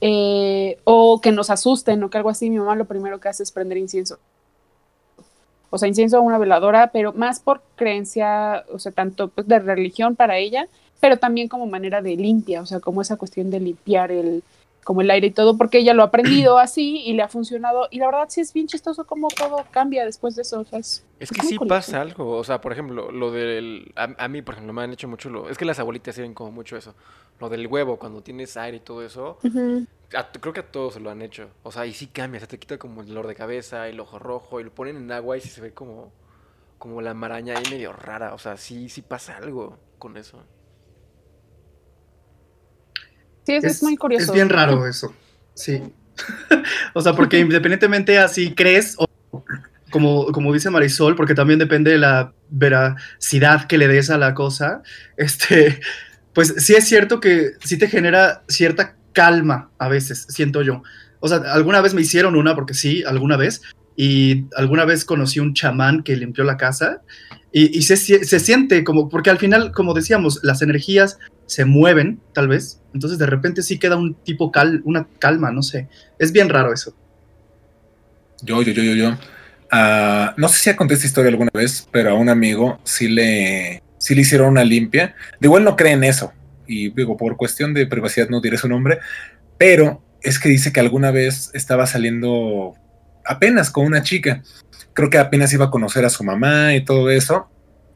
eh, 0.00 0.78
o 0.84 1.20
que 1.20 1.30
nos 1.30 1.50
asusten 1.50 2.02
o 2.02 2.10
que 2.10 2.18
algo 2.18 2.30
así, 2.30 2.50
mi 2.50 2.58
mamá 2.58 2.74
lo 2.74 2.86
primero 2.86 3.20
que 3.20 3.28
hace 3.28 3.44
es 3.44 3.52
prender 3.52 3.78
incienso. 3.78 4.18
O 5.70 5.78
sea, 5.78 5.88
incienso 5.88 6.18
a 6.18 6.20
una 6.20 6.38
veladora, 6.38 6.90
pero 6.92 7.12
más 7.12 7.40
por 7.40 7.62
creencia, 7.76 8.64
o 8.72 8.78
sea, 8.78 8.92
tanto 8.92 9.28
pues, 9.28 9.46
de 9.46 9.58
religión 9.58 10.16
para 10.16 10.38
ella, 10.38 10.68
pero 11.00 11.18
también 11.18 11.48
como 11.48 11.66
manera 11.66 12.02
de 12.02 12.16
limpia, 12.16 12.62
o 12.62 12.66
sea, 12.66 12.80
como 12.80 13.02
esa 13.02 13.16
cuestión 13.16 13.50
de 13.50 13.60
limpiar 13.60 14.10
el, 14.10 14.42
como 14.88 15.02
el 15.02 15.10
aire 15.10 15.26
y 15.26 15.30
todo, 15.32 15.58
porque 15.58 15.78
ella 15.80 15.92
lo 15.92 16.02
ha 16.02 16.06
aprendido 16.06 16.58
así 16.58 17.02
y 17.04 17.12
le 17.12 17.22
ha 17.22 17.28
funcionado. 17.28 17.88
Y 17.90 17.98
la 17.98 18.06
verdad 18.06 18.26
sí 18.30 18.40
es 18.40 18.54
bien 18.54 18.66
chistoso 18.66 19.06
cómo 19.06 19.28
todo 19.28 19.68
cambia 19.70 20.06
después 20.06 20.34
de 20.34 20.40
eso. 20.42 20.60
o 20.60 20.64
sea, 20.64 20.78
es, 20.78 21.04
que 21.32 21.42
sí 21.42 21.58
curioso. 21.58 21.68
pasa 21.68 22.00
algo, 22.00 22.36
o 22.38 22.44
sea, 22.44 22.60
por 22.60 22.72
ejemplo, 22.72 23.10
lo 23.10 23.30
del... 23.30 23.92
A, 23.96 24.14
a 24.24 24.28
mí, 24.28 24.40
por 24.42 24.54
ejemplo, 24.54 24.72
me 24.72 24.82
han 24.82 24.92
hecho 24.92 25.08
mucho 25.08 25.28
lo... 25.30 25.48
Es 25.50 25.58
que 25.58 25.64
las 25.66 25.78
abuelitas 25.78 26.14
tienen 26.14 26.32
como 26.34 26.52
mucho 26.52 26.76
eso. 26.76 26.94
Lo 27.38 27.48
del 27.48 27.66
huevo, 27.66 27.98
cuando 27.98 28.22
tienes 28.22 28.56
aire 28.56 28.78
y 28.78 28.80
todo 28.80 29.04
eso, 29.04 29.38
a- 30.14 30.30
creo 30.32 30.52
que 30.54 30.60
a 30.60 30.70
todos 30.72 30.94
se 30.94 31.00
lo 31.00 31.10
han 31.10 31.22
hecho. 31.22 31.50
O 31.64 31.72
sea, 31.72 31.86
y 31.86 31.94
sí 31.94 32.08
cambia, 32.08 32.40
se 32.40 32.46
te 32.48 32.58
quita 32.58 32.78
como 32.78 33.02
el 33.02 33.08
dolor 33.08 33.26
de 33.28 33.34
cabeza, 33.34 33.88
el 33.88 34.00
ojo 34.00 34.18
rojo, 34.18 34.60
y 34.60 34.64
lo 34.64 34.74
ponen 34.74 34.96
en 34.96 35.12
agua 35.12 35.36
y 35.38 35.40
sí 35.42 35.50
se 35.50 35.60
ve 35.62 35.74
como, 35.74 36.12
como 36.78 37.02
la 37.02 37.14
maraña 37.14 37.54
ahí 37.54 37.66
medio 37.66 37.92
rara. 37.92 38.34
O 38.34 38.38
sea, 38.38 38.56
sí, 38.56 38.88
sí 38.88 39.02
pasa 39.02 39.36
algo 39.38 39.78
con 39.98 40.16
eso. 40.16 40.44
Sí, 43.48 43.54
es, 43.54 43.64
es 43.64 43.82
muy 43.82 43.96
curioso. 43.96 44.26
Es 44.26 44.32
bien 44.32 44.50
raro 44.50 44.86
eso. 44.86 45.14
Sí. 45.54 45.80
o 46.92 47.00
sea, 47.00 47.14
porque 47.14 47.38
independientemente 47.40 48.18
así 48.18 48.52
crees, 48.52 48.94
o 48.98 49.06
como, 49.90 50.26
como 50.32 50.52
dice 50.52 50.68
Marisol, 50.68 51.16
porque 51.16 51.34
también 51.34 51.58
depende 51.58 51.92
de 51.92 51.96
la 51.96 52.34
veracidad 52.50 53.66
que 53.66 53.78
le 53.78 53.88
des 53.88 54.10
a 54.10 54.18
la 54.18 54.34
cosa, 54.34 54.82
este, 55.16 55.80
pues 56.34 56.56
sí 56.58 56.74
es 56.74 56.86
cierto 56.86 57.20
que 57.20 57.52
sí 57.64 57.78
te 57.78 57.88
genera 57.88 58.42
cierta 58.48 58.96
calma 59.14 59.70
a 59.78 59.88
veces, 59.88 60.26
siento 60.28 60.60
yo. 60.60 60.82
O 61.20 61.28
sea, 61.28 61.38
alguna 61.38 61.80
vez 61.80 61.94
me 61.94 62.02
hicieron 62.02 62.36
una, 62.36 62.54
porque 62.54 62.74
sí, 62.74 63.02
alguna 63.06 63.38
vez, 63.38 63.62
y 63.96 64.44
alguna 64.56 64.84
vez 64.84 65.06
conocí 65.06 65.40
un 65.40 65.54
chamán 65.54 66.02
que 66.02 66.16
limpió 66.16 66.44
la 66.44 66.58
casa 66.58 67.00
y, 67.50 67.78
y 67.78 67.80
se, 67.80 67.96
se 67.96 68.40
siente 68.40 68.84
como, 68.84 69.08
porque 69.08 69.30
al 69.30 69.38
final, 69.38 69.72
como 69.72 69.94
decíamos, 69.94 70.40
las 70.42 70.60
energías 70.60 71.18
se 71.46 71.64
mueven, 71.64 72.20
tal 72.34 72.46
vez, 72.46 72.82
entonces 72.94 73.18
de 73.18 73.26
repente 73.26 73.62
sí 73.62 73.78
queda 73.78 73.96
un 73.96 74.14
tipo 74.14 74.50
cal, 74.50 74.82
una 74.84 75.06
calma, 75.18 75.50
no 75.50 75.62
sé, 75.62 75.88
es 76.18 76.32
bien 76.32 76.48
raro 76.48 76.72
eso. 76.72 76.94
Yo, 78.42 78.62
yo, 78.62 78.72
yo, 78.72 78.82
yo, 78.82 78.94
yo. 78.94 79.18
Ah, 79.70 80.34
no 80.36 80.48
sé 80.48 80.58
si 80.58 80.70
ya 80.70 80.76
conté 80.76 80.94
esta 80.94 81.06
historia 81.06 81.30
alguna 81.30 81.50
vez, 81.52 81.88
pero 81.90 82.10
a 82.10 82.14
un 82.14 82.28
amigo 82.28 82.78
sí 82.84 83.08
le, 83.08 83.82
sí 83.98 84.14
le 84.14 84.22
hicieron 84.22 84.48
una 84.48 84.64
limpia. 84.64 85.14
De 85.40 85.48
igual 85.48 85.64
no 85.64 85.76
cree 85.76 85.92
en 85.92 86.04
eso. 86.04 86.32
Y 86.66 86.90
digo, 86.90 87.16
por 87.16 87.36
cuestión 87.36 87.74
de 87.74 87.86
privacidad 87.86 88.28
no 88.28 88.40
diré 88.40 88.58
su 88.58 88.68
nombre, 88.68 88.98
pero 89.56 90.02
es 90.22 90.38
que 90.38 90.48
dice 90.48 90.72
que 90.72 90.80
alguna 90.80 91.10
vez 91.10 91.50
estaba 91.54 91.86
saliendo 91.86 92.74
apenas 93.24 93.70
con 93.70 93.86
una 93.86 94.02
chica. 94.02 94.42
Creo 94.94 95.10
que 95.10 95.18
apenas 95.18 95.52
iba 95.52 95.66
a 95.66 95.70
conocer 95.70 96.04
a 96.04 96.10
su 96.10 96.24
mamá 96.24 96.74
y 96.74 96.84
todo 96.84 97.10
eso. 97.10 97.48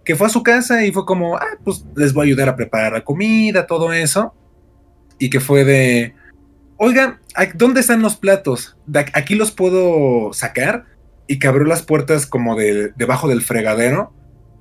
Que 0.05 0.17
fue 0.17 0.27
a 0.27 0.31
su 0.31 0.43
casa 0.43 0.85
y 0.85 0.91
fue 0.91 1.05
como, 1.05 1.37
ah, 1.37 1.59
pues 1.65 1.85
les 1.97 2.13
voy 2.13 2.27
a 2.27 2.27
ayudar 2.27 2.49
a 2.49 2.57
preparar 2.57 2.93
la 2.93 3.05
comida, 3.05 3.67
todo 3.67 3.93
eso. 3.93 4.35
Y 5.23 5.31
que 5.31 5.39
fue 5.39 5.65
de, 5.65 6.15
oiga, 6.79 7.21
¿a- 7.37 7.47
¿dónde 7.55 7.79
están 7.79 8.03
los 8.03 8.17
platos? 8.17 8.77
De 8.87 8.99
aquí 9.15 9.37
los 9.37 9.53
puedo 9.53 10.33
sacar. 10.33 10.85
Y 11.29 11.39
que 11.39 11.47
abrió 11.47 11.65
las 11.65 11.83
puertas 11.83 12.27
como 12.27 12.57
de 12.57 12.91
debajo 12.97 13.29
del 13.29 13.41
fregadero. 13.43 14.13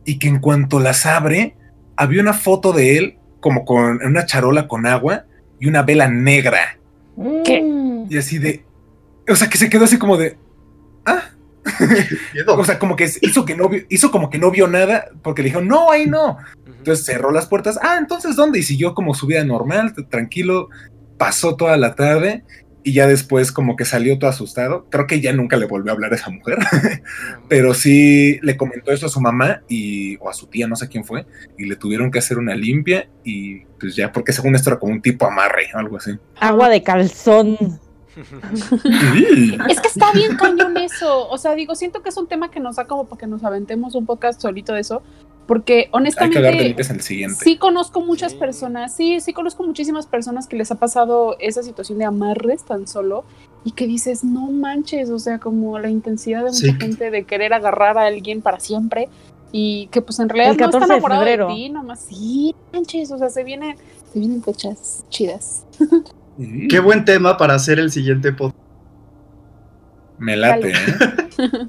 Y 0.06 0.20
que 0.20 0.28
en 0.28 0.38
cuanto 0.40 0.80
las 0.80 1.08
abre, 1.08 1.56
había 1.96 2.22
una 2.22 2.34
foto 2.34 2.74
de 2.74 2.98
él 2.98 3.18
como 3.40 3.66
con 3.66 4.04
en 4.04 4.08
una 4.10 4.28
charola 4.28 4.68
con 4.68 4.86
agua 4.86 5.26
y 5.60 5.68
una 5.68 5.82
vela 5.82 6.08
negra. 6.08 6.78
¿Qué? 7.44 7.60
Mm. 7.64 8.06
Y 8.12 8.18
así 8.20 8.38
de. 8.38 8.64
O 9.28 9.36
sea, 9.36 9.50
que 9.50 9.58
se 9.58 9.68
quedó 9.68 9.86
así 9.86 9.98
como 9.98 10.16
de. 10.16 10.38
Ah. 11.08 11.24
O 12.48 12.66
sea, 12.66 12.80
como 12.80 12.96
que 12.96 13.10
hizo 13.22 13.46
que 13.46 13.56
no 13.56 13.70
vio, 13.70 13.84
hizo 13.90 14.12
como 14.12 14.30
que 14.30 14.38
no 14.38 14.52
vio 14.52 14.68
nada 14.68 15.10
porque 15.22 15.44
le 15.44 15.50
dijo, 15.50 15.62
no, 15.62 15.92
ahí 15.92 16.08
no. 16.08 16.38
Entonces 16.66 17.06
cerró 17.06 17.32
las 17.32 17.48
puertas. 17.48 17.80
Ah, 17.82 17.98
entonces 18.00 18.36
¿dónde? 18.36 18.60
Y 18.60 18.64
siguió 18.64 18.94
como 18.94 19.14
su 19.14 19.28
vida 19.28 19.44
normal, 19.44 19.94
tranquilo. 20.10 20.70
Pasó 21.18 21.56
toda 21.56 21.78
la 21.78 21.96
tarde 21.96 22.44
y 22.84 22.94
ya 22.94 23.08
después 23.08 23.52
como 23.52 23.76
que 23.76 23.86
salió 23.86 24.18
todo 24.18 24.30
asustado. 24.30 24.88
Creo 24.90 25.08
que 25.08 25.22
ya 25.22 25.34
nunca 25.34 25.58
le 25.58 25.66
volvió 25.66 25.92
a 25.92 25.96
hablar 25.96 26.14
a 26.14 26.16
esa 26.16 26.30
mujer, 26.30 26.58
pero 27.48 27.74
sí 27.74 28.40
le 28.42 28.58
comentó 28.58 28.92
eso 28.92 29.06
a 29.06 29.10
su 29.10 29.22
mamá 29.22 29.62
y, 29.68 30.18
o 30.18 30.30
a 30.30 30.34
su 30.34 30.48
tía, 30.48 30.68
no 30.68 30.76
sé 30.76 30.88
quién 30.88 31.04
fue, 31.04 31.26
y 31.58 31.66
le 31.66 31.76
tuvieron 31.76 32.12
que 32.12 32.20
hacer 32.20 32.38
una 32.38 32.56
limpia 32.56 33.08
y 33.24 33.60
pues 33.80 33.96
ya, 33.96 34.12
porque 34.12 34.34
según 34.34 34.56
esto 34.56 34.72
era 34.72 34.80
como 34.80 34.94
un 34.94 35.02
tipo 35.02 35.26
amarre, 35.26 35.68
algo 35.74 35.98
así. 35.98 36.12
Agua 36.40 36.70
de 36.70 36.84
calzón. 36.84 37.58
Es 39.70 39.80
que 39.80 39.88
está 39.88 40.12
bien 40.12 40.36
cañón 40.38 40.78
eso. 40.78 41.28
O 41.30 41.38
sea, 41.38 41.56
digo, 41.56 41.76
siento 41.76 42.02
que 42.02 42.10
es 42.10 42.18
un 42.18 42.28
tema 42.28 42.52
que 42.52 42.60
nos 42.60 42.76
da 42.76 42.86
como 42.86 43.06
para 43.06 43.20
que 43.20 43.28
nos 43.28 43.44
aventemos 43.44 43.96
un 43.96 44.06
podcast 44.06 44.42
solito 44.42 44.74
de 44.74 44.82
eso. 44.82 45.02
Porque 45.48 45.74
Hay 45.74 45.90
que 45.90 45.90
hablar 45.90 46.14
de 46.14 46.30
honestamente 46.38 46.64
limpias 46.64 46.90
en 46.92 46.96
el 46.98 47.02
siguiente. 47.02 47.44
sí 47.44 47.58
conozco 47.58 48.00
muchas 48.00 48.32
Sí. 48.34 48.38
personas, 48.38 48.96
sí, 48.96 49.20
sí 49.20 49.34
conozco 49.34 49.64
muchísimas 49.64 50.06
personas 50.06 50.48
que 50.48 50.56
les 50.56 50.72
ha 50.72 50.76
pasado 50.76 51.36
esa 51.40 51.62
situación 51.64 51.98
de 51.98 52.06
amarres 52.06 52.64
tan 52.64 52.88
solo 52.88 53.26
y 53.66 53.72
que 53.72 53.86
dices, 53.86 54.24
no 54.24 54.50
manches, 54.52 55.10
o 55.10 55.20
sea, 55.20 55.40
como 55.40 55.78
la 55.80 55.90
intensidad 55.90 56.40
de 56.46 56.52
mucha 56.52 56.58
Sí. 56.68 56.74
gente 56.80 57.12
de 57.12 57.24
querer 57.26 57.54
agarrar 57.54 57.98
a 57.98 58.06
alguien 58.06 58.42
para 58.42 58.60
siempre 58.62 59.10
y 59.52 59.88
que 59.88 60.02
pues 60.02 60.20
en 60.20 60.30
realidad 60.30 60.52
El 60.52 60.58
no 60.58 60.66
está 60.68 60.72
14 60.80 60.88
de 60.88 60.98
enamorado 60.98 61.22
de, 61.26 61.32
febrero. 61.32 61.48
ti, 61.54 61.70
nomás 61.70 62.00
sí, 62.08 62.56
manches, 62.72 63.12
o 63.12 63.18
sea, 63.18 63.30
se 63.30 63.44
vienen, 63.44 63.76
se 64.14 64.20
vienen 64.20 64.42
fechas 64.44 65.04
chidas. 65.10 65.66
Mm, 66.38 66.68
Qué 66.68 66.80
buen 66.80 67.06
tema 67.06 67.38
para 67.38 67.56
hacer 67.56 67.80
el 67.80 67.92
siguiente 67.92 68.32
podcast. 68.34 68.60
Me 70.20 70.36
late, 70.38 70.72
¿eh? 70.72 70.76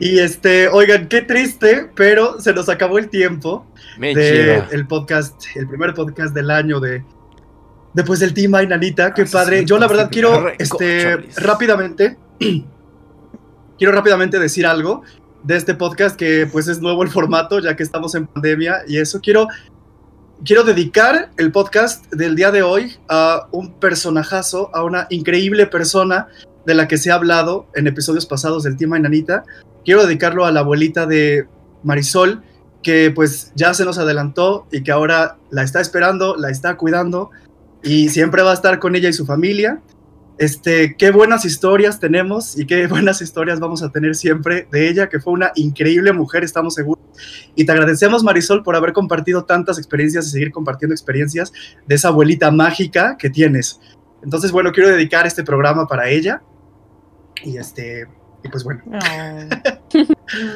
Y 0.00 0.18
este, 0.18 0.68
oigan, 0.68 1.06
qué 1.08 1.22
triste, 1.22 1.90
pero 1.94 2.40
se 2.40 2.52
nos 2.52 2.68
acabó 2.68 2.98
el 2.98 3.08
tiempo 3.08 3.66
Me 3.98 4.14
de 4.14 4.62
el 4.72 4.86
podcast, 4.86 5.40
el 5.54 5.68
primer 5.68 5.94
podcast 5.94 6.34
del 6.34 6.50
año 6.50 6.80
de 6.80 7.04
después 7.94 8.18
del 8.20 8.34
Team 8.34 8.54
Ainanita, 8.54 9.14
qué 9.14 9.22
Ah, 9.22 9.26
padre. 9.30 9.60
sí, 9.60 9.64
Yo 9.66 9.78
la 9.78 9.86
verdad 9.86 10.08
quiero 10.10 10.48
este 10.58 11.16
rápidamente 11.36 12.16
quiero 13.78 13.92
rápidamente 13.92 14.38
decir 14.38 14.66
algo 14.66 15.02
de 15.44 15.56
este 15.56 15.74
podcast 15.74 16.16
que 16.16 16.48
pues 16.50 16.66
es 16.68 16.80
nuevo 16.80 17.02
el 17.04 17.08
formato 17.10 17.60
ya 17.60 17.76
que 17.76 17.82
estamos 17.84 18.14
en 18.16 18.26
pandemia 18.26 18.78
y 18.88 18.96
eso 18.98 19.20
quiero 19.20 19.46
quiero 20.44 20.64
dedicar 20.64 21.30
el 21.36 21.52
podcast 21.52 22.12
del 22.12 22.36
día 22.36 22.50
de 22.50 22.62
hoy 22.62 22.96
a 23.08 23.48
un 23.52 23.72
personajazo, 23.74 24.70
a 24.74 24.84
una 24.84 25.06
increíble 25.10 25.66
persona 25.66 26.28
de 26.64 26.74
la 26.74 26.88
que 26.88 26.98
se 26.98 27.10
ha 27.10 27.14
hablado 27.14 27.66
en 27.74 27.86
episodios 27.86 28.26
pasados 28.26 28.64
del 28.64 28.76
Team 28.76 28.92
Ainanita. 28.92 29.44
Quiero 29.84 30.04
dedicarlo 30.04 30.44
a 30.44 30.52
la 30.52 30.60
abuelita 30.60 31.06
de 31.06 31.46
Marisol, 31.82 32.42
que 32.82 33.10
pues 33.10 33.52
ya 33.54 33.72
se 33.74 33.84
nos 33.84 33.98
adelantó 33.98 34.66
y 34.70 34.82
que 34.82 34.92
ahora 34.92 35.36
la 35.50 35.62
está 35.62 35.80
esperando, 35.80 36.36
la 36.36 36.50
está 36.50 36.76
cuidando 36.76 37.30
y 37.82 38.08
siempre 38.08 38.42
va 38.42 38.50
a 38.50 38.54
estar 38.54 38.78
con 38.78 38.96
ella 38.96 39.08
y 39.08 39.12
su 39.12 39.26
familia. 39.26 39.80
Este, 40.38 40.96
qué 40.96 41.10
buenas 41.10 41.46
historias 41.46 41.98
tenemos 41.98 42.58
y 42.58 42.66
qué 42.66 42.86
buenas 42.86 43.22
historias 43.22 43.58
vamos 43.58 43.82
a 43.82 43.90
tener 43.90 44.14
siempre 44.14 44.68
de 44.70 44.88
ella, 44.88 45.08
que 45.08 45.18
fue 45.18 45.32
una 45.32 45.52
increíble 45.54 46.12
mujer, 46.12 46.44
estamos 46.44 46.74
seguros. 46.74 47.02
Y 47.54 47.64
te 47.64 47.72
agradecemos, 47.72 48.22
Marisol, 48.22 48.62
por 48.62 48.76
haber 48.76 48.92
compartido 48.92 49.44
tantas 49.44 49.78
experiencias 49.78 50.26
y 50.26 50.30
seguir 50.30 50.50
compartiendo 50.50 50.94
experiencias 50.94 51.52
de 51.86 51.94
esa 51.94 52.08
abuelita 52.08 52.50
mágica 52.50 53.16
que 53.18 53.30
tienes. 53.30 53.80
Entonces, 54.22 54.52
bueno, 54.52 54.72
quiero 54.72 54.90
dedicar 54.90 55.26
este 55.26 55.42
programa 55.42 55.86
para 55.86 56.08
ella. 56.08 56.42
Y 57.42 57.56
este, 57.56 58.06
y 58.42 58.48
pues 58.48 58.64
bueno. 58.64 58.82
No. 58.84 58.98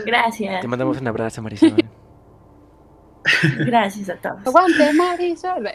Gracias. 0.05 0.61
Te 0.61 0.69
mandamos 0.69 1.01
un 1.01 1.09
abrazo, 1.09 1.41
Marisol. 1.41 1.77
Gracias 3.65 4.11
a 4.11 4.17
todos. 4.17 4.47
Aguante, 4.47 4.93
Marisol. 4.93 5.69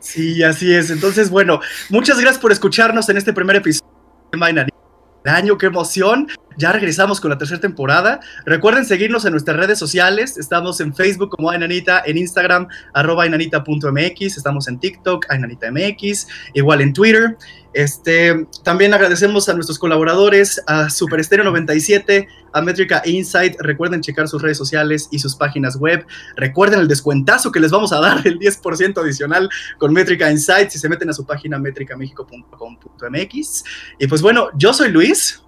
Sí, 0.00 0.42
así 0.42 0.74
es. 0.74 0.90
Entonces, 0.90 1.30
bueno, 1.30 1.60
muchas 1.90 2.18
gracias 2.18 2.40
por 2.40 2.52
escucharnos 2.52 3.08
en 3.08 3.16
este 3.16 3.32
primer 3.32 3.56
episodio 3.56 3.88
de 4.32 5.30
año, 5.30 5.58
qué 5.58 5.66
emoción. 5.66 6.28
Ya 6.60 6.72
regresamos 6.72 7.22
con 7.22 7.30
la 7.30 7.38
tercera 7.38 7.58
temporada. 7.58 8.20
Recuerden 8.44 8.84
seguirnos 8.84 9.24
en 9.24 9.32
nuestras 9.32 9.56
redes 9.56 9.78
sociales. 9.78 10.36
Estamos 10.36 10.78
en 10.82 10.94
Facebook 10.94 11.30
como 11.30 11.48
Ainanita, 11.48 12.02
en 12.04 12.18
Instagram, 12.18 12.68
arroba 12.92 13.22
ainanita.mx. 13.22 14.36
Estamos 14.36 14.68
en 14.68 14.78
TikTok, 14.78 15.24
ainanita.mx, 15.30 16.26
igual 16.52 16.82
en 16.82 16.92
Twitter. 16.92 17.38
Este, 17.72 18.46
también 18.62 18.92
agradecemos 18.92 19.48
a 19.48 19.54
nuestros 19.54 19.78
colaboradores, 19.78 20.62
a 20.66 20.90
Super 20.90 21.20
Estéreo 21.20 21.46
97, 21.46 22.28
a 22.52 22.60
Métrica 22.60 23.00
Insight. 23.06 23.58
Recuerden 23.58 24.02
checar 24.02 24.28
sus 24.28 24.42
redes 24.42 24.58
sociales 24.58 25.08
y 25.10 25.18
sus 25.18 25.36
páginas 25.36 25.76
web. 25.76 26.04
Recuerden 26.36 26.80
el 26.80 26.88
descuentazo 26.88 27.52
que 27.52 27.60
les 27.60 27.70
vamos 27.70 27.94
a 27.94 28.00
dar, 28.00 28.20
el 28.26 28.38
10% 28.38 29.00
adicional 29.00 29.48
con 29.78 29.94
Métrica 29.94 30.30
Insight 30.30 30.68
si 30.68 30.78
se 30.78 30.90
meten 30.90 31.08
a 31.08 31.14
su 31.14 31.24
página 31.24 31.58
métricamexico.com.mx. 31.58 33.64
Y 33.98 34.06
pues 34.08 34.20
bueno, 34.20 34.50
yo 34.56 34.74
soy 34.74 34.90
Luis. 34.90 35.42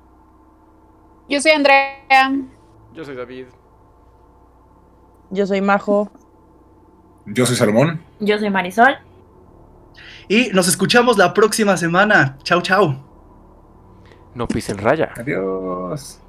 Yo 1.33 1.41
soy 1.41 1.53
Andrea. 1.53 2.31
Yo 2.93 3.05
soy 3.07 3.17
David. 3.17 3.47
Yo 5.31 5.47
soy 5.47 5.63
Majo. 5.63 6.13
Yo 7.25 7.47
soy 7.47 7.57
Salomón. 7.57 8.03
Yo 8.21 8.39
soy 8.39 8.51
Marisol. 8.51 8.99
Y 10.29 10.51
nos 10.53 10.69
escuchamos 10.69 11.17
la 11.17 11.33
próxima 11.33 11.79
semana. 11.79 12.37
Chau, 12.43 12.61
chau. 12.61 13.03
No 14.35 14.47
pisen 14.47 14.77
raya. 14.77 15.15
Adiós. 15.17 16.21